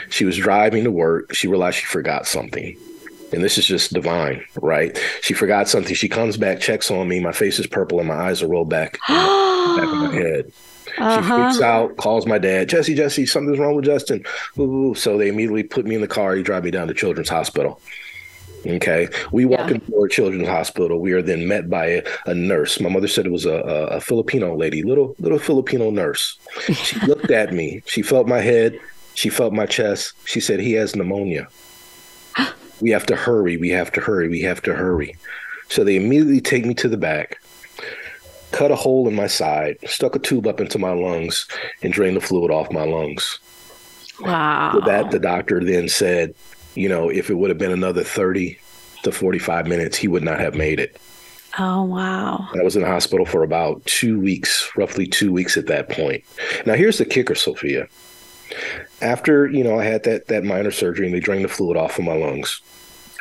She 0.09 0.25
was 0.25 0.37
driving 0.37 0.85
to 0.85 0.91
work. 0.91 1.35
She 1.35 1.49
realized 1.49 1.79
she 1.79 1.87
forgot 1.87 2.27
something. 2.27 2.77
And 3.33 3.45
this 3.45 3.59
is 3.59 3.67
just 3.67 3.93
divine, 3.93 4.45
right? 4.61 4.99
She 5.23 5.35
forgot 5.35 5.69
something. 5.69 5.95
She 5.95 6.09
comes 6.09 6.37
back, 6.37 6.61
checks 6.61 6.91
on 6.91 7.07
me. 7.09 7.21
My 7.21 7.33
face 7.33 7.59
is 7.61 7.67
purple 7.67 8.01
and 8.01 8.09
my 8.09 8.17
eyes 8.17 8.43
are 8.43 8.49
rolled 8.49 8.69
back, 8.69 8.99
back 9.07 9.85
of 9.85 9.95
my 9.95 10.15
head. 10.21 10.53
She 10.97 11.03
uh-huh. 11.03 11.45
freaks 11.45 11.63
out, 11.63 11.97
calls 11.97 12.27
my 12.27 12.39
dad, 12.39 12.69
Jesse, 12.69 12.97
Jesse, 12.97 13.25
something's 13.25 13.61
wrong 13.61 13.77
with 13.77 13.85
Jesston. 13.85 14.27
Ooh, 14.59 14.95
so 14.95 15.17
they 15.17 15.29
immediately 15.29 15.63
put 15.63 15.87
me 15.87 15.95
in 15.95 16.01
the 16.01 16.09
car. 16.09 16.35
He 16.35 16.43
drive 16.43 16.65
me 16.65 16.73
down 16.73 16.89
to 16.89 16.95
Children's 16.95 17.29
Hospital. 17.29 17.81
Okay. 18.67 19.09
We 19.33 19.45
walk 19.45 19.69
Yeah. 19.71 19.75
into 19.77 20.03
a 20.03 20.09
children's 20.09 20.49
hospital. 20.49 21.01
We 21.01 21.13
are 21.13 21.23
then 21.23 21.49
met 21.49 21.71
by 21.71 21.87
a, 21.87 22.03
a 22.27 22.35
nurse. 22.35 22.81
My 22.81 22.91
mother 22.91 23.09
said 23.09 23.27
it 23.27 23.33
was 23.33 23.47
a, 23.47 23.55
a, 23.55 23.87
a 23.87 24.01
Filipino 24.01 24.55
lady, 24.57 24.83
little 24.83 25.15
little 25.19 25.39
Filipino 25.39 25.91
nurse. 25.91 26.39
She 26.67 26.99
looked 27.07 27.31
at 27.31 27.53
me. 27.55 27.83
She 27.87 28.03
felt 28.03 28.27
my 28.27 28.41
head. 28.41 28.79
She 29.15 29.29
felt 29.29 29.53
my 29.53 29.67
chest. 29.67 30.15
She 30.25 30.41
said, 30.41 30.61
He 30.61 30.73
has 30.73 30.97
pneumonia. 30.97 31.49
we 32.81 32.91
have 32.91 33.07
to 33.07 33.17
hurry. 33.17 33.57
We 33.57 33.71
have 33.71 33.93
to 33.93 34.01
hurry. 34.01 34.29
We 34.29 34.41
have 34.43 34.63
to 34.63 34.75
hurry. 34.75 35.17
So 35.69 35.85
they 35.85 35.97
immediately 35.97 36.41
take 36.41 36.67
me 36.67 36.75
to 36.75 36.89
the 36.89 36.97
back, 36.97 37.41
cut 38.51 38.73
a 38.73 38.77
hole 38.77 39.07
in 39.07 39.15
my 39.15 39.29
side, 39.29 39.79
stuck 39.87 40.17
a 40.17 40.19
tube 40.19 40.47
up 40.47 40.61
into 40.61 40.79
my 40.79 40.93
lungs, 40.93 41.47
and 41.83 41.93
drained 41.93 42.17
the 42.17 42.21
fluid 42.21 42.51
off 42.51 42.73
my 42.73 42.85
lungs. 42.85 43.39
Wow. 44.21 44.73
With 44.75 44.85
that, 44.87 45.11
the 45.11 45.21
doctor 45.21 45.63
then 45.63 45.89
said, 45.89 46.35
you 46.75 46.89
know, 46.89 47.09
if 47.09 47.31
it 47.31 47.35
would 47.35 47.51
have 47.51 47.59
been 47.59 47.73
another 47.73 48.03
30 48.03 48.59
to 49.05 49.13
45 49.13 49.67
minutes, 49.67 49.97
he 49.97 50.09
would 50.09 50.23
not 50.23 50.41
have 50.41 50.55
made 50.55 50.81
it. 50.81 51.01
Oh, 51.59 51.83
wow. 51.83 52.49
I 52.59 52.63
was 52.63 52.77
in 52.77 52.83
the 52.83 52.89
hospital 52.89 53.27
for 53.27 53.43
about 53.43 53.85
two 53.85 54.21
weeks, 54.21 54.71
roughly 54.77 55.07
two 55.07 55.33
weeks 55.33 55.57
at 55.57 55.67
that 55.67 55.89
point. 55.89 56.25
Now, 56.65 56.75
here's 56.75 56.99
the 56.99 57.05
kicker, 57.05 57.35
Zofia. 57.35 57.89
After, 59.01 59.47
you 59.49 59.65
know, 59.65 59.79
I 59.79 59.85
had 59.85 60.05
that, 60.05 60.29
that 60.29 60.45
minor 60.45 60.71
surgery 60.71 61.07
and 61.07 61.15
they 61.15 61.21
drained 61.21 61.45
the 61.45 61.49
fluid 61.49 61.77
off 61.77 61.99
of 61.99 62.05
my 62.05 62.15
lungs, 62.15 62.61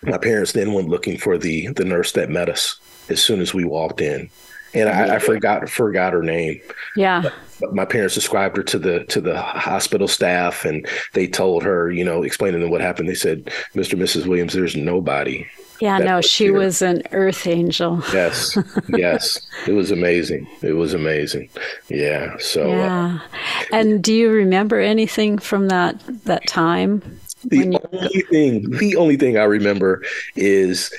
my 0.04 0.18
parents 0.18 0.54
then 0.54 0.74
went 0.74 0.90
looking 0.90 1.18
for 1.18 1.38
the, 1.38 1.68
the 1.68 1.86
nurse 1.86 2.12
that 2.14 2.30
met 2.30 2.50
us 2.50 2.80
as 3.10 3.22
soon 3.22 3.42
as 3.42 3.54
we 3.54 3.64
walked 3.64 4.02
in. 4.02 4.30
And 4.74 4.88
I, 4.88 5.16
I 5.16 5.20
forgot 5.20 5.68
forgot 5.68 6.14
her 6.14 6.22
name. 6.22 6.62
Yeah. 6.96 7.32
But 7.60 7.74
my 7.74 7.86
parents 7.86 8.14
described 8.14 8.56
her 8.58 8.64
to 8.64 8.78
the 8.78 9.04
to 9.06 9.20
the 9.20 9.42
hospital 9.42 10.08
staff, 10.08 10.64
and 10.64 10.88
they 11.14 11.28
told 11.28 11.64
her, 11.64 11.92
you 11.92 12.04
know, 12.04 12.22
explaining 12.22 12.62
them 12.62 12.70
what 12.70 12.82
happened. 12.82 13.10
They 13.10 13.16
said, 13.16 13.46
"Mr. 13.74 13.94
and 13.94 14.02
Mrs. 14.04 14.28
Williams, 14.28 14.54
there's 14.54 14.76
nobody." 14.76 15.48
Yeah, 15.82 15.98
no, 16.00 16.18
was 16.18 16.26
she 16.26 16.46
here." 16.46 16.54
was 16.54 16.82
an 16.82 17.04
earth 17.12 17.48
angel. 17.48 18.04
Yes, 18.14 18.58
yes, 18.90 19.40
it 19.68 19.74
was 19.74 19.92
amazing. 19.92 20.48
It 20.62 20.74
was 20.74 20.94
amazing. 20.94 21.50
Yeah. 21.90 22.36
So 22.40 22.72
uh, 22.72 22.76
Yeah. 22.76 23.20
And 23.72 24.04
do 24.04 24.14
you 24.14 24.30
remember 24.32 24.80
anything 24.80 25.38
from 25.38 25.68
that 25.70 26.00
that 26.26 26.48
time? 26.48 27.02
the 27.46 27.80
only 27.94 28.22
thing, 28.30 28.70
the 28.72 28.96
only 28.98 29.16
thing 29.16 29.38
I 29.38 29.44
remember 29.44 30.04
is 30.36 30.94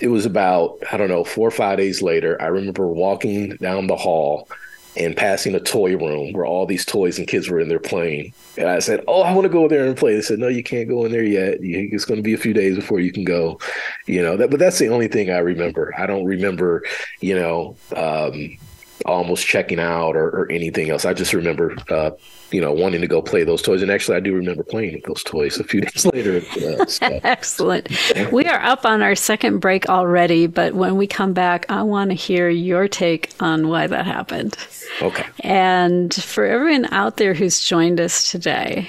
it 0.00 0.08
was 0.08 0.26
about 0.26 0.78
I 0.90 0.96
don't 0.96 1.08
know 1.08 1.24
four 1.24 1.48
or 1.48 1.52
five 1.52 1.78
days 1.78 2.02
later. 2.02 2.40
I 2.40 2.46
remember 2.46 2.86
walking 2.88 3.56
down 3.56 3.86
the 3.86 3.96
hall 3.96 4.48
and 4.96 5.16
passing 5.16 5.54
a 5.54 5.60
toy 5.60 5.96
room 5.96 6.32
where 6.32 6.44
all 6.44 6.66
these 6.66 6.84
toys 6.84 7.18
and 7.18 7.26
kids 7.26 7.48
were 7.48 7.60
in 7.60 7.68
there 7.68 7.78
playing. 7.78 8.32
And 8.56 8.68
I 8.68 8.78
said, 8.78 9.02
"Oh, 9.08 9.22
I 9.22 9.32
want 9.32 9.44
to 9.44 9.52
go 9.52 9.68
there 9.68 9.86
and 9.86 9.96
play." 9.96 10.14
They 10.14 10.22
said, 10.22 10.38
"No, 10.38 10.48
you 10.48 10.62
can't 10.62 10.88
go 10.88 11.04
in 11.04 11.12
there 11.12 11.24
yet. 11.24 11.58
It's 11.60 12.04
going 12.04 12.18
to 12.18 12.22
be 12.22 12.34
a 12.34 12.38
few 12.38 12.52
days 12.52 12.76
before 12.76 13.00
you 13.00 13.12
can 13.12 13.24
go." 13.24 13.58
You 14.06 14.22
know 14.22 14.36
that, 14.36 14.50
but 14.50 14.60
that's 14.60 14.78
the 14.78 14.88
only 14.88 15.08
thing 15.08 15.30
I 15.30 15.38
remember. 15.38 15.94
I 15.96 16.06
don't 16.06 16.24
remember, 16.24 16.82
you 17.20 17.34
know, 17.34 17.76
um, 17.96 18.58
almost 19.06 19.46
checking 19.46 19.78
out 19.80 20.16
or, 20.16 20.26
or 20.28 20.50
anything 20.50 20.90
else. 20.90 21.04
I 21.04 21.12
just 21.14 21.32
remember, 21.32 21.76
uh, 21.90 22.10
you 22.50 22.60
know, 22.60 22.72
wanting 22.72 23.00
to 23.00 23.06
go 23.06 23.22
play 23.22 23.44
those 23.44 23.62
toys. 23.62 23.82
And 23.82 23.90
actually, 23.90 24.16
I 24.16 24.20
do 24.20 24.34
remember 24.34 24.62
playing 24.62 24.94
with 24.94 25.04
those 25.04 25.22
toys 25.22 25.58
a 25.58 25.64
few 25.64 25.80
days 25.82 26.06
later. 26.06 26.42
Uh, 26.56 26.86
so- 26.86 27.06
Excellent. 27.24 27.88
We 28.32 28.44
are 28.46 28.62
up 28.62 28.84
on 28.84 29.02
our 29.02 29.14
second 29.14 29.58
break 29.60 29.88
already, 29.88 30.46
but 30.46 30.74
when 30.74 30.96
we 30.96 31.06
come 31.06 31.32
back, 31.32 31.66
I 31.70 31.82
want 31.82 32.10
to 32.10 32.14
hear 32.14 32.48
your 32.48 32.88
take 32.88 33.30
on 33.40 33.68
why 33.68 33.86
that 33.86 34.06
happened. 34.06 34.56
okay. 35.00 35.26
And 35.40 36.12
for 36.14 36.44
everyone 36.44 36.86
out 36.92 37.16
there 37.16 37.34
who's 37.34 37.60
joined 37.60 38.00
us 38.00 38.30
today, 38.30 38.88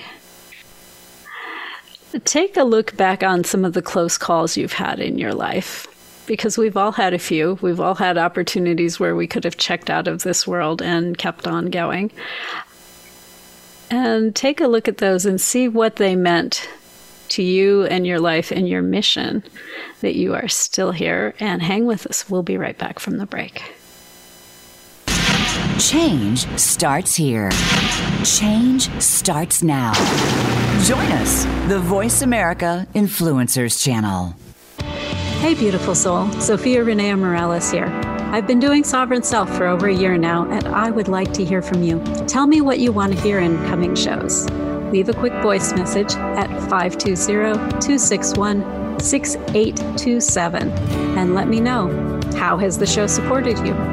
take 2.25 2.57
a 2.57 2.63
look 2.63 2.95
back 2.95 3.23
on 3.23 3.43
some 3.43 3.65
of 3.65 3.73
the 3.73 3.81
close 3.81 4.17
calls 4.17 4.55
you've 4.57 4.73
had 4.73 4.99
in 4.99 5.17
your 5.17 5.33
life. 5.33 5.87
Because 6.25 6.57
we've 6.57 6.77
all 6.77 6.93
had 6.93 7.13
a 7.13 7.19
few. 7.19 7.57
We've 7.61 7.79
all 7.79 7.95
had 7.95 8.17
opportunities 8.17 8.99
where 8.99 9.15
we 9.15 9.27
could 9.27 9.43
have 9.43 9.57
checked 9.57 9.89
out 9.89 10.07
of 10.07 10.23
this 10.23 10.47
world 10.47 10.81
and 10.81 11.17
kept 11.17 11.47
on 11.47 11.65
going. 11.67 12.11
And 13.89 14.35
take 14.35 14.61
a 14.61 14.67
look 14.67 14.87
at 14.87 14.97
those 14.97 15.25
and 15.25 15.39
see 15.39 15.67
what 15.67 15.97
they 15.97 16.15
meant 16.15 16.67
to 17.29 17.43
you 17.43 17.83
and 17.85 18.07
your 18.07 18.19
life 18.19 18.51
and 18.51 18.67
your 18.67 18.81
mission 18.81 19.43
that 20.01 20.15
you 20.15 20.33
are 20.33 20.47
still 20.47 20.91
here. 20.91 21.35
And 21.39 21.61
hang 21.61 21.85
with 21.85 22.07
us. 22.07 22.29
We'll 22.29 22.43
be 22.43 22.57
right 22.57 22.77
back 22.77 22.99
from 22.99 23.17
the 23.17 23.25
break. 23.25 23.61
Change 25.79 26.47
starts 26.57 27.15
here. 27.15 27.51
Change 28.23 28.89
starts 29.01 29.63
now. 29.63 29.93
Join 30.83 31.11
us, 31.13 31.45
the 31.67 31.79
Voice 31.79 32.21
America 32.21 32.87
Influencers 32.93 33.83
Channel. 33.83 34.35
Hey, 35.43 35.55
beautiful 35.55 35.93
soul. 35.93 36.27
Zofia 36.39 36.85
Renea 36.85 37.19
Morales 37.19 37.69
here. 37.69 37.87
I've 38.31 38.47
been 38.47 38.61
doing 38.61 38.85
Sovereign 38.85 39.23
Self 39.23 39.53
for 39.57 39.67
over 39.67 39.89
a 39.89 39.93
year 39.93 40.17
now, 40.17 40.49
and 40.49 40.65
I 40.69 40.89
would 40.89 41.09
like 41.09 41.33
to 41.33 41.43
hear 41.43 41.61
from 41.61 41.83
you. 41.83 42.01
Tell 42.29 42.47
me 42.47 42.61
what 42.61 42.79
you 42.79 42.93
want 42.93 43.11
to 43.11 43.19
hear 43.19 43.39
in 43.39 43.57
coming 43.65 43.93
shows. 43.93 44.49
Leave 44.93 45.09
a 45.09 45.13
quick 45.13 45.33
voice 45.43 45.73
message 45.73 46.13
at 46.13 46.47
520 46.69 47.25
261 47.81 48.99
6827 49.01 50.69
and 51.17 51.35
let 51.35 51.49
me 51.49 51.59
know 51.59 51.89
how 52.37 52.55
has 52.57 52.77
the 52.77 52.87
show 52.87 53.05
supported 53.05 53.57
you? 53.67 53.92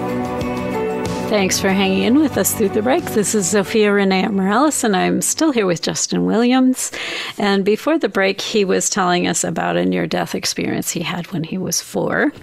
Thanks 1.31 1.61
for 1.61 1.69
hanging 1.69 2.03
in 2.03 2.19
with 2.19 2.37
us 2.37 2.53
through 2.53 2.69
the 2.69 2.81
break. 2.81 3.05
This 3.05 3.33
is 3.33 3.53
Zofia 3.53 3.87
Renea 3.87 4.29
Morales, 4.33 4.83
and 4.83 4.97
I'm 4.97 5.21
still 5.21 5.53
here 5.53 5.65
with 5.65 5.81
Jesston 5.81 6.25
Williams. 6.25 6.91
And 7.37 7.63
before 7.63 7.97
the 7.97 8.09
break, 8.09 8.41
he 8.41 8.65
was 8.65 8.89
telling 8.89 9.27
us 9.27 9.45
about 9.45 9.77
a 9.77 9.85
near 9.85 10.07
death 10.07 10.35
experience 10.35 10.91
he 10.91 10.99
had 10.99 11.31
when 11.31 11.45
he 11.45 11.57
was 11.57 11.79
four. 11.79 12.33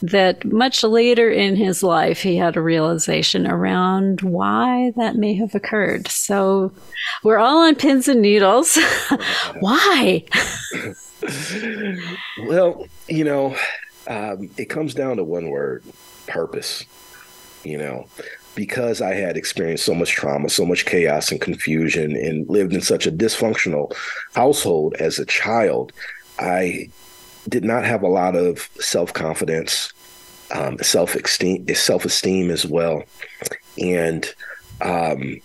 That 0.00 0.46
much 0.46 0.82
later 0.82 1.28
in 1.30 1.56
his 1.56 1.82
life, 1.82 2.22
he 2.22 2.38
had 2.38 2.56
a 2.56 2.62
realization 2.62 3.46
around 3.46 4.22
why 4.22 4.94
that 4.96 5.16
may 5.16 5.34
have 5.34 5.54
occurred. 5.54 6.08
So 6.08 6.72
we're 7.22 7.36
all 7.36 7.58
on 7.58 7.74
pins 7.74 8.08
and 8.08 8.22
needles. 8.22 8.78
why? 9.60 10.24
well, 12.46 12.86
you 13.08 13.24
know, 13.24 13.54
um, 14.06 14.48
it 14.56 14.70
comes 14.70 14.94
down 14.94 15.18
to 15.18 15.22
one 15.22 15.50
word 15.50 15.84
purpose 16.26 16.86
you 17.64 17.78
know, 17.78 18.06
because 18.54 19.00
I 19.00 19.14
had 19.14 19.36
experienced 19.36 19.84
so 19.84 19.94
much 19.94 20.12
trauma, 20.12 20.48
so 20.48 20.66
much 20.66 20.84
chaos 20.84 21.30
and 21.30 21.40
confusion, 21.40 22.16
and 22.16 22.48
lived 22.48 22.74
in 22.74 22.80
such 22.80 23.06
a 23.06 23.12
dysfunctional 23.12 23.94
household 24.34 24.94
as 24.98 25.18
a 25.18 25.26
child, 25.26 25.92
I 26.38 26.90
did 27.48 27.64
not 27.64 27.84
have 27.84 28.02
a 28.02 28.08
lot 28.08 28.36
of 28.36 28.68
self 28.78 29.12
confidence, 29.12 29.92
um, 30.54 30.78
self 30.78 31.14
esteem, 31.14 31.66
self 31.74 32.04
esteem 32.04 32.50
as 32.50 32.66
well, 32.66 33.04
and 33.78 34.32
um, 34.80 35.40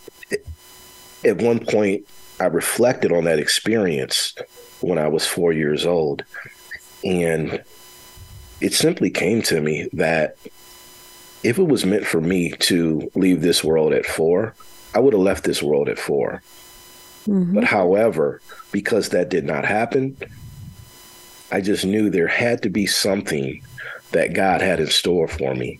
at 1.24 1.38
one 1.38 1.66
point, 1.66 2.08
I 2.40 2.46
reflected 2.46 3.12
on 3.12 3.24
that 3.24 3.40
experience 3.40 4.36
when 4.82 4.98
I 4.98 5.08
was 5.08 5.26
four 5.26 5.54
years 5.54 5.86
old, 5.86 6.24
and 7.04 7.64
it 8.62 8.74
simply 8.74 9.10
came 9.10 9.42
to 9.44 9.62
me 9.62 9.90
that 9.94 10.38
if 11.44 11.58
it 11.58 11.68
was 11.68 11.86
meant 11.86 12.06
for 12.06 12.22
me 12.22 12.52
to 12.52 13.10
leave 13.16 13.42
this 13.42 13.64
world 13.64 13.94
at 13.94 14.06
four, 14.06 14.54
I 14.98 15.00
would 15.00 15.14
have 15.14 15.22
left 15.22 15.44
this 15.44 15.62
world 15.62 15.90
at 15.90 16.00
4 16.00 16.42
mm-hmm. 17.28 17.54
But 17.54 17.66
however, 17.66 18.42
because 18.72 19.10
that 19.10 19.30
did 19.30 19.46
not 19.46 19.66
happen, 19.66 20.18
I 21.52 21.62
just 21.62 21.86
knew 21.86 22.10
there 22.10 22.28
had 22.28 22.64
to 22.64 22.70
be 22.70 22.88
something 22.88 23.62
that 24.12 24.34
God 24.34 24.62
had 24.62 24.80
in 24.80 24.88
store 24.88 25.28
for 25.28 25.54
me. 25.54 25.80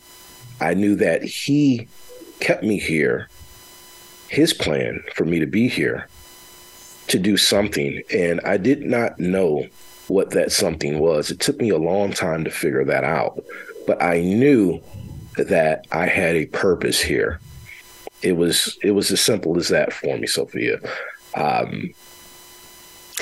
I 0.62 0.76
knew 0.76 0.96
that 0.98 1.24
He 1.24 1.88
kept 2.40 2.64
me 2.64 2.78
here, 2.78 3.28
His 4.30 4.54
plan 4.54 5.04
for 5.16 5.26
me 5.26 5.40
to 5.40 5.48
be 5.48 5.68
here, 5.68 6.08
to 7.08 7.18
do 7.18 7.38
something. 7.38 8.04
And 8.14 8.40
I 8.42 8.58
did 8.58 8.84
not 8.84 9.20
know 9.20 9.66
what 10.10 10.30
that 10.32 10.52
something 10.52 11.00
was. 11.00 11.32
It 11.32 11.40
took 11.40 11.60
me 11.60 11.70
a 11.70 11.78
long 11.78 12.14
time 12.14 12.44
to 12.44 12.52
figure 12.52 12.86
that 12.86 13.04
out. 13.04 13.44
But 13.88 14.02
I 14.02 14.20
knew 14.20 14.82
that 15.38 15.88
I 15.92 16.08
had 16.08 16.36
a 16.36 16.46
purpose 16.48 17.00
here. 17.00 17.40
It 18.22 18.34
was 18.34 18.78
it 18.84 18.92
was 18.92 19.12
as 19.12 19.22
simple 19.22 19.58
as 19.58 19.70
that 19.70 19.94
for 19.94 20.18
me, 20.18 20.28
Zofia. 20.28 20.84
Um, 21.36 21.94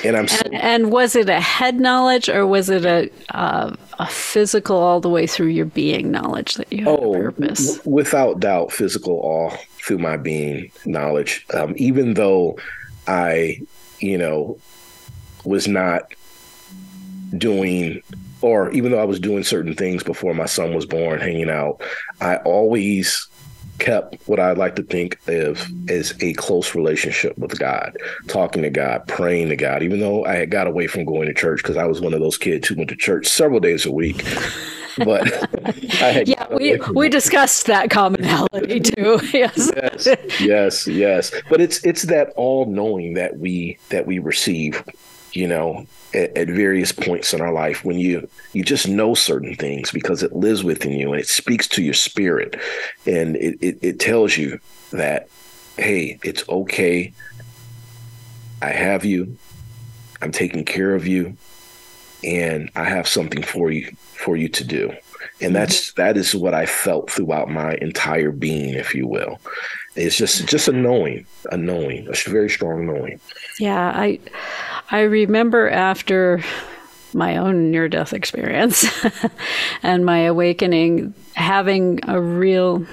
and 0.04 0.18
I'm 0.18 0.28
and, 0.44 0.56
and, 0.56 0.92
was 0.92 1.16
it 1.16 1.30
a 1.30 1.40
head 1.40 1.80
knowledge 1.80 2.28
or 2.28 2.46
was 2.46 2.70
it 2.70 2.86
a 2.86 3.10
uh, 3.36 3.76
a 3.98 4.08
physical 4.08 4.78
all 4.78 5.00
the 5.00 5.10
way 5.10 5.26
through 5.26 5.48
your 5.48 5.66
being 5.66 6.12
knowledge 6.12 6.56
that 6.56 6.72
you 6.72 6.86
had 6.86 7.00
oh, 7.00 7.14
a 7.14 7.18
purpose? 7.18 7.78
W- 7.78 7.96
without 7.96 8.40
doubt, 8.40 8.72
physical 8.72 9.20
all 9.20 9.52
through 9.78 10.00
my 10.00 10.18
being 10.18 10.72
knowledge. 10.86 11.46
Um, 11.54 11.76
even 11.78 12.16
though 12.16 12.58
I, 13.08 13.62
you 14.00 14.18
know, 14.18 14.58
was 15.46 15.68
not 15.68 16.12
doing 17.38 18.02
or 18.42 18.72
even 18.72 18.92
though 18.92 19.02
I 19.02 19.06
was 19.06 19.20
doing 19.20 19.44
certain 19.44 19.76
things 19.76 20.04
before 20.04 20.34
my 20.34 20.46
son 20.46 20.74
was 20.76 20.86
born, 20.86 21.20
hanging 21.20 21.50
out, 21.50 21.82
I 22.22 22.38
always 22.38 23.28
kept 23.80 24.16
what 24.28 24.40
I 24.40 24.54
like 24.54 24.76
to 24.78 24.84
think 24.84 25.20
of 25.28 25.68
as 25.90 26.14
a 26.22 26.34
close 26.34 26.76
relationship 26.76 27.38
with 27.38 27.58
God, 27.60 27.98
talking 28.28 28.62
to 28.62 28.70
God, 28.70 29.08
praying 29.08 29.50
to 29.50 29.56
God, 29.56 29.84
even 29.84 30.00
though 30.00 30.26
I 30.26 30.36
had 30.36 30.52
got 30.52 30.68
away 30.68 30.88
from 30.88 31.06
going 31.06 31.28
to 31.28 31.34
church 31.34 31.62
because 31.62 31.78
I 31.78 31.86
was 31.86 32.02
one 32.02 32.14
of 32.14 32.20
those 32.20 32.38
kids 32.38 32.68
who 32.68 32.76
went 32.76 32.90
to 32.90 32.96
church 32.96 33.28
several 33.28 33.60
days 33.60 33.86
a 33.86 33.92
week. 33.92 34.24
But 34.98 35.28
yeah, 36.28 36.48
we 36.54 36.78
we 36.94 37.10
discussed 37.10 37.66
that 37.66 37.90
commonality 37.90 38.80
too. 38.80 39.20
yes. 39.34 39.72
yes, 39.76 40.08
yes, 40.40 40.88
yes. 40.88 41.32
But 41.50 41.60
it's 41.60 41.84
it's 41.84 42.04
that 42.04 42.30
all 42.38 42.66
knowing 42.66 43.16
that 43.16 43.38
we 43.38 43.78
that 43.90 44.06
we 44.06 44.20
receive 44.20 44.84
you 45.36 45.48
know, 45.48 45.86
at, 46.14 46.36
at, 46.38 46.48
various 46.48 46.92
points 46.92 47.34
in 47.34 47.42
our 47.42 47.52
life 47.52 47.84
when 47.84 47.98
you 47.98 48.28
you 48.54 48.64
just 48.64 48.88
know 48.88 49.14
certain 49.14 49.56
things 49.56 49.92
because 49.92 50.24
it 50.24 50.34
lives 50.34 50.64
within 50.64 50.94
you 50.94 51.12
and 51.12 51.22
it 51.22 51.28
speaks 51.28 51.68
to 51.68 51.84
your 51.84 51.94
spirit. 51.94 52.60
And 53.06 53.36
it, 53.36 53.58
it, 53.62 53.80
it 53.82 54.00
tells 54.00 54.38
you 54.38 54.60
that 54.92 55.28
hey 55.78 56.20
it's 56.24 56.48
okay. 56.48 57.14
I 58.62 58.70
have 58.70 59.04
you. 59.04 59.38
I'm 60.22 60.32
taking 60.32 60.64
care 60.64 60.96
of 60.96 61.06
you. 61.06 61.36
And 62.24 62.72
i 62.76 62.86
have 62.86 63.08
something 63.08 63.44
for 63.44 63.70
you 63.72 63.96
for 64.14 64.36
you 64.38 64.48
to 64.50 64.64
do. 64.64 64.94
And 65.42 65.56
that's 65.56 65.92
mm-hmm. 65.92 66.02
that 66.02 66.18
is 66.18 66.34
what 66.34 66.54
i 66.54 66.66
felt 66.66 67.12
throughout 67.12 67.50
my 67.50 67.76
entire 67.76 68.32
being 68.32 68.74
if 68.74 68.96
you 68.96 69.06
will 69.08 69.40
it's 69.96 70.18
just 70.18 70.46
just 70.48 70.68
a 70.68 70.72
knowing 70.72 71.26
a 71.52 71.58
knowing 71.58 72.08
a 72.08 72.30
very 72.30 72.50
strong 72.50 72.86
knowing 72.86 73.20
yeah 73.60 73.92
i 73.96 74.20
I 74.92 75.02
remember 75.02 75.70
after 75.70 76.44
my 77.14 77.38
own 77.38 77.72
near 77.72 77.88
death 77.88 78.14
experience 78.14 78.86
and 79.84 80.06
my 80.06 80.20
awakening, 80.20 81.14
having 81.34 82.00
a 82.08 82.22
real 82.22 82.86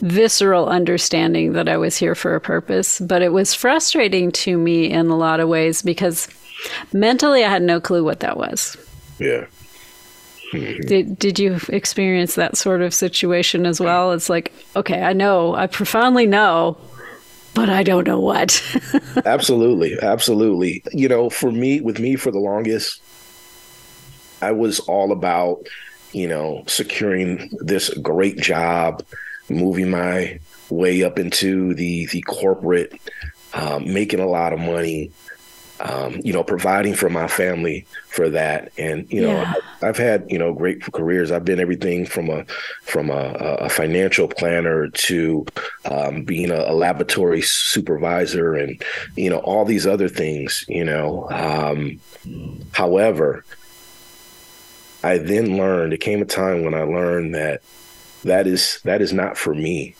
visceral 0.00 0.66
understanding 0.66 1.52
that 1.52 1.68
I 1.68 1.76
was 1.76 1.96
here 1.96 2.14
for 2.14 2.34
a 2.34 2.40
purpose. 2.40 3.00
But 3.00 3.22
it 3.22 3.32
was 3.32 3.54
frustrating 3.54 4.32
to 4.32 4.56
me 4.56 4.90
in 4.90 5.08
a 5.08 5.16
lot 5.16 5.40
of 5.40 5.48
ways 5.48 5.82
because 5.82 6.28
mentally 6.92 7.44
I 7.44 7.50
had 7.50 7.62
no 7.62 7.80
clue 7.80 8.02
what 8.02 8.20
that 8.20 8.36
was. 8.36 8.76
Yeah. 9.18 9.46
Did 10.52 11.18
did 11.18 11.38
you 11.38 11.58
experience 11.68 12.34
that 12.36 12.56
sort 12.56 12.82
of 12.82 12.94
situation 12.94 13.66
as 13.66 13.80
well? 13.80 14.12
It's 14.12 14.28
like, 14.28 14.52
okay, 14.74 15.02
I 15.02 15.12
know, 15.12 15.54
I 15.54 15.66
profoundly 15.66 16.26
know, 16.26 16.76
but 17.54 17.68
I 17.68 17.82
don't 17.82 18.06
know 18.06 18.20
what. 18.20 18.62
absolutely, 19.24 19.98
absolutely. 20.00 20.82
You 20.92 21.08
know, 21.08 21.30
for 21.30 21.50
me, 21.50 21.80
with 21.80 21.98
me, 21.98 22.16
for 22.16 22.30
the 22.30 22.38
longest, 22.38 23.02
I 24.42 24.52
was 24.52 24.78
all 24.80 25.12
about, 25.12 25.66
you 26.12 26.28
know, 26.28 26.62
securing 26.66 27.50
this 27.60 27.88
great 27.98 28.38
job, 28.38 29.02
moving 29.48 29.90
my 29.90 30.38
way 30.70 31.02
up 31.02 31.18
into 31.18 31.74
the 31.74 32.06
the 32.06 32.22
corporate, 32.22 32.92
um, 33.54 33.92
making 33.92 34.20
a 34.20 34.26
lot 34.26 34.52
of 34.52 34.58
money, 34.58 35.10
um, 35.80 36.20
you 36.24 36.32
know, 36.32 36.42
providing 36.42 36.94
for 36.94 37.08
my 37.08 37.28
family 37.28 37.86
for 38.08 38.28
that. 38.30 38.72
And 38.78 39.10
you 39.12 39.20
know, 39.20 39.32
yeah. 39.32 39.54
I, 39.82 39.86
have 39.86 39.98
had 39.98 40.26
you 40.30 40.38
know 40.38 40.52
great 40.52 40.82
careers. 40.82 41.30
I've 41.30 41.44
been 41.44 41.60
everything 41.60 42.06
from 42.06 42.30
a 42.30 42.44
from 42.82 43.10
a, 43.10 43.34
a 43.60 43.68
financial 43.68 44.28
planner 44.28 44.88
to 44.88 45.46
um, 45.84 46.24
being 46.24 46.50
a, 46.50 46.60
a, 46.60 46.74
laboratory 46.74 47.42
supervisor, 47.42 48.54
and 48.54 48.82
you 49.16 49.30
know 49.30 49.38
all 49.38 49.64
these 49.64 49.86
other 49.86 50.08
things. 50.08 50.64
You 50.68 50.84
know, 50.84 51.28
um, 51.30 52.00
however, 52.72 53.44
I 55.02 55.18
then 55.18 55.56
learned. 55.56 55.92
It 55.92 56.00
came 56.00 56.22
a 56.22 56.26
time 56.26 56.64
when 56.64 56.74
I 56.74 56.82
learned 56.82 57.34
that 57.34 57.62
that 58.24 58.46
is 58.46 58.80
that 58.84 59.00
is 59.02 59.12
not 59.12 59.36
for 59.36 59.54
me 59.54 59.94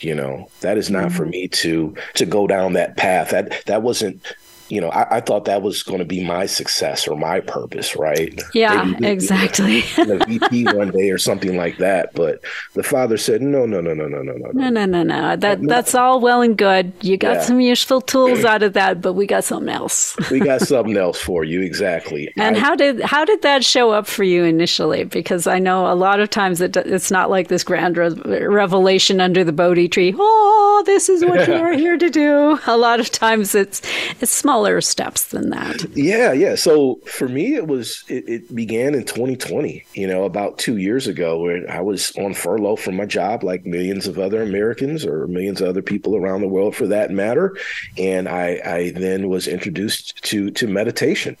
you 0.00 0.14
know 0.14 0.48
that 0.60 0.76
is 0.76 0.90
not 0.90 1.06
mm-hmm. 1.06 1.16
for 1.16 1.24
me 1.24 1.48
to 1.48 1.94
to 2.14 2.26
go 2.26 2.46
down 2.46 2.74
that 2.74 2.98
path 2.98 3.30
that 3.30 3.64
that 3.64 3.82
wasn't 3.82 4.22
you 4.68 4.80
know, 4.80 4.88
I, 4.88 5.16
I, 5.16 5.20
thought 5.20 5.44
that 5.44 5.62
was 5.62 5.82
going 5.82 5.98
to 6.00 6.04
be 6.04 6.24
my 6.24 6.46
success 6.46 7.06
or 7.06 7.16
my 7.16 7.40
purpose, 7.40 7.96
right? 7.96 8.40
Yeah, 8.54 8.84
Maybe, 8.84 9.06
exactly. 9.06 9.78
a 9.98 10.24
VP 10.26 10.64
one 10.74 10.90
day 10.90 11.10
or 11.10 11.18
something 11.18 11.56
like 11.56 11.78
that. 11.78 12.14
But 12.14 12.42
the 12.74 12.82
father 12.82 13.16
said, 13.16 13.42
no, 13.42 13.66
no, 13.66 13.80
no, 13.80 13.94
no, 13.94 14.08
no, 14.08 14.22
no, 14.22 14.32
no, 14.32 14.50
no, 14.52 14.68
no, 14.68 14.84
no, 14.86 15.02
no. 15.02 15.36
That 15.36 15.62
that's 15.62 15.94
all 15.94 16.20
well 16.20 16.42
and 16.42 16.56
good. 16.56 16.92
You 17.02 17.16
got 17.16 17.36
yeah. 17.36 17.42
some 17.42 17.60
useful 17.60 18.00
tools 18.00 18.44
out 18.44 18.62
of 18.62 18.72
that, 18.72 19.00
but 19.00 19.12
we 19.12 19.26
got 19.26 19.44
something 19.44 19.72
else. 19.72 20.16
we 20.30 20.40
got 20.40 20.60
something 20.62 20.96
else 20.96 21.20
for 21.20 21.44
you, 21.44 21.62
exactly. 21.62 22.32
And 22.36 22.56
I, 22.56 22.60
how 22.60 22.74
did 22.74 23.00
how 23.02 23.24
did 23.24 23.42
that 23.42 23.64
show 23.64 23.90
up 23.90 24.06
for 24.06 24.24
you 24.24 24.44
initially? 24.44 25.04
Because 25.04 25.46
I 25.46 25.58
know 25.58 25.90
a 25.90 25.94
lot 25.94 26.20
of 26.20 26.30
times 26.30 26.60
it, 26.60 26.76
it's 26.76 27.10
not 27.10 27.30
like 27.30 27.48
this 27.48 27.64
grand 27.64 27.96
re- 27.96 28.46
revelation 28.46 29.20
under 29.20 29.44
the 29.44 29.52
Bodhi 29.52 29.88
tree. 29.88 30.14
Oh, 30.16 30.82
this 30.86 31.08
is 31.08 31.24
what 31.24 31.46
you 31.46 31.54
are 31.66 31.72
here 31.72 31.96
to 31.96 32.10
do. 32.10 32.58
A 32.66 32.76
lot 32.76 33.00
of 33.00 33.10
times 33.10 33.54
it's 33.54 33.82
it's 34.20 34.32
small 34.32 34.55
smaller 34.56 34.80
steps 34.80 35.26
than 35.26 35.50
that. 35.50 35.84
Yeah, 35.94 36.32
yeah. 36.32 36.54
So 36.54 36.96
for 37.06 37.28
me, 37.28 37.54
it 37.56 37.66
was 37.66 38.04
it, 38.08 38.26
it, 38.26 38.54
began 38.54 38.94
in 38.94 39.04
2020. 39.04 39.84
You 39.92 40.06
know, 40.06 40.24
about 40.24 40.56
two 40.56 40.78
years 40.78 41.06
ago, 41.06 41.38
where 41.38 41.70
I 41.70 41.80
was 41.80 42.10
on 42.16 42.32
furlough 42.32 42.76
from 42.76 42.96
my 42.96 43.04
job, 43.04 43.44
like 43.44 43.66
millions 43.66 44.06
of 44.06 44.18
other 44.18 44.42
Americans 44.42 45.04
or 45.04 45.26
millions 45.26 45.60
of 45.60 45.68
other 45.68 45.82
people 45.82 46.16
around 46.16 46.40
the 46.40 46.48
world, 46.48 46.74
for 46.74 46.86
that 46.86 47.10
matter. 47.10 47.54
And 47.98 48.28
I, 48.28 48.60
I 48.64 48.90
then 48.92 49.28
was 49.28 49.46
introduced 49.46 50.22
to 50.24 50.50
to 50.52 50.66
meditation. 50.66 51.36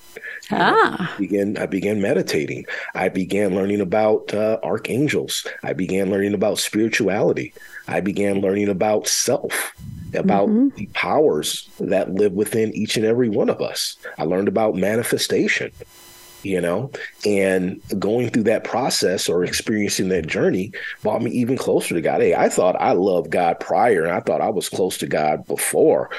Ah. 0.50 1.14
I 1.14 1.18
began 1.18 1.56
I 1.56 1.66
began 1.66 2.02
meditating. 2.02 2.66
I 2.94 3.08
began 3.08 3.54
learning 3.54 3.80
about 3.80 4.34
uh, 4.34 4.58
archangels. 4.62 5.46
I 5.62 5.72
began 5.72 6.10
learning 6.10 6.34
about 6.34 6.58
spirituality. 6.58 7.54
I 7.88 8.00
began 8.00 8.42
learning 8.42 8.68
about 8.68 9.08
self 9.08 9.74
about 10.14 10.48
mm-hmm. 10.48 10.68
the 10.76 10.86
powers 10.94 11.68
that 11.80 12.12
live 12.12 12.32
within 12.32 12.72
each 12.74 12.96
and 12.96 13.06
every 13.06 13.28
one 13.28 13.48
of 13.48 13.60
us. 13.60 13.96
I 14.18 14.24
learned 14.24 14.48
about 14.48 14.74
manifestation, 14.74 15.72
you 16.42 16.60
know, 16.60 16.90
and 17.24 17.80
going 17.98 18.30
through 18.30 18.44
that 18.44 18.64
process 18.64 19.28
or 19.28 19.44
experiencing 19.44 20.08
that 20.10 20.26
journey 20.26 20.72
brought 21.02 21.22
me 21.22 21.30
even 21.32 21.56
closer 21.56 21.94
to 21.94 22.00
God. 22.00 22.20
Hey, 22.20 22.34
I 22.34 22.48
thought 22.48 22.80
I 22.80 22.92
loved 22.92 23.30
God 23.30 23.60
prior 23.60 24.04
and 24.04 24.12
I 24.12 24.20
thought 24.20 24.40
I 24.40 24.50
was 24.50 24.68
close 24.68 24.98
to 24.98 25.06
God 25.06 25.46
before. 25.46 26.10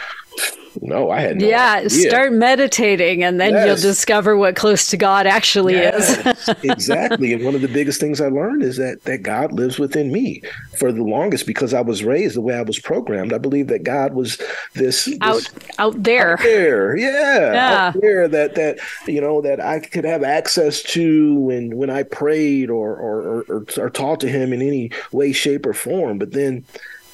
No, 0.82 1.10
I 1.10 1.22
had 1.22 1.38
no 1.38 1.48
Yeah, 1.48 1.74
idea. 1.78 1.90
start 1.90 2.34
meditating 2.34 3.24
and 3.24 3.40
then 3.40 3.54
yes. 3.54 3.66
you'll 3.66 3.92
discover 3.92 4.38
what 4.38 4.56
close 4.56 4.90
to 4.90 4.98
God 4.98 5.26
actually 5.26 5.74
yes, 5.74 6.26
is. 6.26 6.56
exactly. 6.64 7.34
And 7.34 7.44
one 7.44 7.56
of 7.56 7.62
the 7.62 7.68
biggest 7.68 8.00
things 8.00 8.22
I 8.22 8.28
learned 8.28 8.64
is 8.64 8.78
that 8.78 9.04
that 9.04 9.24
God 9.24 9.52
lives 9.52 9.80
within 9.80 10.12
me. 10.12 10.42
For 10.78 10.92
the 10.92 11.04
longest 11.04 11.48
because 11.48 11.74
I 11.74 11.82
was 11.82 12.04
raised 12.04 12.36
the 12.36 12.42
way 12.42 12.54
I 12.54 12.62
was 12.62 12.78
programmed, 12.78 13.34
I 13.34 13.40
believe 13.40 13.68
that 13.68 13.84
God 13.84 14.14
was 14.14 14.38
this, 14.76 15.06
this 15.06 15.18
out 15.22 15.50
out 15.80 16.04
there. 16.04 16.34
Out 16.34 16.40
there. 16.44 16.96
Yeah, 16.96 17.54
yeah. 17.54 17.88
Out 17.88 18.02
there 18.02 18.28
that 18.28 18.54
that 18.56 18.80
you 19.08 19.20
know 19.20 19.42
that 19.42 19.60
I 19.60 19.80
could 19.80 20.06
have 20.06 20.24
access 20.24 20.84
to 20.84 21.36
when 21.40 21.76
when 21.76 21.90
I 21.90 22.04
prayed 22.04 22.70
or 22.70 22.96
or, 22.96 23.44
or, 23.50 23.66
or 23.78 23.90
talked 23.90 24.22
to 24.22 24.30
him 24.30 24.54
in 24.54 24.62
any 24.62 24.92
way 25.12 25.32
shape 25.32 25.66
or 25.66 25.74
form. 25.74 26.20
But 26.20 26.34
then 26.34 26.64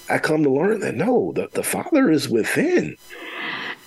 I 0.10 0.18
come 0.20 0.44
to 0.44 0.50
learn 0.50 0.80
that 0.82 0.96
no, 0.96 1.32
the, 1.34 1.48
the 1.52 1.64
Father 1.64 2.10
is 2.12 2.30
within. 2.30 2.98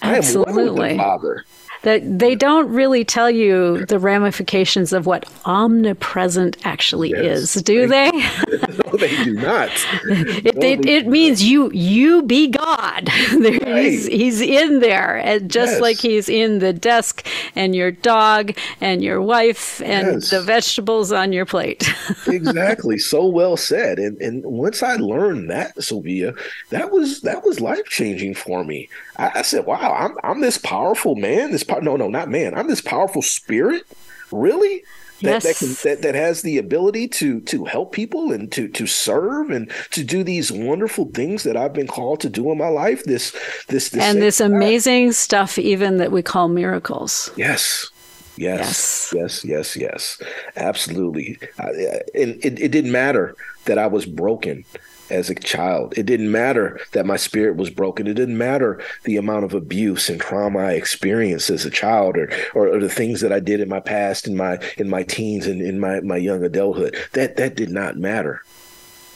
Absolutely. 0.03 0.89
I 0.89 0.91
am 0.91 0.97
the 0.97 1.03
Father 1.03 1.45
that 1.87 2.19
they 2.19 2.35
don't 2.35 2.69
really 2.69 3.05
tell 3.05 3.31
you 3.31 3.87
the 3.87 4.01
ramifications 4.01 4.93
of 4.93 5.07
what 5.07 5.25
omnipresent 5.45 6.57
actually 6.65 7.11
yes, 7.11 7.55
is, 7.55 7.63
do 7.63 7.87
they? 7.87 8.11
no, 8.11 8.97
they 8.99 9.23
do 9.23 9.35
not. 9.35 9.71
it, 10.05 10.57
no, 10.57 10.67
it, 10.67 10.85
it, 10.85 11.07
means 11.07 11.45
you 11.45 11.71
you 11.71 12.25
be 12.25 12.49
God. 12.49 13.09
right. 13.39 13.85
he's, 13.85 14.07
he's 14.07 14.41
in 14.41 14.81
there, 14.81 15.19
and 15.19 15.49
just 15.49 15.75
yes. 15.75 15.81
like 15.81 15.97
he's 15.99 16.29
in 16.29 16.59
the 16.59 16.73
desk 16.73 17.25
and 17.55 17.77
your 17.77 17.93
dog 17.93 18.57
and 18.81 19.01
your 19.01 19.23
wife 19.23 19.81
and 19.83 20.23
yes. 20.23 20.31
the 20.31 20.43
vegetables 20.43 21.13
on 21.13 21.33
your 21.33 21.47
plate. 21.47 21.89
exactly. 22.27 22.99
So 22.99 23.27
well 23.27 23.57
said. 23.57 24.01
And 24.01 24.21
and 24.21 24.45
once 24.45 24.83
I 24.83 24.97
learned 24.97 25.51
that, 25.51 25.81
Sylvia, 25.81 26.35
that 26.71 26.91
was 26.91 27.21
that 27.21 27.45
was 27.45 27.61
life 27.61 27.85
changing 27.85 28.35
for 28.35 28.65
me. 28.65 28.89
I, 29.19 29.33
I 29.37 29.43
said, 29.43 29.67
"Wow, 29.67 29.95
I'm 29.99 30.17
I'm 30.23 30.41
this 30.41 30.59
powerful 30.59 31.15
man. 31.15 31.53
This 31.53 31.65
po- 31.65 31.81
no, 31.81 31.97
no, 31.97 32.09
not 32.09 32.29
man. 32.29 32.55
I'm 32.55 32.69
this 32.69 32.81
powerful 32.81 33.23
spirit. 33.23 33.85
Really." 34.31 34.85
That, 35.23 35.43
yes. 35.43 35.45
that, 35.45 35.57
can, 35.57 35.69
that 35.85 36.03
that 36.03 36.15
has 36.15 36.43
the 36.43 36.59
ability 36.59 37.09
to 37.09 37.41
to 37.41 37.65
help 37.65 37.93
people 37.93 38.33
and 38.33 38.53
to 38.53 38.69
to 38.69 38.87
serve 38.87 39.49
and 39.49 39.73
to 39.93 40.05
do 40.05 40.23
these 40.23 40.53
wonderful 40.53 41.07
things 41.07 41.43
that 41.45 41.57
I've 41.57 41.73
been 41.73 41.87
called 41.87 42.21
to 42.21 42.29
do 42.29 42.53
in 42.53 42.59
my 42.59 42.69
life. 42.69 43.03
This 43.05 43.31
this, 43.69 43.89
this 43.89 44.03
and 44.03 44.21
this 44.21 44.41
amazing 44.41 45.13
stuff, 45.13 45.59
even 45.59 45.97
that 45.97 46.13
we 46.13 46.21
call 46.21 46.49
miracles. 46.49 47.31
Yes, 47.35 47.91
Yes, 48.37 49.11
yes, 49.15 49.15
yes, 49.15 49.45
yes, 49.45 49.77
yes. 49.77 50.23
Absolutely. 50.57 51.39
Uh, 51.59 51.69
and 52.15 52.45
it, 52.45 52.61
it 52.61 52.71
didn't 52.71 52.93
matter 52.93 53.35
that 53.65 53.79
I 53.79 53.87
was 53.87 54.05
broken 54.05 54.65
as 55.11 55.31
a 55.31 55.35
child. 55.35 55.95
It 55.97 56.07
didn't 56.07 56.31
matter 56.31 56.81
that 56.93 57.07
my 57.07 57.17
spirit 57.17 57.57
was 57.57 57.71
broken. 57.71 58.07
It 58.07 58.15
didn't 58.15 58.39
matter 58.39 58.83
the 59.05 59.17
amount 59.17 59.45
of 59.45 59.55
abuse 59.55 60.09
and 60.09 60.21
trauma 60.21 60.59
I 60.59 60.73
experienced 60.73 61.51
as 61.51 61.65
a 61.65 61.71
child 61.71 62.17
or, 62.17 62.31
or, 62.55 62.69
or 62.69 62.81
the 62.81 62.89
things 62.89 63.21
that 63.21 63.33
I 63.33 63.41
did 63.41 63.61
in 63.61 63.69
my 63.69 63.81
past 63.81 64.27
in 64.27 64.37
my 64.37 64.59
in 64.77 64.89
my 64.89 65.03
teens 65.03 65.47
and 65.47 65.61
in 65.61 65.79
my, 65.81 66.01
my 66.01 66.17
young 66.17 66.43
adulthood. 66.45 66.97
That 67.13 67.37
that 67.37 67.57
did 67.57 67.71
not 67.71 67.97
matter. 67.97 68.43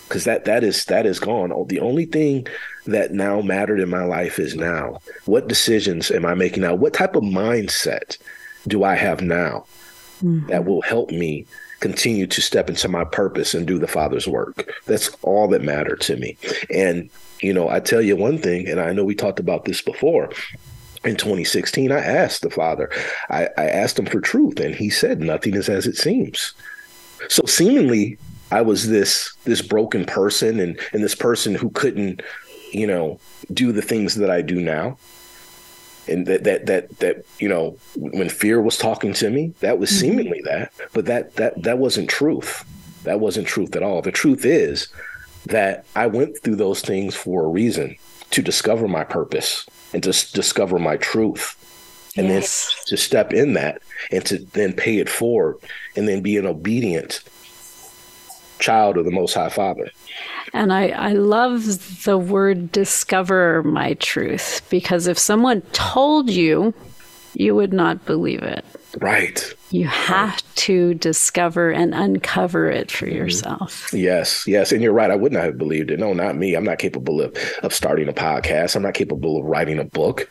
Cause 0.09 0.25
that 0.25 0.45
that 0.45 0.65
is 0.65 0.85
that 0.87 1.07
is 1.07 1.21
gone. 1.21 1.53
The 1.69 1.81
only 1.81 2.05
thing 2.05 2.47
that 2.87 3.13
now 3.13 3.41
mattered 3.43 3.79
in 3.79 3.89
my 3.89 4.05
life 4.05 4.39
is 4.39 4.57
now. 4.57 5.01
What 5.25 5.47
decisions 5.47 6.11
am 6.11 6.27
I 6.27 6.35
making 6.35 6.63
now? 6.63 6.75
What 6.75 6.95
type 6.95 7.15
of 7.15 7.23
mindset 7.23 8.19
do 8.67 8.83
I 8.83 8.97
have 8.97 9.23
now 9.23 9.67
mm-hmm. 10.23 10.47
that 10.49 10.65
will 10.65 10.83
help 10.83 11.11
me 11.11 11.47
continue 11.81 12.27
to 12.27 12.41
step 12.41 12.69
into 12.69 12.89
my 12.89 13.05
purpose 13.05 13.55
and 13.55 13.67
do 13.67 13.79
the 13.79 13.89
Father's 13.89 14.29
work. 14.29 14.71
That's 14.87 15.11
all 15.23 15.49
that 15.49 15.63
mattered 15.63 16.01
to 16.03 16.17
me. 16.17 16.37
And, 16.73 17.11
you 17.41 17.53
know, 17.53 17.69
I 17.69 17.81
tell 17.81 18.03
you 18.03 18.17
one 18.17 18.39
thing, 18.39 18.69
and 18.69 18.81
I 18.81 18.93
know 18.93 19.05
we 19.05 19.15
talked 19.15 19.41
about 19.41 19.65
this 19.65 19.81
before. 19.81 20.31
In 21.03 21.17
2016, 21.17 21.91
I 21.91 21.99
asked 21.99 22.43
the 22.43 22.51
Father, 22.51 22.91
I, 23.31 23.49
I 23.57 23.65
asked 23.65 23.99
him 23.99 24.05
for 24.05 24.21
truth, 24.21 24.61
and 24.61 24.75
he 24.75 24.91
said, 24.91 25.21
Nothing 25.21 25.55
is 25.55 25.69
as 25.71 25.87
it 25.87 25.97
seems. 25.97 26.53
So 27.29 27.43
seemingly, 27.47 28.19
I 28.51 28.61
was 28.61 28.89
this 28.89 29.33
this 29.45 29.63
broken 29.63 30.05
person 30.05 30.61
and 30.61 30.79
and 30.93 31.03
this 31.03 31.15
person 31.15 31.55
who 31.55 31.71
couldn't, 31.71 32.23
you 32.73 32.87
know, 32.87 33.19
do 33.53 33.73
the 33.73 33.83
things 33.83 34.17
that 34.17 34.31
I 34.31 34.43
do 34.43 34.61
now 34.61 34.99
and 36.11 36.27
that 36.27 36.45
that 36.45 36.67
that 36.67 36.99
that 36.99 37.25
you 37.39 37.49
know 37.49 37.77
when 37.97 38.29
fear 38.29 38.61
was 38.61 38.77
talking 38.77 39.13
to 39.13 39.31
me 39.31 39.55
that 39.61 39.79
was 39.79 39.91
mm-hmm. 39.91 40.01
seemingly 40.01 40.41
that 40.43 40.73
but 40.93 41.07
that 41.07 41.35
that 41.37 41.61
that 41.63 41.79
wasn't 41.79 42.09
truth 42.09 42.65
that 43.05 43.21
wasn't 43.21 43.47
truth 43.47 43.75
at 43.77 43.83
all 43.83 44.03
the 44.03 44.13
truth 44.13 44.45
is 44.45 44.89
that 45.47 45.85
i 45.97 46.07
went 46.07 46.37
through 46.43 46.57
those 46.57 46.81
things 46.81 47.15
for 47.15 47.45
a 47.45 47.49
reason 47.49 47.97
to 48.31 48.43
discover 48.43 48.87
my 48.87 49.05
purpose 49.05 49.67
and 49.93 50.03
to 50.03 50.11
s- 50.11 50.31
discover 50.31 50.79
my 50.79 50.97
truth 50.97 51.57
and 52.17 52.29
yes. 52.29 52.75
then 52.75 52.85
to 52.87 52.97
step 52.97 53.33
in 53.33 53.55
that 53.55 53.81
and 54.11 54.25
to 54.27 54.39
then 54.53 54.73
pay 54.73 54.99
it 54.99 55.09
forward 55.09 55.57
and 55.97 56.09
then 56.09 56.21
be 56.21 56.37
an 56.37 56.47
obedient 56.47 57.23
child 58.59 58.97
of 58.97 59.05
the 59.05 59.11
Most 59.11 59.35
High 59.35 59.49
Father. 59.49 59.91
And 60.53 60.73
I, 60.73 60.89
I 60.89 61.13
love 61.13 62.05
the 62.05 62.19
word 62.19 62.73
discover 62.73 63.63
my 63.63 63.95
truth 63.95 64.67
because 64.69 65.07
if 65.07 65.19
someone 65.19 65.63
told 65.73 66.31
you, 66.31 66.75
you 67.35 67.55
would 67.55 67.73
not 67.73 68.05
believe 68.05 68.43
it. 68.43 68.65
Right. 68.99 69.55
You 69.71 69.87
have 69.87 70.43
to 70.57 70.95
discover 70.95 71.71
and 71.71 71.95
uncover 71.95 72.69
it 72.69 72.91
for 72.91 73.07
mm-hmm. 73.07 73.17
yourself. 73.17 73.93
Yes, 73.93 74.47
yes. 74.47 74.73
And 74.73 74.83
you're 74.83 74.93
right. 74.93 75.11
I 75.11 75.17
would 75.17 75.33
not 75.33 75.45
have 75.45 75.59
believed 75.59 75.91
it. 75.91 76.01
No, 76.01 76.13
not 76.13 76.37
me. 76.37 76.55
I'm 76.55 76.65
not 76.65 76.79
capable 76.79 77.21
of, 77.21 77.37
of 77.63 77.73
starting 77.73 78.09
a 78.09 78.13
podcast. 78.13 78.75
I'm 78.75 78.83
not 78.83 78.95
capable 78.95 79.39
of 79.39 79.45
writing 79.45 79.79
a 79.79 79.85
book. 79.85 80.29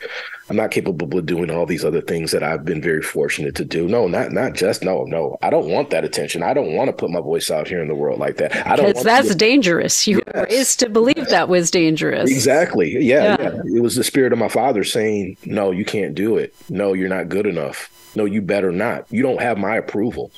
I'm 0.50 0.56
not 0.56 0.72
capable 0.72 1.18
of 1.18 1.26
doing 1.26 1.52
all 1.52 1.66
these 1.66 1.86
other 1.86 2.02
things 2.02 2.32
that 2.32 2.44
I've 2.44 2.66
been 2.66 2.82
very 2.82 3.02
fortunate 3.02 3.56
to 3.56 3.66
do. 3.66 3.88
No, 3.88 4.08
not 4.08 4.32
not 4.32 4.54
just 4.54 4.84
no, 4.84 5.04
no. 5.04 5.38
I 5.42 5.50
don't 5.50 5.70
want 5.70 5.92
that 5.92 6.04
attention. 6.04 6.42
I 6.44 6.54
don't 6.54 6.74
want 6.74 6.90
to 6.90 6.94
put 6.94 7.12
my 7.12 7.22
voice 7.22 7.52
out 7.52 7.68
here 7.68 7.82
in 7.82 7.88
the 7.88 7.96
world 7.96 8.20
like 8.20 8.38
that. 8.38 8.56
I 8.68 8.76
don't 8.76 8.88
Because 8.88 9.04
that's 9.04 9.36
dangerous. 9.36 10.08
You 10.08 10.18
were 10.18 10.24
Yes. 10.36 10.52
raised 10.52 10.80
to 10.80 10.90
believe 10.90 11.28
that 11.30 11.50
was 11.50 11.70
dangerous. 11.72 12.30
Exactly. 12.32 12.94
Yeah, 12.94 13.24
Yeah. 13.24 13.38
yeah. 13.42 13.78
It 13.78 13.82
was 13.82 13.96
the 13.96 14.04
spirit 14.04 14.34
of 14.34 14.40
my 14.40 14.50
father 14.50 14.84
saying, 14.84 15.38
"No, 15.46 15.72
you 15.72 15.86
can't 15.86 16.16
do 16.16 16.38
it. 16.38 16.54
No, 16.68 16.94
you're 16.94 17.10
not 17.10 17.30
good 17.30 17.46
enough. 17.46 17.92
No, 18.16 18.26
you 18.26 18.42
better 18.42 18.72
not. 18.72 19.06
You 19.12 19.22
don't 19.22 19.29
have 19.38 19.58
my 19.58 19.76
approval." 19.76 20.32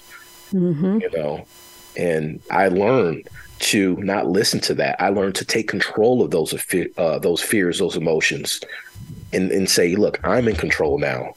You 1.02 1.10
know, 1.14 1.46
and 1.96 2.42
I 2.52 2.68
learned 2.68 3.30
to 3.60 3.96
not 3.98 4.28
listen 4.28 4.60
to 4.62 4.74
that. 4.74 5.02
I 5.02 5.10
learned 5.10 5.36
to 5.36 5.46
take 5.46 5.68
control 5.68 6.22
of 6.22 6.32
those 6.32 6.52
fe- 6.62 6.89
uh, 6.98 7.20
those 7.20 7.42
fears, 7.42 7.80
those 7.80 7.96
emotions, 7.96 8.60
and 9.32 9.52
and 9.52 9.70
say, 9.70 9.96
"Look, 9.96 10.20
I'm 10.24 10.48
in 10.48 10.56
control 10.56 10.98
now. 10.98 11.36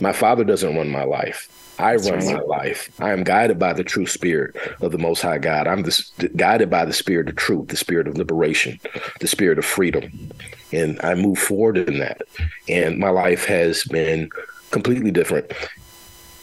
My 0.00 0.12
father 0.12 0.42
doesn't 0.42 0.74
run 0.74 0.88
my 0.88 1.04
life." 1.04 1.48
I 1.78 1.96
run 1.96 2.24
my 2.24 2.40
life. 2.40 2.88
I 3.00 3.10
am 3.10 3.24
guided 3.24 3.58
by 3.58 3.72
the 3.72 3.82
true 3.82 4.06
spirit 4.06 4.54
of 4.80 4.92
the 4.92 4.98
Most 4.98 5.22
High 5.22 5.38
God. 5.38 5.66
I'm 5.66 5.82
this, 5.82 6.12
guided 6.36 6.70
by 6.70 6.84
the 6.84 6.92
spirit 6.92 7.28
of 7.28 7.36
truth, 7.36 7.68
the 7.68 7.76
spirit 7.76 8.06
of 8.06 8.16
liberation, 8.16 8.78
the 9.20 9.26
spirit 9.26 9.58
of 9.58 9.64
freedom. 9.64 10.30
And 10.72 11.00
I 11.02 11.14
move 11.14 11.38
forward 11.38 11.76
in 11.76 11.98
that. 11.98 12.22
And 12.68 12.98
my 12.98 13.10
life 13.10 13.44
has 13.46 13.82
been 13.84 14.30
completely 14.70 15.10
different. 15.10 15.52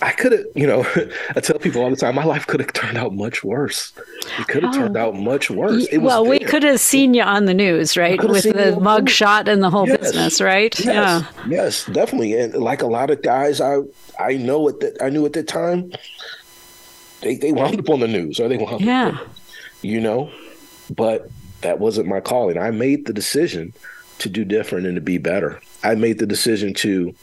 I 0.02 0.12
could 0.12 0.32
have, 0.32 0.46
you 0.56 0.66
know, 0.66 0.86
I 1.36 1.40
tell 1.42 1.60
people 1.60 1.84
all 1.84 1.90
the 1.90 1.96
time, 1.96 2.16
my 2.16 2.24
life 2.24 2.48
could 2.48 2.60
have 2.60 2.74
turned 2.74 2.98
out 2.98 3.14
much 3.14 3.44
worse. 3.44 3.94
It 4.40 4.48
could 4.48 4.64
have 4.64 4.74
oh. 4.74 4.78
turned 4.78 4.98
out 4.98 5.16
much 5.16 5.50
worse. 5.52 5.86
It 5.92 6.00
was 6.00 6.08
well, 6.08 6.26
we 6.26 6.40
could 6.40 6.64
have 6.64 6.80
seen 6.80 7.14
you 7.14 7.22
on 7.22 7.46
the 7.46 7.54
news, 7.54 7.96
right? 7.96 8.22
With 8.22 8.44
the 8.44 8.80
mug 8.80 9.06
news. 9.06 9.12
shot 9.14 9.48
and 9.48 9.62
the 9.62 9.70
whole 9.70 9.88
Yes. 9.88 10.00
business, 10.00 10.42
right? 10.42 10.78
Yes, 10.80 10.86
Yeah. 10.86 11.24
yes, 11.48 11.86
definitely. 11.86 12.34
And 12.34 12.54
like 12.56 12.82
a 12.82 12.88
lot 12.88 13.10
of 13.12 13.22
guys, 13.22 13.62
I 13.62 13.78
I 14.20 14.34
know 14.38 14.68
at 14.70 14.80
that 14.80 14.98
I 15.02 15.10
knew 15.10 15.26
at 15.26 15.34
the 15.34 15.44
time, 15.44 15.92
they 17.22 17.36
they 17.36 17.52
wound 17.52 17.80
up 17.80 17.90
on 17.90 18.00
the 18.00 18.08
news 18.08 18.40
or 18.40 18.48
they 18.48 18.58
wound 18.58 18.82
Yeah. 18.82 19.10
up, 19.10 19.28
you 19.84 20.00
know, 20.02 20.32
but 20.96 21.30
that 21.62 21.80
wasn't 21.80 22.08
my 22.08 22.20
calling. 22.22 22.58
I 22.58 22.72
made 22.72 23.06
the 23.06 23.14
decision 23.14 23.74
to 24.18 24.30
do 24.30 24.44
different 24.46 24.88
and 24.88 24.96
to 24.96 25.02
be 25.02 25.20
better. 25.20 25.62
I 25.84 25.96
made 25.96 26.18
the 26.18 26.26
decision 26.26 26.74
to 26.76 27.14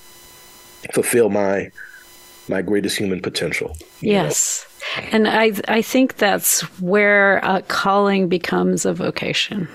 fulfill 0.92 1.28
my 1.28 1.70
my 2.48 2.62
greatest 2.62 2.96
human 2.98 3.20
potential. 3.20 3.76
you 4.00 4.12
know? 4.12 4.24
Yes. 4.24 4.66
And 5.12 5.28
I 5.28 5.52
I 5.68 5.82
think 5.82 6.16
that's 6.16 6.60
where 6.80 7.38
a 7.38 7.62
calling 7.62 8.28
becomes 8.28 8.84
a 8.84 8.92
vocation. 8.94 9.68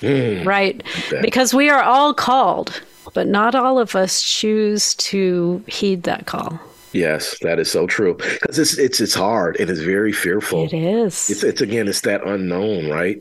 Mm, 0.00 0.46
right? 0.46 0.82
bet. 1.10 1.22
Because 1.22 1.52
we 1.52 1.68
are 1.68 1.82
all 1.82 2.14
called, 2.14 2.82
but 3.14 3.26
not 3.26 3.54
all 3.54 3.78
of 3.78 3.94
us 3.94 4.22
choose 4.22 4.94
to 4.96 5.62
heed 5.66 6.04
that 6.04 6.26
call. 6.26 6.58
Yes, 6.92 7.38
that 7.42 7.58
is 7.58 7.70
so 7.70 7.86
true. 7.86 8.14
Because 8.14 8.58
it's 8.58 8.78
it's 8.78 9.00
it's 9.00 9.14
hard 9.14 9.56
and 9.60 9.70
it's 9.70 9.80
very 9.80 10.12
fearful. 10.12 10.64
It 10.64 10.72
is. 10.72 11.30
It's 11.30 11.44
it's 11.44 11.60
again, 11.60 11.86
it's 11.86 12.00
that 12.02 12.24
unknown, 12.26 12.90
right? 12.90 13.20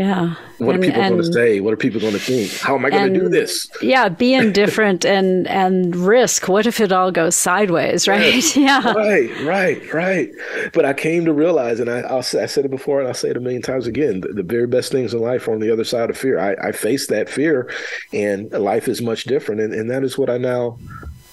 Yeah. 0.00 0.34
What 0.56 0.76
And- 0.76 0.82
are 0.84 0.86
people 0.86 1.02
going 1.02 1.22
to 1.22 1.32
say? 1.32 1.60
What 1.60 1.74
are 1.74 1.76
people 1.76 2.00
going 2.00 2.14
to 2.14 2.18
think? 2.18 2.50
How 2.58 2.74
am 2.74 2.86
I 2.86 2.90
going 2.90 3.12
to 3.12 3.20
do 3.20 3.28
this? 3.28 3.68
Yeah, 3.82 4.08
be 4.08 4.32
indifferent 4.44 5.04
and 5.04 5.46
and 5.46 5.94
risk. 5.94 6.48
What 6.48 6.64
if 6.66 6.80
it 6.80 6.90
all 6.90 7.10
goes 7.12 7.36
sideways, 7.36 8.08
right? 8.08 8.56
Yeah. 8.56 8.92
Right, 8.94 9.30
right, 9.44 9.92
right. 9.92 10.30
But 10.72 10.86
I 10.86 10.94
came 10.94 11.26
to 11.26 11.34
realize, 11.34 11.80
and 11.80 11.90
I, 11.90 11.98
I'll 12.00 12.24
I 12.46 12.46
said 12.46 12.64
it 12.64 12.70
before, 12.70 13.00
and 13.00 13.08
I'll 13.08 13.14
say 13.22 13.28
it 13.28 13.36
a 13.36 13.40
million 13.40 13.60
times 13.60 13.86
again: 13.86 14.22
the, 14.22 14.28
the 14.28 14.42
very 14.42 14.66
best 14.66 14.90
things 14.90 15.12
in 15.12 15.20
life 15.20 15.46
are 15.46 15.52
on 15.52 15.60
the 15.60 15.70
other 15.70 15.84
side 15.84 16.08
of 16.08 16.16
fear. 16.16 16.38
I, 16.38 16.68
I 16.68 16.72
faced 16.72 17.10
that 17.10 17.28
fear, 17.28 17.70
and 18.14 18.50
life 18.52 18.88
is 18.88 19.02
much 19.02 19.24
different, 19.24 19.60
and, 19.60 19.74
and 19.74 19.90
that 19.90 20.02
is 20.02 20.16
what 20.16 20.30
I 20.30 20.38
now 20.38 20.78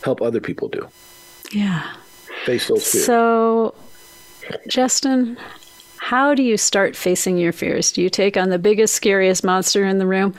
help 0.03 0.21
other 0.21 0.41
people 0.41 0.67
do: 0.67 0.83
Yeah. 1.53 1.83
face 2.45 2.67
those 2.67 2.85
fears. 2.91 3.05
So, 3.05 3.73
Jesston, 4.67 5.37
how 6.07 6.33
do 6.33 6.41
you 6.41 6.55
start 6.55 6.95
facing 6.95 7.37
your 7.37 7.51
fears? 7.51 7.91
Do 7.91 8.01
you 8.01 8.09
take 8.09 8.37
on 8.37 8.49
the 8.49 8.57
biggest, 8.57 8.93
scariest 8.93 9.43
monster 9.43 9.83
in 9.83 9.97
the 9.97 10.07
room? 10.07 10.33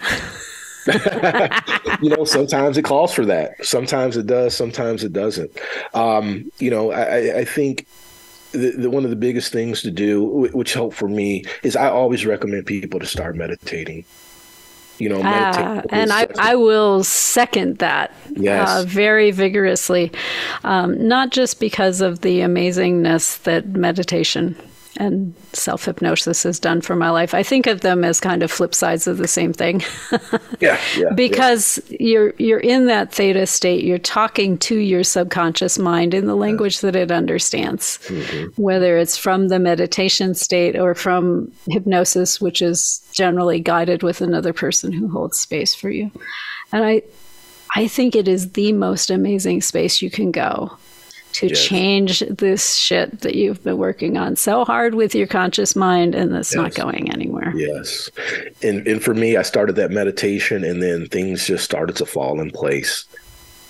you 2.00 2.08
know, 2.08 2.24
sometimes 2.24 2.78
it 2.78 2.84
calls 2.86 3.12
for 3.12 3.26
that. 3.26 3.62
Sometimes 3.66 4.16
it 4.16 4.26
does. 4.26 4.56
Sometimes 4.56 5.04
it 5.04 5.12
doesn't. 5.12 5.50
Um, 5.92 6.50
you 6.58 6.70
know, 6.70 6.90
I, 6.90 7.40
I- 7.40 7.44
think 7.44 7.86
the, 8.52 8.70
the, 8.78 8.88
one 8.88 9.04
of 9.04 9.10
the 9.10 9.16
biggest 9.16 9.52
things 9.52 9.82
to 9.82 9.90
do, 9.90 10.48
which 10.54 10.72
helped 10.72 10.96
for 10.96 11.06
me, 11.06 11.44
is 11.62 11.76
I 11.76 11.90
always 11.90 12.24
recommend 12.24 12.64
people 12.64 12.98
to 13.00 13.06
start 13.06 13.36
meditating. 13.36 14.06
You 14.98 15.10
know, 15.10 15.22
meditate. 15.22 15.84
and 15.92 16.10
I, 16.10 16.28
I 16.38 16.54
will 16.56 17.04
second 17.04 17.76
that 17.78 18.14
Yes. 18.34 18.68
uh, 18.70 18.84
very 18.88 19.32
vigorously, 19.32 20.10
um, 20.64 21.06
not 21.06 21.28
just 21.30 21.60
because 21.60 22.00
of 22.00 22.22
the 22.22 22.40
amazingness 22.40 23.42
that 23.42 23.66
meditation 23.68 24.56
and 24.98 25.34
self 25.52 25.84
hypnosis 25.86 26.42
has 26.42 26.58
done 26.58 26.80
for 26.80 26.94
my 26.96 27.10
life. 27.10 27.32
I 27.34 27.42
think 27.42 27.66
of 27.66 27.80
them 27.80 28.04
as 28.04 28.20
kind 28.20 28.42
of 28.42 28.50
flip 28.50 28.74
sides 28.74 29.06
of 29.06 29.16
the 29.18 29.28
same 29.28 29.52
thing. 29.52 29.82
yeah, 30.60 30.78
yeah, 30.96 31.12
because 31.14 31.80
you're 31.88 32.34
you're 32.38 32.60
in 32.60 32.86
that 32.86 33.12
theta 33.12 33.46
state 33.46 33.84
you're 33.84 33.98
talking 33.98 34.58
to 34.58 34.76
your 34.76 35.04
subconscious 35.04 35.78
mind 35.78 36.14
in 36.14 36.26
the 36.26 36.34
language 36.34 36.80
that 36.80 36.96
it 36.96 37.10
understands 37.10 37.98
Mm-hmm. 38.08 38.60
whether 38.60 38.98
it's 38.98 39.16
from 39.16 39.48
the 39.48 39.58
meditation 39.58 40.34
state 40.34 40.76
or 40.76 40.94
from 40.94 41.50
hypnosis 41.68 42.40
which 42.40 42.60
is 42.62 43.00
generally 43.12 43.60
guided 43.60 44.02
with 44.02 44.20
another 44.20 44.52
person 44.52 44.92
who 44.92 45.08
holds 45.08 45.40
space 45.40 45.74
for 45.74 45.90
you 45.90 46.10
and 46.72 46.84
i 46.84 47.02
i 47.76 47.86
think 47.86 48.14
it 48.16 48.28
is 48.28 48.52
the 48.52 48.72
most 48.72 49.10
amazing 49.10 49.60
space 49.60 50.02
you 50.02 50.10
can 50.10 50.30
go 50.30 50.76
to 51.38 51.48
Yes. 51.48 51.64
change 51.64 52.20
this 52.28 52.74
shit 52.76 53.20
that 53.20 53.34
you've 53.34 53.62
been 53.64 53.78
working 53.78 54.16
on 54.16 54.36
so 54.36 54.64
hard 54.64 54.94
with 54.94 55.14
your 55.14 55.26
conscious 55.26 55.76
mind 55.76 56.14
and 56.14 56.34
that's 56.34 56.54
not 56.54 56.74
going 56.74 57.12
anywhere 57.12 57.52
Yes. 57.56 58.10
And 58.62 58.86
and 58.86 59.02
for 59.02 59.14
me, 59.14 59.36
I 59.36 59.42
started 59.42 59.76
that 59.76 59.90
meditation 59.90 60.64
and 60.64 60.82
then 60.82 61.06
things 61.08 61.46
just 61.46 61.64
started 61.64 61.96
to 61.96 62.06
fall 62.06 62.40
in 62.40 62.50
place. 62.50 63.04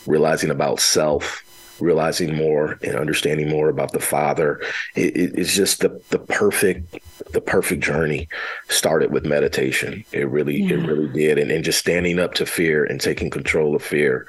Realizing 0.07 0.51
about 0.51 0.81
self, 0.81 1.43
realizing 1.81 2.35
more 2.35 2.79
and 2.83 2.97
understanding 2.97 3.49
more 3.49 3.69
about 3.69 3.93
the 3.93 4.01
Father. 4.01 4.61
It, 4.95 5.17
it- 5.17 5.39
it's 5.39 5.55
just 5.55 5.81
the 5.81 6.01
the 6.11 6.19
perfect 6.19 6.99
the 7.33 7.41
perfect 7.41 7.83
journey 7.83 8.29
started 8.69 9.13
with 9.13 9.25
meditation. 9.27 10.05
It 10.13 10.29
really 10.29 10.63
it 10.69 10.77
really 10.87 11.09
did. 11.09 11.39
And 11.39 11.51
and 11.51 11.65
just 11.65 11.79
standing 11.79 12.19
up 12.19 12.35
to 12.35 12.47
fear 12.47 12.85
and 12.85 13.01
taking 13.01 13.31
control 13.31 13.77
of 13.77 13.83
fear. 13.83 14.27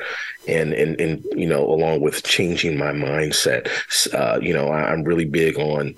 And 0.48 0.74
and 0.74 1.00
and 1.00 1.24
you 1.36 1.48
know, 1.48 1.64
along 1.70 2.02
with 2.02 2.24
changing 2.24 2.78
my 2.78 2.92
mindset. 2.92 3.70
Uh, 4.14 4.40
you 4.42 4.54
know, 4.54 4.70
I, 4.70 4.92
I'm 4.92 5.04
really 5.04 5.26
big 5.26 5.58
on 5.60 5.94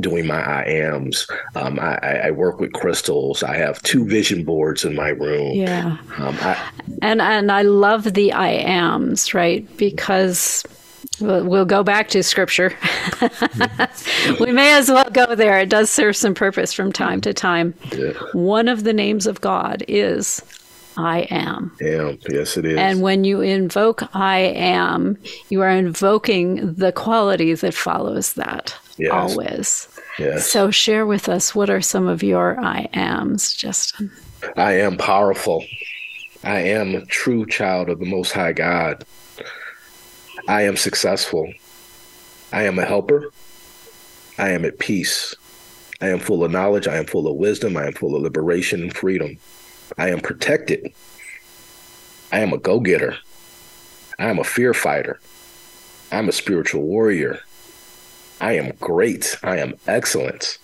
doing 0.00 0.26
my 0.26 0.40
I 0.40 0.62
ams. 0.62 1.26
Um, 1.54 1.78
I, 1.78 1.98
I 2.02 2.12
I 2.28 2.30
work 2.30 2.58
with 2.60 2.72
crystals. 2.72 3.42
I 3.42 3.56
have 3.56 3.80
two 3.82 4.06
vision 4.06 4.42
boards 4.44 4.84
in 4.84 4.94
my 4.96 5.10
room. 5.10 5.52
yeah 5.54 5.98
Um, 6.18 6.36
I, 6.40 6.56
And 7.02 7.20
and 7.22 7.52
I 7.52 7.62
love 7.62 8.14
the 8.14 8.32
I 8.32 8.48
ams, 8.50 9.34
right? 9.34 9.64
Because 9.76 10.64
we'll, 11.22 11.44
we'll 11.44 11.64
go 11.64 11.82
back 11.82 12.08
to 12.10 12.22
scripture. 12.22 12.74
we 14.40 14.52
may 14.52 14.72
as 14.74 14.88
well 14.90 15.08
go 15.10 15.34
there. 15.34 15.58
It 15.60 15.68
does 15.68 15.90
serve 15.90 16.16
some 16.16 16.34
purpose 16.34 16.72
from 16.72 16.92
time 16.92 17.20
to 17.22 17.32
time. 17.32 17.74
yeah, 17.96 18.12
One 18.32 18.68
of 18.68 18.84
the 18.84 18.92
names 18.92 19.26
of 19.26 19.40
God 19.40 19.84
is 19.88 20.42
I 20.96 21.20
am. 21.30 21.72
am. 21.80 22.18
Yes, 22.28 22.56
it 22.56 22.64
is. 22.66 22.76
And 22.76 23.00
when 23.00 23.24
you 23.24 23.40
invoke 23.40 24.02
I 24.14 24.38
am, 24.38 25.16
you 25.48 25.62
are 25.62 25.70
invoking 25.70 26.74
the 26.74 26.92
quality 26.92 27.54
that 27.54 27.74
follows 27.74 28.34
that 28.34 28.76
Yes. 28.98 29.10
always. 29.12 29.88
yes. 30.18 30.46
So 30.46 30.70
share 30.70 31.06
with 31.06 31.28
us 31.28 31.54
what 31.54 31.70
are 31.70 31.80
some 31.80 32.06
of 32.06 32.22
your 32.22 32.60
I 32.60 32.88
ams, 32.92 33.56
Jesston? 33.56 34.10
I 34.56 34.72
am 34.72 34.98
powerful. 34.98 35.64
I 36.44 36.58
am 36.60 36.94
a 36.94 37.06
true 37.06 37.46
child 37.46 37.88
of 37.88 37.98
the 38.00 38.04
Most 38.04 38.32
High 38.32 38.52
God. 38.52 39.04
I 40.48 40.62
am 40.62 40.76
successful. 40.76 41.52
I 42.52 42.64
am 42.64 42.78
a 42.78 42.84
helper. 42.84 43.30
I 44.38 44.50
am 44.50 44.64
at 44.64 44.78
peace. 44.78 45.34
I 46.00 46.08
am 46.08 46.18
full 46.18 46.42
of 46.42 46.50
knowledge. 46.50 46.88
I 46.88 46.96
am 46.96 47.06
full 47.06 47.28
of 47.28 47.36
wisdom. 47.36 47.76
I 47.76 47.86
am 47.86 47.92
full 47.92 48.16
of 48.16 48.22
liberation 48.22 48.82
and 48.82 48.94
freedom. 48.94 49.38
I 49.98 50.10
am 50.10 50.20
protected. 50.20 50.92
I 52.32 52.40
am 52.40 52.52
a 52.52 52.58
go 52.58 52.80
getter. 52.80 53.16
I 54.18 54.26
am 54.26 54.38
a 54.38 54.44
fear 54.44 54.74
fighter. 54.74 55.20
I'm 56.10 56.28
a 56.28 56.32
spiritual 56.32 56.82
warrior. 56.82 57.40
I 58.40 58.52
am 58.52 58.72
great. 58.80 59.36
I 59.42 59.58
am 59.58 59.74
excellent. 59.86 60.58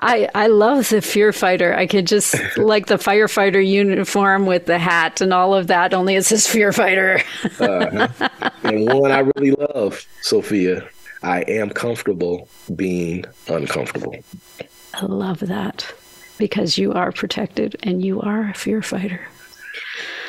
I, 0.00 0.28
I 0.34 0.46
love 0.48 0.88
the 0.88 1.00
fear 1.02 1.32
fighter. 1.32 1.74
I 1.74 1.86
could 1.86 2.06
just 2.06 2.34
like 2.56 2.86
the 2.86 2.96
firefighter 2.96 3.64
uniform 3.66 4.46
with 4.46 4.66
the 4.66 4.78
hat 4.78 5.20
and 5.20 5.32
all 5.32 5.54
of 5.54 5.68
that, 5.68 5.94
only 5.94 6.16
it 6.16 6.24
says 6.24 6.46
fear 6.46 6.72
fighter. 6.72 7.20
uh, 7.60 8.08
and 8.62 8.92
one 8.92 9.10
I 9.10 9.20
really 9.36 9.52
love, 9.52 10.06
Zofia, 10.22 10.88
I 11.22 11.42
am 11.42 11.70
comfortable 11.70 12.48
being 12.74 13.24
uncomfortable. 13.48 14.16
I 14.94 15.04
love 15.06 15.40
that 15.40 15.92
because 16.38 16.76
you 16.76 16.92
are 16.92 17.12
protected 17.12 17.76
and 17.82 18.04
you 18.04 18.20
are 18.20 18.50
a 18.50 18.54
fear 18.54 18.82
fighter. 18.82 19.20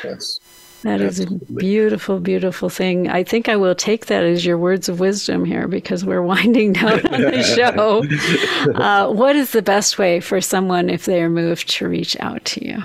Yes. 0.02 0.38
That 0.84 1.00
is 1.00 1.18
a 1.18 1.26
beautiful, 1.26 2.20
beautiful 2.20 2.68
thing. 2.68 3.08
I 3.08 3.24
think 3.24 3.48
I 3.48 3.56
will 3.56 3.74
take 3.74 4.06
that 4.06 4.22
as 4.22 4.44
your 4.44 4.58
words 4.58 4.86
of 4.90 5.00
wisdom 5.00 5.46
here 5.46 5.66
because 5.66 6.04
we're 6.04 6.20
winding 6.20 6.74
down 6.74 7.06
on 7.06 7.22
the 7.22 7.42
show. 7.56 8.04
Uh, 8.74 9.10
what 9.10 9.34
is 9.34 9.52
the 9.52 9.62
best 9.62 9.98
way 9.98 10.20
for 10.20 10.42
someone, 10.42 10.90
if 10.90 11.06
they 11.06 11.22
are 11.22 11.30
moved, 11.30 11.70
to 11.70 11.88
reach 11.88 12.18
out 12.20 12.44
to 12.44 12.66
you? 12.66 12.82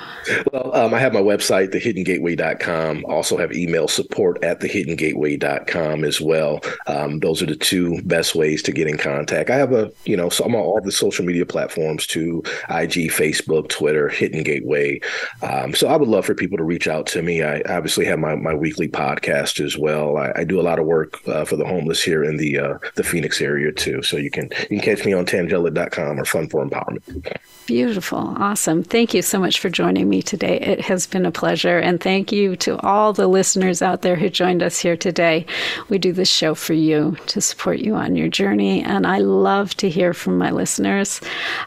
Well, 0.54 0.74
um, 0.74 0.94
I 0.94 1.00
have 1.00 1.12
my 1.12 1.20
website, 1.20 1.74
thehiddengateway.com. 1.74 3.04
Also 3.04 3.36
have 3.36 3.52
email 3.52 3.90
support 3.90 4.42
at 4.46 4.62
thehiddengateway.com 4.62 6.06
as 6.06 6.22
well. 6.22 6.62
Um, 6.88 7.20
those 7.20 7.42
are 7.42 7.48
the 7.48 7.58
two 7.58 8.02
best 8.04 8.34
ways 8.34 8.64
to 8.64 8.72
get 8.72 8.88
in 8.88 8.98
contact. 8.98 9.50
I 9.50 9.56
have 9.56 9.74
a, 9.74 9.92
you 10.06 10.16
know, 10.16 10.30
so 10.30 10.46
I'm 10.46 10.56
on 10.56 10.62
all 10.62 10.80
the 10.80 10.94
social 10.94 11.26
media 11.26 11.46
platforms 11.46 12.08
too 12.08 12.44
IG, 12.70 13.12
Facebook, 13.12 13.68
Twitter, 13.68 14.08
Hidden 14.08 14.44
Gateway. 14.44 15.02
Um, 15.42 15.76
so 15.76 15.90
I 15.90 15.98
would 15.98 16.08
love 16.08 16.26
for 16.26 16.34
people 16.34 16.58
to 16.58 16.64
reach 16.64 16.88
out 16.88 17.06
to 17.08 17.22
me. 17.22 17.44
I, 17.44 17.62
I 17.66 17.89
obviously 17.90 18.06
have 18.06 18.20
my, 18.20 18.36
my 18.36 18.54
weekly 18.54 18.88
podcast 18.88 19.66
as 19.66 19.76
well. 19.76 20.16
I, 20.16 20.32
I 20.36 20.44
do 20.44 20.60
a 20.60 20.62
lot 20.62 20.78
of 20.78 20.86
work 20.86 21.28
uh, 21.28 21.44
for 21.44 21.56
the 21.56 21.66
homeless 21.66 22.04
here 22.04 22.24
in 22.24 22.38
the 22.38 22.60
uh, 22.60 22.78
the 22.94 23.04
Phoenix 23.04 23.42
area 23.42 23.72
too. 23.72 24.04
So 24.04 24.16
you 24.16 24.30
can 24.30 24.52
you 24.70 24.80
can 24.80 24.82
catch 24.82 25.04
me 25.08 25.14
on 25.14 25.26
tangela.com 25.26 26.20
or 26.20 26.26
Fun 26.26 26.48
for 26.50 26.64
Empowerment. 26.64 27.36
Beautiful. 27.66 28.36
Awesome. 28.38 28.84
Thank 28.84 29.16
you 29.16 29.24
so 29.24 29.40
much 29.40 29.60
for 29.60 29.70
joining 29.70 30.08
me 30.08 30.22
today. 30.22 30.60
It 30.60 30.82
has 30.82 31.08
been 31.08 31.26
a 31.26 31.32
pleasure. 31.32 31.80
And 31.80 32.00
thank 32.00 32.32
you 32.32 32.56
to 32.58 32.78
all 32.86 33.12
the 33.12 33.26
listeners 33.26 33.82
out 33.82 34.04
there 34.04 34.16
who 34.16 34.30
joined 34.30 34.62
us 34.62 34.78
here 34.78 34.96
today. 34.96 35.48
We 35.90 35.98
do 35.98 36.14
this 36.14 36.30
show 36.30 36.54
for 36.54 36.74
you 36.74 37.18
to 37.26 37.42
support 37.42 37.80
you 37.80 37.96
on 37.96 38.16
your 38.16 38.28
journey. 38.28 38.84
And 38.84 39.08
I 39.08 39.18
love 39.18 39.76
to 39.78 39.90
hear 39.90 40.14
from 40.14 40.38
my 40.38 40.52
listeners. 40.52 41.22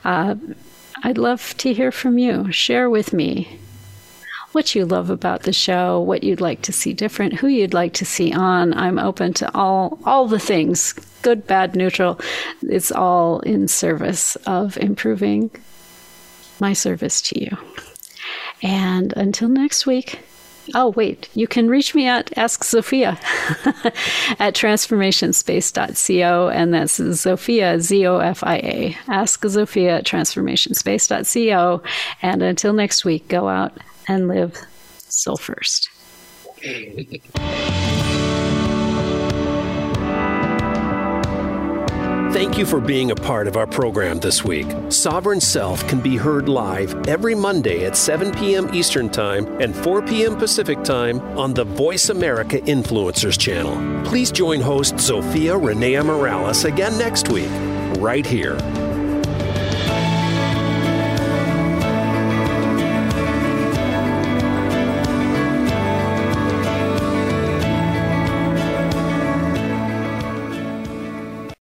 Uh, 0.05 0.37
I'd 1.03 1.19
love 1.19 1.57
to 1.59 1.73
hear 1.73 1.91
from 1.91 2.17
you. 2.19 2.53
Share 2.53 2.89
with 2.89 3.13
me 3.13 3.59
what 4.53 4.75
you 4.75 4.85
love 4.85 5.11
about 5.11 5.43
the 5.43 5.53
show, 5.53 6.01
what 6.01 6.23
you'd 6.23 6.41
like 6.41 6.63
to 6.63 6.73
see 6.73 6.93
different, 6.93 7.35
who 7.35 7.49
you'd 7.49 7.75
like 7.75 7.95
to 7.95 8.05
see 8.05 8.33
on. 8.33 8.75
I'm 8.75 8.99
open 8.99 9.33
to 9.35 9.55
all 9.55 9.99
all 10.05 10.29
the 10.29 10.39
things, 10.39 10.93
good, 11.23 11.47
bad, 11.47 11.75
neutral. 11.75 12.21
It's 12.63 12.93
all 12.93 13.41
in 13.41 13.69
service 13.69 14.37
of 14.47 14.77
improving 14.79 15.51
my 16.61 16.73
service 16.73 17.21
to 17.23 17.41
you. 17.41 17.57
And 18.63 19.13
until 19.17 19.49
next 19.49 19.87
week, 19.87 20.21
Oh, 20.75 20.91
wait, 20.91 21.29
you 21.35 21.47
can 21.49 21.69
reach 21.69 21.95
me 21.95 22.07
at 22.07 22.37
Ask 22.39 22.63
Zofia 22.63 23.17
at 24.39 24.55
transformationspace.co, 24.55 26.49
and 26.49 26.73
that's 26.73 27.01
Zofia, 27.01 27.81
Z 27.81 28.07
O 28.07 28.19
F 28.19 28.45
I 28.45 28.57
A. 28.59 28.97
Ask 29.09 29.43
Zofia 29.43 29.99
at 29.99 30.05
transformationspace.co. 30.05 31.83
And 32.23 32.43
until 32.43 32.73
next 32.73 33.05
week, 33.05 33.27
go 33.29 33.49
out 33.49 33.77
and 34.09 34.29
live 34.29 34.59
soul 35.09 35.37
first. 35.37 35.91
Thank 42.33 42.57
you 42.57 42.65
for 42.65 42.81
being 42.81 43.11
a 43.11 43.15
part 43.15 43.47
of 43.47 43.59
our 43.59 43.67
program 43.67 44.19
this 44.19 44.43
week. 44.43 44.67
Sovereign 44.89 45.41
Self 45.41 45.87
can 45.87 46.01
be 46.01 46.17
heard 46.17 46.49
live 46.49 46.95
every 47.07 47.35
Monday 47.35 47.85
at 47.85 47.95
7 47.95 48.33
p.m. 48.33 48.75
Eastern 48.75 49.11
Time 49.11 49.47
and 49.61 49.77
4 49.77 50.01
p.m. 50.03 50.37
Pacific 50.37 50.83
Time 50.83 51.21
on 51.37 51.53
the 51.53 51.65
Voice 51.65 52.09
America 52.09 52.59
Influencers 52.61 53.39
channel. 53.39 53.77
Please 54.05 54.33
join 54.33 54.61
host 54.61 54.95
Zofia 54.95 55.61
Renea 55.61 56.05
Morales 56.05 56.65
again 56.65 56.97
next 56.97 57.29
week, 57.29 57.51
right 57.99 58.25
here 58.25 58.57